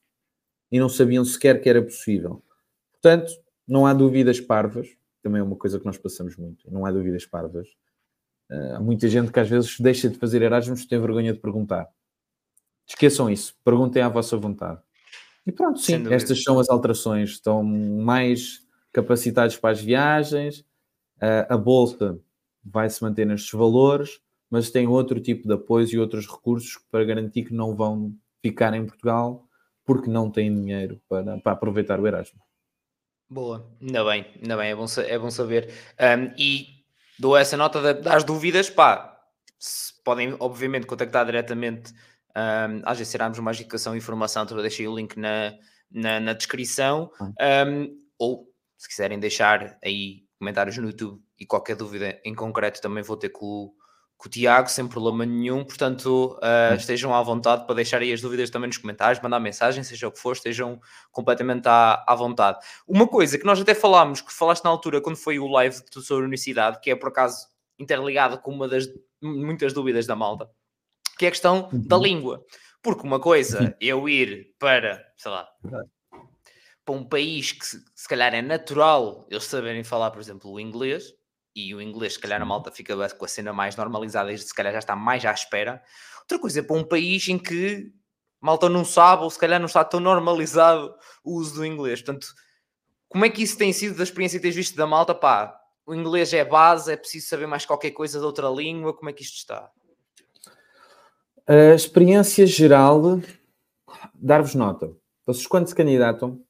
e 0.72 0.80
não 0.80 0.88
sabiam 0.88 1.26
sequer 1.26 1.60
que 1.60 1.68
era 1.68 1.82
possível. 1.82 2.42
Portanto, 2.90 3.30
não 3.68 3.84
há 3.84 3.92
dúvidas 3.92 4.40
parvas, 4.40 4.88
também 5.22 5.40
é 5.40 5.44
uma 5.44 5.56
coisa 5.56 5.78
que 5.78 5.84
nós 5.84 5.98
passamos 5.98 6.38
muito, 6.38 6.72
não 6.72 6.86
há 6.86 6.90
dúvidas 6.90 7.26
parvas. 7.26 7.68
Há 8.50 8.80
muita 8.80 9.08
gente 9.08 9.32
que 9.32 9.40
às 9.40 9.48
vezes 9.48 9.78
deixa 9.80 10.08
de 10.08 10.18
fazer 10.18 10.42
Erasmus 10.42 10.82
e 10.82 10.88
tem 10.88 11.00
vergonha 11.00 11.32
de 11.32 11.40
perguntar. 11.40 11.88
Esqueçam 12.86 13.28
isso, 13.28 13.54
perguntem 13.64 14.02
à 14.02 14.08
vossa 14.08 14.36
vontade. 14.36 14.80
E 15.44 15.52
pronto, 15.52 15.78
sim, 15.78 16.12
estas 16.12 16.42
são 16.42 16.58
as 16.58 16.68
alterações. 16.68 17.30
Estão 17.30 17.62
mais 17.62 18.64
capacitados 18.92 19.56
para 19.56 19.70
as 19.70 19.80
viagens, 19.80 20.60
uh, 21.18 21.46
a 21.48 21.56
bolsa 21.56 22.18
vai 22.64 22.88
se 22.88 23.02
manter 23.02 23.26
nestes 23.26 23.52
valores, 23.52 24.20
mas 24.50 24.70
tem 24.70 24.86
outro 24.86 25.20
tipo 25.20 25.46
de 25.46 25.54
apoios 25.54 25.92
e 25.92 25.98
outros 25.98 26.26
recursos 26.26 26.78
para 26.90 27.04
garantir 27.04 27.44
que 27.44 27.54
não 27.54 27.76
vão 27.76 28.14
ficar 28.42 28.74
em 28.74 28.86
Portugal 28.86 29.46
porque 29.84 30.10
não 30.10 30.30
têm 30.30 30.52
dinheiro 30.52 31.00
para, 31.08 31.38
para 31.38 31.52
aproveitar 31.52 32.00
o 32.00 32.06
Erasmus. 32.06 32.42
Boa, 33.28 33.68
ainda 33.80 34.04
bem, 34.04 34.26
ainda 34.40 34.56
bem, 34.56 34.70
é 34.70 34.74
bom, 34.74 34.86
é 35.04 35.18
bom 35.18 35.30
saber. 35.30 35.68
Um, 36.00 36.32
e 36.38 36.75
dou 37.18 37.36
essa 37.36 37.56
nota 37.56 37.94
das 37.94 38.24
dúvidas, 38.24 38.70
pá, 38.70 39.16
podem 40.04 40.36
obviamente 40.38 40.86
contactar 40.86 41.24
diretamente 41.24 41.92
um, 42.36 42.82
às 42.84 42.98
vezes 42.98 43.14
uma 43.38 43.52
educação 43.52 43.94
e 43.94 43.98
informação, 43.98 44.44
então 44.44 44.56
eu 44.56 44.62
deixei 44.62 44.86
o 44.86 44.94
link 44.94 45.16
na, 45.18 45.54
na, 45.90 46.20
na 46.20 46.32
descrição, 46.34 47.10
um, 47.20 47.98
ou 48.18 48.46
se 48.76 48.88
quiserem 48.88 49.18
deixar 49.18 49.78
aí 49.82 50.24
comentários 50.38 50.76
no 50.76 50.88
YouTube 50.88 51.20
e 51.38 51.46
qualquer 51.46 51.76
dúvida 51.76 52.20
em 52.24 52.34
concreto 52.34 52.80
também 52.80 53.02
vou 53.02 53.16
ter 53.16 53.30
com, 53.30 53.72
com 54.16 54.28
o 54.28 54.30
Tiago, 54.30 54.68
sem 54.68 54.86
problema 54.88 55.26
nenhum. 55.26 55.64
Portanto, 55.64 56.38
uh, 56.38 56.74
estejam 56.74 57.14
à 57.14 57.22
vontade 57.22 57.66
para 57.66 57.74
deixar 57.74 58.00
aí 58.00 58.12
as 58.12 58.20
dúvidas 58.20 58.50
também 58.50 58.68
nos 58.68 58.78
comentários, 58.78 59.22
mandar 59.22 59.38
mensagem, 59.40 59.84
seja 59.84 60.08
o 60.08 60.12
que 60.12 60.18
for, 60.18 60.32
estejam 60.32 60.80
completamente 61.12 61.66
à, 61.66 62.02
à 62.06 62.14
vontade. 62.14 62.58
Uma 62.86 63.06
coisa 63.06 63.38
que 63.38 63.44
nós 63.44 63.60
até 63.60 63.74
falámos, 63.74 64.20
que 64.20 64.32
falaste 64.32 64.64
na 64.64 64.70
altura 64.70 65.00
quando 65.00 65.16
foi 65.16 65.38
o 65.38 65.46
live 65.48 65.76
sobre 65.90 66.22
a 66.22 66.26
universidade, 66.26 66.80
que 66.80 66.90
é 66.90 66.96
por 66.96 67.08
acaso 67.08 67.46
interligado 67.78 68.38
com 68.38 68.52
uma 68.52 68.66
das 68.66 68.88
muitas 69.22 69.72
dúvidas 69.72 70.06
da 70.06 70.16
malta, 70.16 70.48
que 71.18 71.24
é 71.24 71.28
a 71.28 71.32
questão 71.32 71.68
uhum. 71.72 71.86
da 71.86 71.96
língua. 71.96 72.44
Porque 72.82 73.06
uma 73.06 73.18
coisa 73.18 73.76
é 73.80 73.86
eu 73.86 74.08
ir 74.08 74.54
para, 74.58 75.04
sei 75.16 75.30
lá, 75.30 75.48
para 76.84 76.94
um 76.94 77.04
país 77.04 77.52
que 77.52 77.66
se, 77.66 77.84
se 77.94 78.08
calhar 78.08 78.32
é 78.32 78.40
natural 78.40 79.26
eles 79.28 79.44
saberem 79.44 79.82
falar, 79.82 80.10
por 80.10 80.20
exemplo, 80.20 80.52
o 80.52 80.60
inglês, 80.60 81.12
e 81.56 81.74
o 81.74 81.80
inglês, 81.80 82.12
se 82.12 82.18
calhar, 82.18 82.40
a 82.40 82.44
malta 82.44 82.70
fica 82.70 82.94
com 83.14 83.24
a 83.24 83.28
cena 83.28 83.50
mais 83.50 83.74
normalizada 83.76 84.30
e 84.30 84.36
se 84.36 84.54
calhar 84.54 84.74
já 84.74 84.78
está 84.78 84.94
mais 84.94 85.24
à 85.24 85.32
espera. 85.32 85.82
Outra 86.20 86.38
coisa 86.38 86.60
é 86.60 86.62
para 86.62 86.76
um 86.76 86.84
país 86.84 87.26
em 87.28 87.38
que 87.38 87.90
malta 88.38 88.68
não 88.68 88.84
sabe 88.84 89.22
ou 89.22 89.30
se 89.30 89.38
calhar 89.38 89.58
não 89.58 89.64
está 89.66 89.82
tão 89.82 89.98
normalizado 89.98 90.94
o 91.24 91.32
uso 91.38 91.54
do 91.54 91.64
inglês. 91.64 92.02
Portanto, 92.02 92.26
como 93.08 93.24
é 93.24 93.30
que 93.30 93.42
isso 93.42 93.56
tem 93.56 93.72
sido 93.72 93.96
da 93.96 94.02
experiência 94.02 94.38
que 94.38 94.42
tens 94.42 94.54
visto 94.54 94.76
da 94.76 94.86
malta? 94.86 95.14
Pá, 95.14 95.58
o 95.86 95.94
inglês 95.94 96.34
é 96.34 96.44
base, 96.44 96.92
é 96.92 96.96
preciso 96.96 97.26
saber 97.26 97.46
mais 97.46 97.64
qualquer 97.64 97.92
coisa 97.92 98.18
de 98.18 98.26
outra 98.26 98.50
língua, 98.50 98.94
como 98.94 99.08
é 99.08 99.12
que 99.14 99.22
isto 99.22 99.36
está? 99.36 99.70
A 101.46 101.74
experiência 101.74 102.46
geral, 102.46 103.20
dar-vos 104.14 104.54
nota. 104.54 104.94
Vocês, 105.24 105.46
quando 105.46 105.68
se 105.68 105.74
candidatam, 105.74 106.44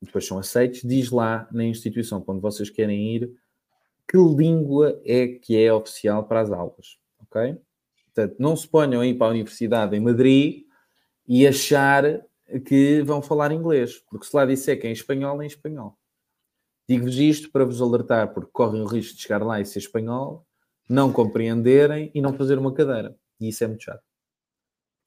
depois 0.00 0.24
são 0.24 0.38
aceitos, 0.38 0.82
diz 0.84 1.10
lá 1.10 1.48
na 1.50 1.64
instituição 1.64 2.22
onde 2.28 2.40
vocês 2.40 2.70
querem 2.70 3.16
ir 3.16 3.43
que 4.08 4.16
língua 4.16 5.00
é 5.04 5.26
que 5.28 5.56
é 5.56 5.72
oficial 5.72 6.24
para 6.24 6.40
as 6.40 6.50
aulas, 6.50 6.98
ok? 7.20 7.56
Portanto, 8.06 8.36
não 8.38 8.56
se 8.56 8.68
ponham 8.68 9.00
aí 9.00 9.14
para 9.14 9.26
a 9.26 9.30
universidade 9.30 9.96
em 9.96 10.00
Madrid 10.00 10.64
e 11.26 11.46
achar 11.46 12.22
que 12.66 13.02
vão 13.02 13.22
falar 13.22 13.50
inglês, 13.50 13.98
porque 14.10 14.26
se 14.26 14.36
lá 14.36 14.44
disser 14.46 14.80
que 14.80 14.86
é 14.86 14.90
em 14.90 14.92
espanhol, 14.92 15.40
é 15.40 15.44
em 15.44 15.48
espanhol. 15.48 15.98
Digo-vos 16.88 17.16
isto 17.16 17.50
para 17.50 17.64
vos 17.64 17.80
alertar, 17.80 18.32
porque 18.34 18.50
correm 18.52 18.82
o 18.82 18.86
risco 18.86 19.16
de 19.16 19.22
chegar 19.22 19.42
lá 19.42 19.60
e 19.60 19.64
ser 19.64 19.78
espanhol, 19.78 20.46
não 20.88 21.12
compreenderem 21.12 22.10
e 22.14 22.20
não 22.20 22.34
fazer 22.34 22.58
uma 22.58 22.72
cadeira. 22.72 23.16
E 23.40 23.48
isso 23.48 23.64
é 23.64 23.66
muito 23.66 23.84
chato. 23.84 24.02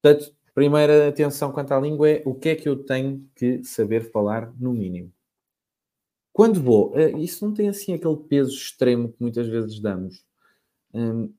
Portanto, 0.01 0.35
primeira 0.53 1.07
atenção 1.07 1.51
quanto 1.51 1.71
à 1.71 1.79
língua 1.79 2.09
é 2.09 2.23
o 2.25 2.33
que 2.33 2.49
é 2.49 2.55
que 2.55 2.67
eu 2.67 2.83
tenho 2.83 3.29
que 3.35 3.63
saber 3.63 4.11
falar 4.11 4.51
no 4.59 4.73
mínimo. 4.73 5.13
Quando 6.37 6.61
vou, 6.61 6.95
eh, 6.95 7.09
isso 7.17 7.43
não 7.43 7.51
tem 7.51 7.67
assim 7.67 7.95
aquele 7.95 8.15
peso 8.15 8.51
extremo 8.55 9.09
que 9.11 9.19
muitas 9.19 9.47
vezes 9.47 9.79
damos. 9.79 10.23
Um, 10.93 11.33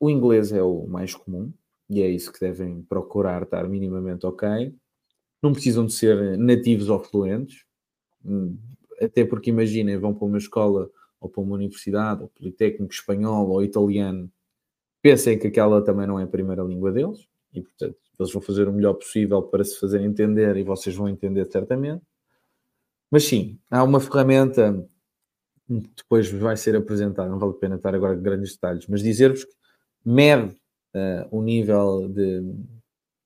o 0.00 0.10
inglês 0.10 0.52
é 0.52 0.62
o 0.62 0.86
mais 0.86 1.14
comum 1.14 1.52
e 1.90 2.02
é 2.02 2.08
isso 2.08 2.32
que 2.32 2.40
devem 2.40 2.82
procurar 2.82 3.42
estar 3.42 3.68
minimamente 3.68 4.26
ok. 4.26 4.74
Não 5.42 5.52
precisam 5.52 5.86
de 5.86 5.92
ser 5.94 6.38
nativos 6.38 6.88
ou 6.88 7.00
fluentes, 7.00 7.64
hum, 8.24 8.56
até 9.00 9.24
porque 9.24 9.50
imaginem, 9.50 9.98
vão 9.98 10.14
para 10.14 10.26
uma 10.26 10.38
escola 10.38 10.90
ou 11.20 11.28
para 11.28 11.42
uma 11.42 11.56
universidade, 11.56 12.22
ou 12.22 12.28
politécnico 12.28 12.94
espanhol 12.94 13.48
ou 13.50 13.62
italiano, 13.64 14.30
pensem 15.02 15.38
que 15.38 15.48
aquela 15.48 15.82
também 15.84 16.06
não 16.06 16.20
é 16.20 16.24
a 16.24 16.28
primeira 16.28 16.62
língua 16.62 16.92
deles 16.92 17.28
e, 17.54 17.62
portanto, 17.62 17.96
eles 18.20 18.32
vão 18.32 18.42
fazer 18.42 18.68
o 18.68 18.72
melhor 18.72 18.94
possível 18.94 19.42
para 19.42 19.64
se 19.64 19.78
fazer 19.80 20.02
entender 20.02 20.56
e 20.56 20.64
vocês 20.64 20.96
vão 20.96 21.08
entender 21.08 21.46
certamente. 21.52 22.02
Mas 23.10 23.24
sim, 23.24 23.58
há 23.70 23.82
uma 23.82 24.00
ferramenta 24.00 24.86
que 25.66 25.90
depois 25.96 26.30
vai 26.30 26.56
ser 26.56 26.76
apresentada, 26.76 27.28
não 27.28 27.38
vale 27.38 27.52
a 27.52 27.56
pena 27.56 27.76
estar 27.76 27.94
agora 27.94 28.16
com 28.16 28.22
grandes 28.22 28.52
detalhes, 28.52 28.86
mas 28.86 29.02
dizer-vos 29.02 29.44
que 29.44 29.54
mede 30.04 30.56
uh, 30.94 31.28
o 31.30 31.42
nível 31.42 32.08
de 32.08 32.42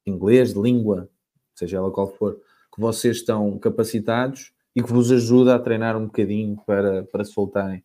inglês, 0.07 0.53
de 0.53 0.61
língua, 0.61 1.09
seja 1.55 1.79
ela 1.79 1.91
qual 1.91 2.09
for, 2.09 2.41
que 2.75 2.81
vocês 2.81 3.19
estão 3.19 3.59
capacitados 3.59 4.53
e 4.75 4.83
que 4.83 4.93
vos 4.93 5.13
ajuda 5.13 5.55
a 5.55 5.59
treinar 5.59 5.97
um 5.97 6.07
bocadinho 6.07 6.57
para, 6.67 7.05
para 7.05 7.25
soltarem. 7.25 7.85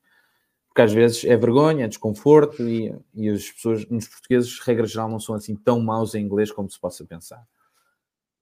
Porque 0.68 0.82
às 0.82 0.93
vezes 0.93 1.26
é 1.26 1.36
vergonha, 1.36 1.86
é 1.86 1.88
desconforto 1.88 2.68
e, 2.68 2.95
e 3.14 3.30
as 3.30 3.50
pessoas, 3.52 3.86
nos 3.89 4.08
portugueses, 4.08 4.60
regra 4.60 4.86
geral, 4.86 5.10
não 5.10 5.20
são 5.20 5.36
assim 5.36 5.56
tão 5.56 5.80
maus 5.80 6.16
em 6.16 6.24
inglês 6.24 6.52
como 6.52 6.70
se 6.70 6.80
possa 6.80 7.04
pensar. 7.04 7.43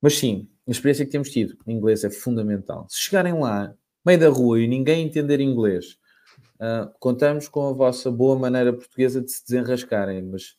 Mas 0.02 0.18
sim, 0.18 0.48
a 0.68 0.72
experiência 0.72 1.06
que 1.06 1.12
temos 1.12 1.30
tido 1.30 1.58
em 1.68 1.76
inglês 1.76 2.04
é 2.04 2.10
fundamental. 2.10 2.88
Se 2.90 3.00
chegarem 3.00 3.34
lá, 3.34 3.74
meio 4.06 4.20
da 4.20 4.30
rua, 4.30 4.60
e 4.60 4.68
ninguém 4.68 5.06
entender 5.06 5.40
inglês, 5.40 5.98
uh, 6.56 6.92
contamos 7.00 7.48
com 7.48 7.70
a 7.70 7.74
vossa 7.74 8.10
boa 8.12 8.38
maneira 8.38 8.74
portuguesa 8.74 9.22
de 9.22 9.32
se 9.32 9.44
desenrascarem, 9.46 10.24
mas 10.24 10.56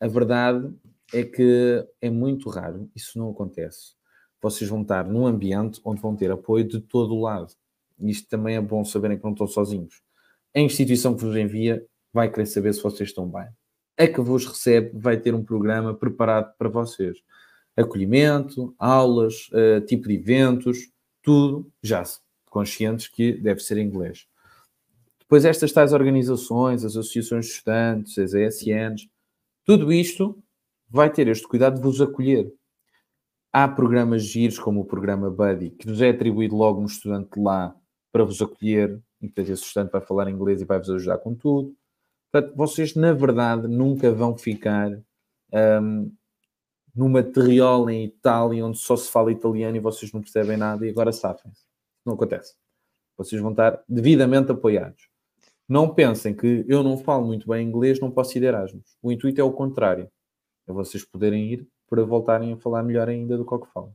a 0.00 0.08
verdade 0.08 0.72
é 1.12 1.24
que 1.24 1.86
é 2.00 2.10
muito 2.10 2.48
raro, 2.48 2.90
isso 2.94 3.18
não 3.18 3.30
acontece. 3.30 3.96
Vocês 4.40 4.70
vão 4.70 4.82
estar 4.82 5.04
num 5.04 5.26
ambiente 5.26 5.80
onde 5.84 6.00
vão 6.00 6.14
ter 6.14 6.30
apoio 6.30 6.66
de 6.66 6.80
todo 6.80 7.14
o 7.14 7.20
lado. 7.20 7.52
Isto 8.00 8.28
também 8.28 8.56
é 8.56 8.60
bom 8.60 8.84
saberem 8.84 9.18
que 9.18 9.24
não 9.24 9.32
estão 9.32 9.46
sozinhos. 9.46 10.00
A 10.54 10.60
instituição 10.60 11.16
que 11.16 11.24
vos 11.24 11.36
envia 11.36 11.84
vai 12.12 12.30
querer 12.30 12.46
saber 12.46 12.72
se 12.72 12.82
vocês 12.82 13.08
estão 13.08 13.28
bem. 13.28 13.48
A 13.98 14.06
que 14.06 14.20
vos 14.20 14.46
recebe 14.46 14.92
vai 14.94 15.16
ter 15.16 15.34
um 15.34 15.44
programa 15.44 15.92
preparado 15.92 16.54
para 16.56 16.68
vocês 16.68 17.18
acolhimento, 17.78 18.74
aulas, 18.78 19.48
uh, 19.48 19.80
tipo 19.86 20.08
de 20.08 20.14
eventos, 20.14 20.90
tudo 21.22 21.70
já 21.82 22.02
conscientes 22.50 23.06
que 23.08 23.32
deve 23.32 23.60
ser 23.60 23.78
em 23.78 23.86
inglês. 23.86 24.26
Depois 25.20 25.44
estas 25.44 25.72
tais 25.72 25.92
organizações, 25.92 26.84
as 26.84 26.96
associações 26.96 27.46
de 27.46 27.52
estudantes, 27.52 28.18
as 28.18 28.32
ESNs, 28.32 29.08
tudo 29.64 29.92
isto 29.92 30.42
vai 30.88 31.10
ter 31.12 31.28
este 31.28 31.46
cuidado 31.46 31.76
de 31.76 31.82
vos 31.82 32.00
acolher. 32.00 32.50
Há 33.52 33.68
programas 33.68 34.24
giros, 34.24 34.58
como 34.58 34.80
o 34.80 34.84
programa 34.84 35.30
Buddy, 35.30 35.70
que 35.70 35.86
vos 35.86 36.00
é 36.00 36.10
atribuído 36.10 36.56
logo 36.56 36.80
um 36.80 36.86
estudante 36.86 37.38
lá 37.38 37.76
para 38.10 38.24
vos 38.24 38.40
acolher, 38.40 38.98
e 39.20 39.28
que 39.28 39.40
esse 39.40 39.62
estudante 39.62 39.92
vai 39.92 40.00
falar 40.00 40.30
inglês 40.30 40.62
e 40.62 40.64
vai 40.64 40.78
vos 40.78 40.88
ajudar 40.90 41.18
com 41.18 41.34
tudo. 41.34 41.74
Portanto, 42.30 42.56
vocês, 42.56 42.94
na 42.94 43.12
verdade, 43.12 43.68
nunca 43.68 44.12
vão 44.12 44.36
ficar 44.36 44.90
um, 45.82 46.12
numa 46.94 47.22
terriola 47.22 47.92
em 47.92 48.04
Itália 48.04 48.64
onde 48.64 48.78
só 48.78 48.96
se 48.96 49.10
fala 49.10 49.32
italiano 49.32 49.76
e 49.76 49.80
vocês 49.80 50.12
não 50.12 50.20
percebem 50.20 50.56
nada 50.56 50.86
e 50.86 50.90
agora 50.90 51.12
sabem. 51.12 51.52
Não 52.04 52.14
acontece. 52.14 52.54
Vocês 53.16 53.40
vão 53.40 53.50
estar 53.50 53.82
devidamente 53.88 54.52
apoiados. 54.52 55.08
Não 55.68 55.92
pensem 55.92 56.34
que 56.34 56.64
eu 56.66 56.82
não 56.82 56.96
falo 56.96 57.26
muito 57.26 57.48
bem 57.48 57.66
inglês, 57.66 58.00
não 58.00 58.10
posso 58.10 58.38
ir 58.38 58.44
Erasmus. 58.44 58.96
O 59.02 59.12
intuito 59.12 59.40
é 59.40 59.44
o 59.44 59.52
contrário. 59.52 60.10
É 60.66 60.72
vocês 60.72 61.04
poderem 61.04 61.52
ir 61.52 61.68
para 61.88 62.04
voltarem 62.04 62.52
a 62.52 62.56
falar 62.56 62.82
melhor 62.82 63.08
ainda 63.08 63.36
do 63.36 63.44
que 63.44 63.54
o 63.54 63.58
que 63.58 63.72
falam. 63.72 63.92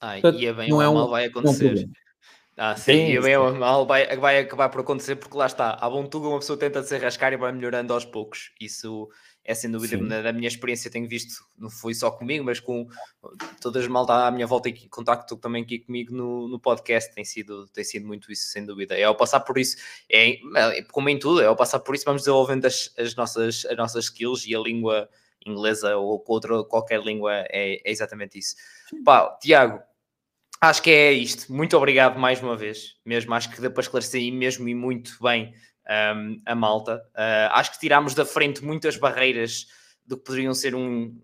Ah, 0.00 0.12
Portanto, 0.12 0.40
e 0.40 0.46
é 0.46 0.52
bem 0.52 0.68
não 0.68 0.82
é 0.82 0.88
um, 0.88 0.94
mal 0.94 1.08
vai 1.08 1.26
acontecer. 1.26 1.88
Ah, 2.56 2.76
sim, 2.76 2.92
sim, 2.92 3.12
e 3.12 3.20
bem 3.20 3.36
ou 3.36 3.52
mal 3.54 3.84
vai, 3.84 4.16
vai 4.16 4.38
acabar 4.38 4.68
por 4.68 4.80
acontecer 4.80 5.16
porque 5.16 5.36
lá 5.36 5.46
está, 5.46 5.70
à 5.72 5.90
Bontuga 5.90 6.28
uma 6.28 6.38
pessoa 6.38 6.56
tenta 6.56 6.82
se 6.84 6.96
rascar 6.98 7.32
e 7.32 7.36
vai 7.36 7.50
melhorando 7.50 7.92
aos 7.92 8.04
poucos. 8.04 8.52
Isso 8.60 9.08
é 9.44 9.54
sem 9.54 9.70
dúvida 9.70 9.98
na, 9.98 10.22
da 10.22 10.32
minha 10.32 10.48
experiência 10.48 10.90
tenho 10.90 11.06
visto, 11.06 11.44
não 11.58 11.68
foi 11.68 11.92
só 11.92 12.10
comigo, 12.10 12.44
mas 12.44 12.60
com 12.60 12.88
todas 13.60 13.82
as 13.82 13.88
malta 13.88 14.26
à 14.26 14.30
minha 14.30 14.46
volta 14.46 14.70
e 14.70 14.88
contacto 14.88 15.36
também 15.36 15.62
aqui 15.62 15.80
comigo 15.80 16.14
no, 16.14 16.48
no 16.48 16.58
podcast, 16.58 17.14
tem 17.14 17.24
sido, 17.24 17.66
tem 17.68 17.84
sido 17.84 18.06
muito 18.06 18.32
isso, 18.32 18.48
sem 18.48 18.64
dúvida. 18.64 18.96
É 18.96 19.04
ao 19.04 19.14
passar 19.14 19.40
por 19.40 19.58
isso, 19.58 19.76
é, 20.10 20.38
é 20.56 20.82
como 20.90 21.10
em 21.10 21.18
tudo, 21.18 21.42
é 21.42 21.46
ao 21.46 21.56
passar 21.56 21.80
por 21.80 21.94
isso 21.94 22.04
vamos 22.06 22.22
desenvolvendo 22.22 22.64
as, 22.64 22.92
as, 22.96 23.14
nossas, 23.14 23.66
as 23.66 23.76
nossas 23.76 24.06
skills 24.06 24.46
e 24.46 24.54
a 24.54 24.58
língua 24.58 25.08
inglesa 25.44 25.94
ou 25.96 26.24
outra, 26.26 26.64
qualquer 26.64 27.02
língua 27.02 27.32
é, 27.50 27.80
é 27.84 27.90
exatamente 27.90 28.38
isso. 28.38 28.56
Pá, 29.04 29.36
Tiago, 29.40 29.82
Acho 30.60 30.82
que 30.82 30.90
é 30.90 31.12
isto. 31.12 31.52
Muito 31.52 31.76
obrigado 31.76 32.18
mais 32.18 32.40
uma 32.40 32.56
vez. 32.56 32.96
Mesmo 33.04 33.34
acho 33.34 33.50
que 33.50 33.60
deu 33.60 33.70
para 33.70 33.82
esclarecer 33.82 34.18
aí 34.22 34.30
mesmo 34.30 34.66
e 34.66 34.74
muito 34.74 35.18
bem 35.22 35.52
um, 36.16 36.40
a 36.44 36.54
malta. 36.54 36.96
Uh, 37.14 37.52
acho 37.52 37.72
que 37.72 37.80
tirámos 37.80 38.14
da 38.14 38.24
frente 38.24 38.64
muitas 38.64 38.96
barreiras 38.96 39.66
do 40.06 40.16
que 40.16 40.24
poderiam 40.24 40.54
ser 40.54 40.74
um, 40.74 41.20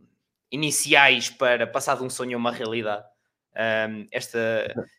iniciais 0.51 1.31
para 1.31 1.67
passar 1.67 1.97
de 1.97 2.03
um 2.03 2.11
sonho 2.11 2.37
a 2.37 2.39
uma 2.39 2.53
realidade. 2.53 3.05
Um, 3.53 4.07
esta, 4.13 4.39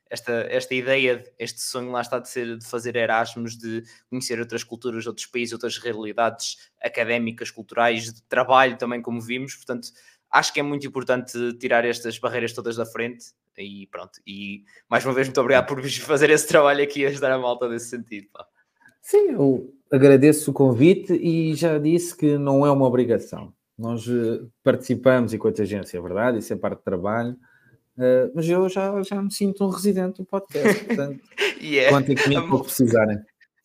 esta, 0.09 0.31
esta 0.49 0.75
ideia, 0.75 1.23
este 1.39 1.61
sonho 1.61 1.91
lá 1.91 2.01
está 2.01 2.19
de, 2.19 2.29
ser, 2.29 2.57
de 2.57 2.65
fazer 2.65 2.95
Erasmus, 2.95 3.57
de 3.57 3.83
conhecer 4.09 4.39
outras 4.39 4.63
culturas, 4.63 5.07
outros 5.07 5.25
países, 5.25 5.53
outras 5.53 5.77
realidades 5.77 6.57
académicas, 6.81 7.49
culturais, 7.49 8.13
de 8.13 8.21
trabalho 8.23 8.77
também, 8.77 9.01
como 9.01 9.21
vimos. 9.21 9.55
Portanto, 9.55 9.87
acho 10.29 10.53
que 10.53 10.59
é 10.59 10.63
muito 10.63 10.85
importante 10.85 11.53
tirar 11.57 11.85
estas 11.85 12.19
barreiras 12.19 12.53
todas 12.53 12.75
da 12.75 12.85
frente 12.85 13.27
e 13.57 13.87
pronto. 13.87 14.19
E 14.25 14.63
mais 14.89 15.05
uma 15.05 15.13
vez, 15.13 15.27
muito 15.27 15.41
obrigado 15.41 15.67
por 15.67 15.81
fazer 15.89 16.29
esse 16.29 16.47
trabalho 16.47 16.83
aqui 16.83 17.01
e 17.01 17.05
ajudar 17.05 17.31
a 17.31 17.37
malta 17.37 17.69
nesse 17.69 17.89
sentido. 17.89 18.27
Pá. 18.31 18.45
Sim, 19.01 19.31
eu 19.31 19.73
agradeço 19.91 20.51
o 20.51 20.53
convite 20.53 21.13
e 21.13 21.53
já 21.53 21.77
disse 21.77 22.15
que 22.15 22.37
não 22.37 22.65
é 22.65 22.71
uma 22.71 22.87
obrigação. 22.87 23.53
Nós 23.77 24.07
eh, 24.07 24.41
participamos 24.63 25.33
enquanto 25.33 25.61
agência, 25.61 25.97
é 25.97 26.01
verdade, 26.01 26.37
isso 26.37 26.53
é 26.53 26.55
parte 26.55 26.79
do 26.79 26.83
trabalho, 26.83 27.31
uh, 27.97 28.31
mas 28.35 28.47
eu 28.47 28.69
já, 28.69 29.01
já 29.01 29.21
me 29.21 29.33
sinto 29.33 29.65
um 29.65 29.69
residente 29.69 30.17
do 30.17 30.25
podcast, 30.25 30.85
portanto, 30.85 31.19
yeah. 31.59 31.95
contem 31.95 32.15
comigo 32.15 32.47
para 32.47 32.59
precisarem. 32.59 33.19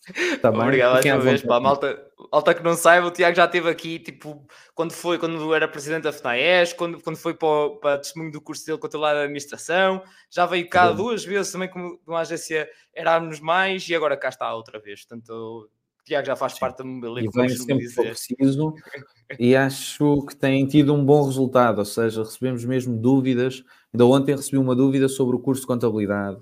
Tá 0.40 0.50
Obrigado 0.50 0.92
mais 0.92 1.04
uma 1.04 1.18
vez, 1.18 1.44
a 1.44 1.60
malta, 1.60 2.10
malta 2.32 2.54
que 2.54 2.62
não 2.62 2.74
saiba, 2.74 3.08
o 3.08 3.10
Tiago 3.10 3.36
já 3.36 3.44
esteve 3.44 3.68
aqui, 3.68 3.98
tipo, 3.98 4.46
quando 4.74 4.92
foi, 4.92 5.18
quando 5.18 5.52
era 5.52 5.66
presidente 5.66 6.04
da 6.04 6.12
FNAES, 6.12 6.72
quando, 6.72 7.00
quando 7.00 7.16
foi 7.16 7.34
para, 7.34 7.48
o, 7.48 7.76
para 7.76 7.98
testemunho 7.98 8.30
do 8.30 8.40
curso 8.40 8.64
dele 8.64 8.78
contra 8.78 8.98
lá 8.98 9.12
da 9.12 9.22
administração, 9.22 10.02
já 10.30 10.46
veio 10.46 10.68
cá 10.68 10.92
duas 10.92 11.24
vezes 11.24 11.50
também 11.50 11.68
como 11.68 11.98
uma 12.06 12.20
agência 12.20 12.68
Erasmus 12.94 13.40
Mais 13.40 13.88
e 13.88 13.94
agora 13.94 14.16
cá 14.16 14.28
está 14.28 14.54
outra 14.54 14.78
vez. 14.78 15.04
Portanto, 15.04 15.30
o 15.30 15.68
Tiago 16.04 16.26
já 16.26 16.36
faz 16.36 16.52
Sim. 16.52 16.60
parte 16.60 16.78
da 16.78 16.84
mobilidade. 16.84 17.26
E 17.26 17.40
venho 17.40 17.58
sempre 17.58 17.88
que 17.88 17.94
preciso 17.94 18.74
e 19.40 19.56
acho 19.56 20.24
que 20.26 20.36
tem 20.36 20.66
tido 20.66 20.94
um 20.94 21.04
bom 21.04 21.24
resultado, 21.24 21.78
ou 21.78 21.84
seja, 21.84 22.22
recebemos 22.22 22.64
mesmo 22.64 22.96
dúvidas. 22.96 23.64
Ainda 23.92 24.06
ontem 24.06 24.36
recebi 24.36 24.56
uma 24.58 24.76
dúvida 24.76 25.08
sobre 25.08 25.34
o 25.34 25.40
curso 25.40 25.62
de 25.62 25.66
contabilidade. 25.66 26.38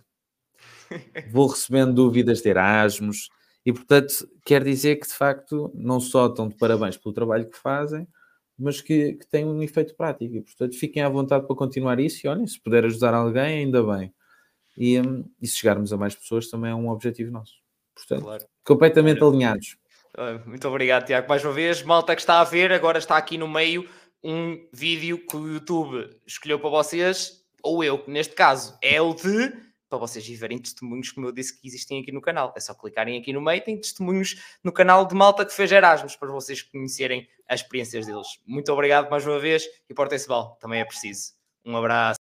Vou 1.32 1.46
recebendo 1.46 1.94
dúvidas 1.94 2.42
de 2.42 2.50
Erasmus 2.50 3.30
e, 3.64 3.72
portanto, 3.72 4.28
quer 4.44 4.62
dizer 4.62 4.96
que, 4.96 5.06
de 5.06 5.14
facto, 5.14 5.70
não 5.74 5.98
só 5.98 6.26
estão 6.26 6.48
de 6.48 6.54
parabéns 6.56 6.96
pelo 6.96 7.14
trabalho 7.14 7.48
que 7.48 7.56
fazem, 7.56 8.06
mas 8.58 8.80
que, 8.80 9.14
que 9.14 9.26
tem 9.26 9.44
um 9.44 9.62
efeito 9.62 9.94
prático. 9.96 10.36
E, 10.36 10.42
portanto, 10.42 10.78
fiquem 10.78 11.02
à 11.02 11.08
vontade 11.08 11.46
para 11.46 11.56
continuar 11.56 11.98
isso 11.98 12.26
e, 12.26 12.28
olhem, 12.28 12.46
se 12.46 12.60
puder 12.60 12.84
ajudar 12.84 13.14
alguém, 13.14 13.64
ainda 13.64 13.82
bem. 13.82 14.12
E, 14.76 15.00
um, 15.00 15.24
e 15.40 15.46
se 15.46 15.56
chegarmos 15.56 15.92
a 15.92 15.96
mais 15.96 16.14
pessoas, 16.14 16.48
também 16.48 16.70
é 16.70 16.74
um 16.74 16.88
objetivo 16.90 17.30
nosso. 17.30 17.54
Portanto, 17.94 18.22
claro. 18.22 18.44
completamente 18.64 19.18
claro. 19.18 19.34
alinhados. 19.34 19.76
Muito 20.46 20.68
obrigado, 20.68 21.06
Tiago, 21.06 21.28
mais 21.28 21.44
uma 21.44 21.52
vez. 21.52 21.82
Malta 21.82 22.14
que 22.14 22.20
está 22.20 22.40
a 22.40 22.44
ver, 22.44 22.70
agora 22.72 22.98
está 22.98 23.16
aqui 23.16 23.36
no 23.36 23.48
meio 23.48 23.88
um 24.22 24.66
vídeo 24.72 25.18
que 25.18 25.36
o 25.36 25.46
YouTube 25.46 26.08
escolheu 26.26 26.58
para 26.58 26.70
vocês, 26.70 27.44
ou 27.62 27.84
eu, 27.84 28.02
neste 28.06 28.34
caso, 28.34 28.76
é 28.80 29.00
o 29.00 29.12
de 29.12 29.52
para 29.98 30.06
vocês 30.06 30.26
verem 30.38 30.58
testemunhos, 30.58 31.10
como 31.10 31.26
eu 31.26 31.32
disse, 31.32 31.60
que 31.60 31.66
existem 31.66 32.00
aqui 32.00 32.10
no 32.10 32.20
canal. 32.20 32.52
É 32.56 32.60
só 32.60 32.74
clicarem 32.74 33.18
aqui 33.18 33.32
no 33.32 33.40
meio, 33.40 33.62
tem 33.62 33.80
testemunhos 33.80 34.36
no 34.62 34.72
canal 34.72 35.06
de 35.06 35.14
malta 35.14 35.44
que 35.44 35.52
fez 35.52 35.70
Erasmus, 35.70 36.16
para 36.16 36.30
vocês 36.30 36.62
conhecerem 36.62 37.28
as 37.48 37.60
experiências 37.60 38.06
deles. 38.06 38.40
Muito 38.46 38.72
obrigado 38.72 39.10
mais 39.10 39.26
uma 39.26 39.38
vez 39.38 39.64
e 39.88 39.94
portem-se 39.94 40.28
mal, 40.28 40.56
também 40.60 40.80
é 40.80 40.84
preciso. 40.84 41.32
Um 41.64 41.76
abraço. 41.76 42.23